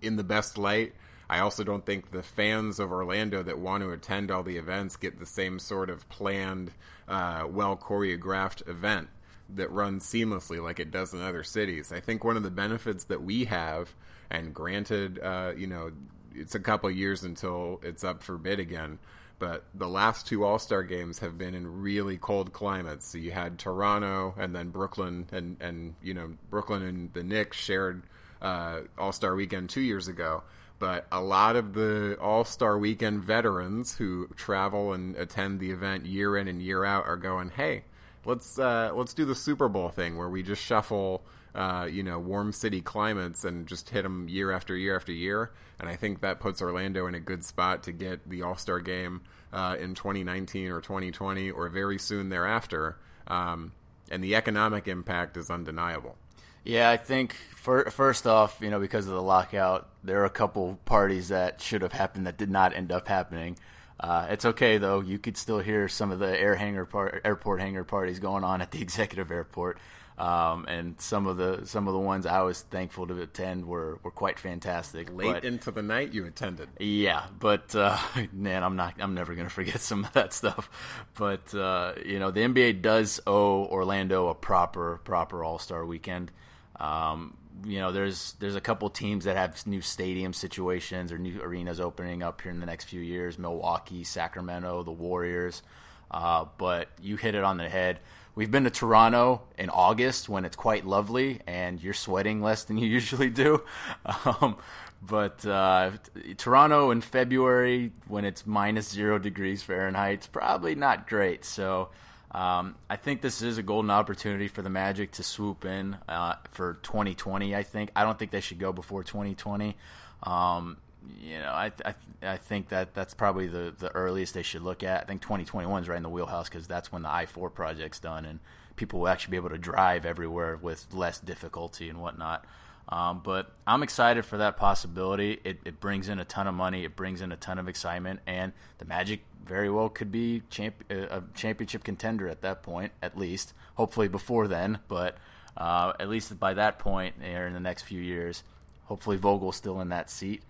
in 0.00 0.14
the 0.14 0.22
best 0.22 0.56
light. 0.56 0.94
I 1.28 1.40
also 1.40 1.64
don't 1.64 1.84
think 1.84 2.12
the 2.12 2.22
fans 2.22 2.78
of 2.78 2.92
Orlando 2.92 3.42
that 3.42 3.58
want 3.58 3.82
to 3.82 3.90
attend 3.90 4.30
all 4.30 4.44
the 4.44 4.56
events 4.56 4.94
get 4.94 5.18
the 5.18 5.26
same 5.26 5.58
sort 5.58 5.90
of 5.90 6.08
planned, 6.08 6.70
uh, 7.08 7.48
well 7.50 7.76
choreographed 7.76 8.68
event 8.68 9.08
that 9.56 9.72
runs 9.72 10.06
seamlessly 10.06 10.62
like 10.62 10.78
it 10.78 10.92
does 10.92 11.12
in 11.12 11.20
other 11.20 11.42
cities. 11.42 11.92
I 11.92 11.98
think 11.98 12.22
one 12.22 12.36
of 12.36 12.44
the 12.44 12.50
benefits 12.50 13.02
that 13.04 13.24
we 13.24 13.46
have, 13.46 13.92
and 14.30 14.54
granted, 14.54 15.18
uh, 15.18 15.52
you 15.56 15.66
know, 15.66 15.90
it's 16.34 16.54
a 16.54 16.60
couple 16.60 16.90
years 16.90 17.22
until 17.22 17.80
it's 17.82 18.04
up 18.04 18.22
for 18.22 18.36
bid 18.36 18.60
again. 18.60 18.98
But 19.38 19.64
the 19.74 19.88
last 19.88 20.26
two 20.26 20.44
All 20.44 20.58
Star 20.58 20.82
games 20.82 21.18
have 21.18 21.36
been 21.36 21.54
in 21.54 21.82
really 21.82 22.16
cold 22.16 22.52
climates. 22.52 23.06
So 23.06 23.18
you 23.18 23.32
had 23.32 23.58
Toronto 23.58 24.34
and 24.38 24.54
then 24.54 24.70
Brooklyn, 24.70 25.26
and 25.32 25.56
and 25.60 25.94
you 26.02 26.14
know 26.14 26.34
Brooklyn 26.50 26.82
and 26.82 27.12
the 27.12 27.24
Knicks 27.24 27.56
shared 27.56 28.02
uh, 28.40 28.80
All 28.98 29.12
Star 29.12 29.34
Weekend 29.34 29.70
two 29.70 29.80
years 29.80 30.08
ago 30.08 30.42
but 30.82 31.06
a 31.12 31.22
lot 31.22 31.54
of 31.54 31.74
the 31.74 32.18
All 32.20 32.42
Star 32.42 32.76
Weekend 32.76 33.22
veterans 33.22 33.96
who 33.96 34.26
travel 34.34 34.94
and 34.94 35.14
attend 35.14 35.60
the 35.60 35.70
event 35.70 36.06
year 36.06 36.36
in 36.36 36.48
and 36.48 36.60
year 36.60 36.84
out 36.84 37.06
are 37.06 37.16
going, 37.16 37.50
"Hey, 37.50 37.84
let's 38.24 38.58
uh, 38.58 38.90
let's 38.92 39.14
do 39.14 39.24
the 39.24 39.36
Super 39.36 39.68
Bowl 39.68 39.90
thing 39.90 40.16
where 40.16 40.28
we 40.28 40.42
just 40.42 40.60
shuffle, 40.60 41.22
uh, 41.54 41.88
you 41.90 42.02
know, 42.02 42.18
warm 42.18 42.52
city 42.52 42.80
climates 42.80 43.44
and 43.44 43.66
just 43.66 43.90
hit 43.90 44.02
them 44.02 44.28
year 44.28 44.52
after 44.52 44.76
year 44.76 44.96
after 44.96 45.12
year." 45.12 45.50
And 45.78 45.88
I 45.88 45.96
think 45.96 46.20
that 46.20 46.40
puts 46.40 46.62
Orlando 46.62 47.06
in 47.06 47.14
a 47.14 47.20
good 47.20 47.44
spot 47.44 47.82
to 47.84 47.92
get 47.92 48.28
the 48.28 48.42
All 48.42 48.56
Star 48.56 48.80
game 48.80 49.22
uh, 49.52 49.76
in 49.78 49.94
2019 49.94 50.70
or 50.70 50.80
2020 50.80 51.50
or 51.50 51.68
very 51.68 51.98
soon 51.98 52.28
thereafter. 52.28 52.96
Um, 53.26 53.72
and 54.10 54.22
the 54.22 54.36
economic 54.36 54.88
impact 54.88 55.36
is 55.36 55.50
undeniable. 55.50 56.16
Yeah, 56.64 56.90
I 56.90 56.96
think 56.96 57.34
for, 57.56 57.90
first 57.90 58.26
off, 58.26 58.58
you 58.60 58.70
know, 58.70 58.78
because 58.78 59.06
of 59.06 59.14
the 59.14 59.22
lockout, 59.22 59.88
there 60.04 60.20
are 60.20 60.24
a 60.24 60.30
couple 60.30 60.78
parties 60.84 61.28
that 61.28 61.60
should 61.60 61.82
have 61.82 61.92
happened 61.92 62.26
that 62.26 62.36
did 62.36 62.50
not 62.50 62.74
end 62.74 62.92
up 62.92 63.08
happening. 63.08 63.56
Uh, 63.98 64.26
it's 64.30 64.44
okay 64.44 64.78
though; 64.78 65.00
you 65.00 65.18
could 65.18 65.36
still 65.36 65.60
hear 65.60 65.88
some 65.88 66.10
of 66.10 66.18
the 66.18 66.40
air 66.40 66.56
hangar 66.56 66.84
par- 66.84 67.20
airport 67.24 67.60
hangar 67.60 67.84
parties 67.84 68.18
going 68.18 68.42
on 68.42 68.60
at 68.60 68.70
the 68.70 68.82
executive 68.82 69.30
airport, 69.30 69.78
um, 70.22 70.66
and 70.68 71.00
some 71.00 71.26
of 71.26 71.36
the 71.36 71.62
some 71.64 71.88
of 71.88 71.94
the 71.94 71.98
ones 71.98 72.26
I 72.26 72.42
was 72.42 72.60
thankful 72.60 73.08
to 73.08 73.20
attend 73.20 73.66
were, 73.66 73.98
were 74.04 74.12
quite 74.12 74.38
fantastic. 74.38 75.12
Late 75.12 75.32
but, 75.32 75.44
into 75.44 75.72
the 75.72 75.82
night, 75.82 76.14
you 76.14 76.24
attended. 76.26 76.68
Yeah, 76.78 77.24
but 77.40 77.74
uh, 77.74 77.98
man, 78.32 78.62
I'm 78.62 78.76
not. 78.76 78.94
I'm 79.00 79.14
never 79.14 79.34
gonna 79.34 79.50
forget 79.50 79.80
some 79.80 80.04
of 80.04 80.12
that 80.12 80.32
stuff. 80.32 80.70
But 81.14 81.52
uh, 81.52 81.94
you 82.06 82.20
know, 82.20 82.30
the 82.30 82.42
NBA 82.42 82.82
does 82.82 83.20
owe 83.26 83.64
Orlando 83.64 84.28
a 84.28 84.34
proper 84.34 85.00
proper 85.02 85.42
All 85.42 85.58
Star 85.58 85.84
weekend. 85.84 86.30
Um, 86.78 87.36
you 87.64 87.80
know, 87.80 87.90
there's 87.90 88.34
there's 88.38 88.54
a 88.54 88.60
couple 88.60 88.88
teams 88.90 89.24
that 89.24 89.36
have 89.36 89.66
new 89.66 89.80
stadium 89.80 90.32
situations 90.32 91.10
or 91.10 91.18
new 91.18 91.40
arenas 91.42 91.80
opening 91.80 92.22
up 92.22 92.42
here 92.42 92.52
in 92.52 92.60
the 92.60 92.66
next 92.66 92.84
few 92.84 93.00
years: 93.00 93.40
Milwaukee, 93.40 94.04
Sacramento, 94.04 94.84
the 94.84 94.92
Warriors. 94.92 95.64
Uh, 96.12 96.44
but 96.58 96.90
you 97.00 97.16
hit 97.16 97.34
it 97.34 97.42
on 97.42 97.56
the 97.56 97.68
head. 97.68 97.98
We've 98.34 98.50
been 98.50 98.64
to 98.64 98.70
Toronto 98.70 99.42
in 99.58 99.68
August 99.68 100.28
when 100.28 100.46
it's 100.46 100.56
quite 100.56 100.86
lovely 100.86 101.40
and 101.46 101.82
you're 101.82 101.92
sweating 101.92 102.40
less 102.40 102.64
than 102.64 102.78
you 102.78 102.88
usually 103.00 103.28
do. 103.28 103.62
Um, 104.06 104.56
but 105.02 105.44
uh, 105.44 105.90
Toronto 106.38 106.92
in 106.92 107.00
February 107.00 107.92
when 108.06 108.24
it's 108.24 108.46
minus 108.46 108.88
zero 108.88 109.18
degrees 109.18 109.62
Fahrenheit, 109.62 110.14
it's 110.14 110.26
probably 110.26 110.74
not 110.74 111.08
great. 111.08 111.44
So 111.44 111.90
um, 112.30 112.76
I 112.88 112.96
think 112.96 113.20
this 113.20 113.42
is 113.42 113.58
a 113.58 113.62
golden 113.62 113.90
opportunity 113.90 114.48
for 114.48 114.62
the 114.62 114.70
Magic 114.70 115.12
to 115.12 115.22
swoop 115.22 115.66
in 115.66 115.98
uh, 116.08 116.36
for 116.52 116.78
2020. 116.82 117.54
I 117.54 117.62
think 117.62 117.90
I 117.94 118.04
don't 118.04 118.18
think 118.18 118.30
they 118.30 118.40
should 118.40 118.58
go 118.58 118.72
before 118.72 119.04
2020. 119.04 119.76
Um, 120.22 120.78
you 121.20 121.38
know, 121.38 121.50
I, 121.50 121.72
I 121.84 121.94
I 122.22 122.36
think 122.36 122.68
that 122.68 122.94
that's 122.94 123.14
probably 123.14 123.46
the 123.46 123.74
the 123.76 123.90
earliest 123.90 124.34
they 124.34 124.42
should 124.42 124.62
look 124.62 124.82
at. 124.82 125.02
I 125.02 125.04
think 125.04 125.22
2021 125.22 125.82
is 125.82 125.88
right 125.88 125.96
in 125.96 126.02
the 126.02 126.08
wheelhouse 126.08 126.48
because 126.48 126.66
that's 126.66 126.92
when 126.92 127.02
the 127.02 127.08
I4 127.08 127.52
project's 127.52 128.00
done 128.00 128.24
and 128.24 128.38
people 128.76 129.00
will 129.00 129.08
actually 129.08 129.32
be 129.32 129.36
able 129.36 129.50
to 129.50 129.58
drive 129.58 130.04
everywhere 130.04 130.56
with 130.56 130.86
less 130.92 131.18
difficulty 131.18 131.88
and 131.88 132.00
whatnot. 132.00 132.44
Um, 132.88 133.20
but 133.22 133.52
I'm 133.66 133.82
excited 133.82 134.24
for 134.24 134.38
that 134.38 134.56
possibility. 134.56 135.40
It, 135.44 135.60
it, 135.64 135.80
brings 135.80 136.08
in 136.08 136.18
a 136.18 136.24
ton 136.24 136.46
of 136.46 136.54
money. 136.54 136.84
It 136.84 136.96
brings 136.96 137.20
in 137.20 137.32
a 137.32 137.36
ton 137.36 137.58
of 137.58 137.68
excitement, 137.68 138.20
and 138.26 138.52
the 138.78 138.84
Magic 138.84 139.20
very 139.44 139.70
well 139.70 139.88
could 139.88 140.10
be 140.10 140.42
champ- 140.50 140.90
a 140.90 141.22
championship 141.34 141.84
contender 141.84 142.28
at 142.28 142.42
that 142.42 142.62
point, 142.62 142.92
at 143.00 143.16
least. 143.16 143.54
Hopefully 143.76 144.08
before 144.08 144.48
then, 144.48 144.80
but 144.88 145.16
uh, 145.56 145.92
at 146.00 146.08
least 146.08 146.38
by 146.38 146.54
that 146.54 146.78
point, 146.78 147.14
or 147.22 147.46
in 147.46 147.54
the 147.54 147.60
next 147.60 147.82
few 147.82 148.00
years, 148.00 148.42
hopefully 148.84 149.16
Vogel's 149.16 149.56
still 149.56 149.80
in 149.80 149.90
that 149.90 150.10
seat, 150.10 150.42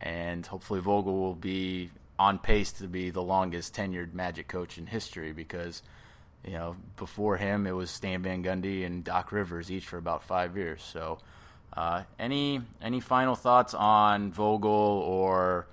and 0.00 0.46
hopefully 0.46 0.80
Vogel 0.80 1.18
will 1.18 1.34
be 1.34 1.90
on 2.18 2.38
pace 2.38 2.72
to 2.72 2.88
be 2.88 3.10
the 3.10 3.22
longest 3.22 3.74
tenured 3.74 4.12
Magic 4.14 4.48
coach 4.48 4.78
in 4.78 4.86
history 4.86 5.32
because. 5.32 5.82
You 6.46 6.52
know, 6.52 6.76
before 6.96 7.36
him, 7.36 7.66
it 7.66 7.72
was 7.72 7.90
Stan 7.90 8.22
Van 8.22 8.44
Gundy 8.44 8.86
and 8.86 9.02
Doc 9.02 9.32
Rivers, 9.32 9.72
each 9.72 9.84
for 9.84 9.98
about 9.98 10.22
five 10.22 10.56
years. 10.56 10.82
So, 10.82 11.18
uh, 11.76 12.04
any 12.18 12.62
any 12.80 13.00
final 13.00 13.34
thoughts 13.34 13.74
on 13.74 14.30
Vogel 14.32 14.70
or 14.70 15.66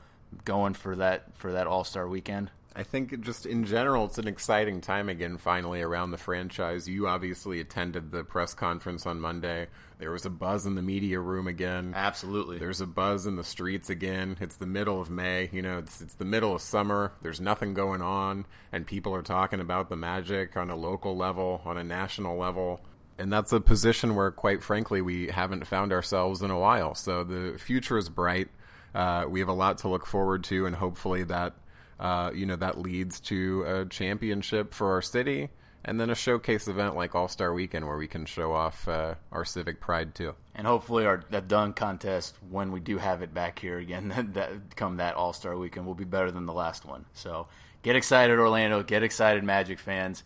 going 0.43 0.73
for 0.73 0.95
that 0.95 1.37
for 1.37 1.51
that 1.53 1.67
All 1.67 1.83
Star 1.83 2.07
weekend? 2.07 2.51
I 2.77 2.83
think 2.83 3.21
just 3.21 3.45
in 3.45 3.63
general, 3.63 4.03
it's 4.03 4.17
an 4.17 4.27
exciting 4.27 4.81
time 4.81 5.07
again, 5.07 5.37
finally, 5.37 5.81
around 5.81 6.11
the 6.11 6.17
franchise. 6.17 6.89
You 6.89 7.07
obviously 7.07 7.61
attended 7.61 8.11
the 8.11 8.25
press 8.25 8.53
conference 8.53 9.05
on 9.05 9.21
Monday. 9.21 9.67
There 9.97 10.11
was 10.11 10.25
a 10.25 10.29
buzz 10.29 10.65
in 10.65 10.75
the 10.75 10.81
media 10.81 11.21
room 11.21 11.47
again. 11.47 11.93
Absolutely. 11.95 12.57
There's 12.57 12.81
a 12.81 12.85
buzz 12.85 13.27
in 13.27 13.37
the 13.37 13.45
streets 13.45 13.89
again. 13.89 14.35
It's 14.41 14.57
the 14.57 14.65
middle 14.65 14.99
of 14.99 15.09
May. 15.09 15.49
You 15.53 15.61
know, 15.61 15.77
it's, 15.77 16.01
it's 16.01 16.15
the 16.15 16.25
middle 16.25 16.53
of 16.53 16.61
summer. 16.61 17.13
There's 17.21 17.39
nothing 17.39 17.75
going 17.75 18.01
on, 18.01 18.45
and 18.73 18.85
people 18.85 19.15
are 19.15 19.21
talking 19.21 19.61
about 19.61 19.87
the 19.87 19.95
magic 19.95 20.57
on 20.57 20.69
a 20.69 20.75
local 20.75 21.15
level, 21.15 21.61
on 21.63 21.77
a 21.77 21.83
national 21.83 22.37
level. 22.37 22.81
And 23.17 23.31
that's 23.31 23.53
a 23.53 23.61
position 23.61 24.15
where, 24.15 24.31
quite 24.31 24.61
frankly, 24.61 25.01
we 25.01 25.29
haven't 25.29 25.65
found 25.65 25.93
ourselves 25.93 26.41
in 26.41 26.51
a 26.51 26.59
while. 26.59 26.93
So 26.93 27.23
the 27.23 27.57
future 27.57 27.97
is 27.97 28.09
bright. 28.09 28.49
Uh, 28.93 29.27
we 29.29 29.39
have 29.39 29.47
a 29.49 29.53
lot 29.53 29.77
to 29.79 29.87
look 29.87 30.05
forward 30.05 30.43
to, 30.45 30.65
and 30.65 30.75
hopefully 30.75 31.23
that 31.23 31.53
uh, 31.99 32.31
you 32.33 32.45
know 32.45 32.55
that 32.55 32.77
leads 32.77 33.19
to 33.21 33.63
a 33.63 33.85
championship 33.85 34.73
for 34.73 34.93
our 34.93 35.01
city 35.01 35.49
and 35.85 35.99
then 35.99 36.09
a 36.09 36.15
showcase 36.15 36.67
event 36.67 36.95
like 36.95 37.13
All 37.15 37.27
Star 37.27 37.53
Weekend 37.53 37.85
where 37.85 37.97
we 37.97 38.07
can 38.07 38.25
show 38.25 38.51
off 38.51 38.87
uh, 38.87 39.13
our 39.31 39.45
civic 39.45 39.79
pride 39.79 40.15
too. 40.15 40.33
And 40.55 40.65
hopefully, 40.65 41.05
our 41.05 41.23
that 41.29 41.47
dunk 41.47 41.75
contest 41.75 42.35
when 42.49 42.71
we 42.71 42.79
do 42.79 42.97
have 42.97 43.21
it 43.21 43.33
back 43.33 43.59
here 43.59 43.77
again, 43.77 44.07
that, 44.15 44.33
that 44.33 44.75
come 44.75 44.97
that 44.97 45.15
All 45.15 45.31
Star 45.31 45.55
Weekend 45.55 45.85
will 45.85 45.95
be 45.95 46.03
better 46.03 46.31
than 46.31 46.47
the 46.47 46.53
last 46.53 46.85
one. 46.85 47.05
So 47.13 47.47
get 47.83 47.95
excited, 47.95 48.37
Orlando! 48.37 48.83
Get 48.83 49.03
excited, 49.03 49.43
Magic 49.43 49.79
fans! 49.79 50.23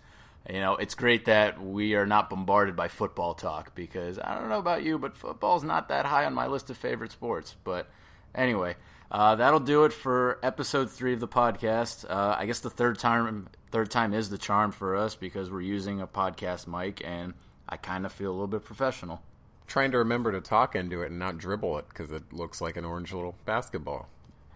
You 0.49 0.61
know 0.61 0.77
it's 0.77 0.95
great 0.95 1.25
that 1.25 1.61
we 1.61 1.93
are 1.95 2.07
not 2.07 2.29
bombarded 2.29 2.75
by 2.75 2.87
football 2.87 3.33
talk 3.33 3.75
because 3.75 4.17
I 4.17 4.35
don't 4.39 4.49
know 4.49 4.59
about 4.59 4.83
you, 4.83 4.97
but 4.97 5.17
football's 5.17 5.63
not 5.63 5.89
that 5.89 6.05
high 6.05 6.25
on 6.25 6.33
my 6.33 6.47
list 6.47 6.69
of 6.69 6.77
favorite 6.77 7.11
sports. 7.11 7.55
But 7.63 7.87
anyway. 8.33 8.75
Uh, 9.11 9.35
that'll 9.35 9.59
do 9.59 9.85
it 9.85 9.93
for 9.93 10.39
episode 10.43 10.91
three 10.91 11.13
of 11.13 11.19
the 11.19 11.27
podcast. 11.27 12.05
Uh, 12.09 12.35
I 12.37 12.45
guess 12.45 12.59
the 12.59 12.69
third 12.69 12.99
time 12.99 13.47
third 13.71 13.89
time 13.89 14.13
is 14.13 14.29
the 14.29 14.37
charm 14.37 14.71
for 14.71 14.95
us 14.95 15.15
because 15.15 15.49
we're 15.49 15.61
using 15.61 16.01
a 16.01 16.07
podcast 16.07 16.67
mic, 16.67 17.01
and 17.03 17.33
I 17.67 17.77
kind 17.77 18.05
of 18.05 18.11
feel 18.11 18.29
a 18.29 18.33
little 18.33 18.47
bit 18.47 18.63
professional. 18.63 19.21
Trying 19.67 19.91
to 19.91 19.99
remember 19.99 20.31
to 20.31 20.41
talk 20.41 20.75
into 20.75 21.01
it 21.01 21.07
and 21.11 21.19
not 21.19 21.37
dribble 21.37 21.77
it 21.79 21.85
because 21.89 22.11
it 22.11 22.33
looks 22.33 22.61
like 22.61 22.77
an 22.77 22.85
orange 22.85 23.13
little 23.13 23.35
basketball. 23.45 24.07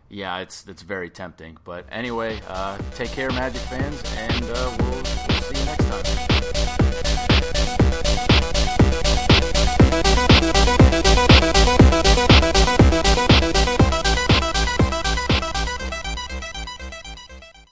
Yeah, 0.10 0.40
it's 0.40 0.68
it's 0.68 0.84
very 0.84 1.10
tempting. 1.10 1.58
But 1.64 1.86
anyway, 1.92 2.40
uh, 2.48 2.78
take 2.94 3.12
care, 3.12 3.32
Magic 3.32 3.62
fans, 3.62 4.04
and 4.18 4.44
uh, 4.46 4.76
we'll, 4.80 4.92
we'll 4.92 5.42
see 5.42 5.60
you 5.60 5.66
next 5.66 5.86
time. 5.90 7.13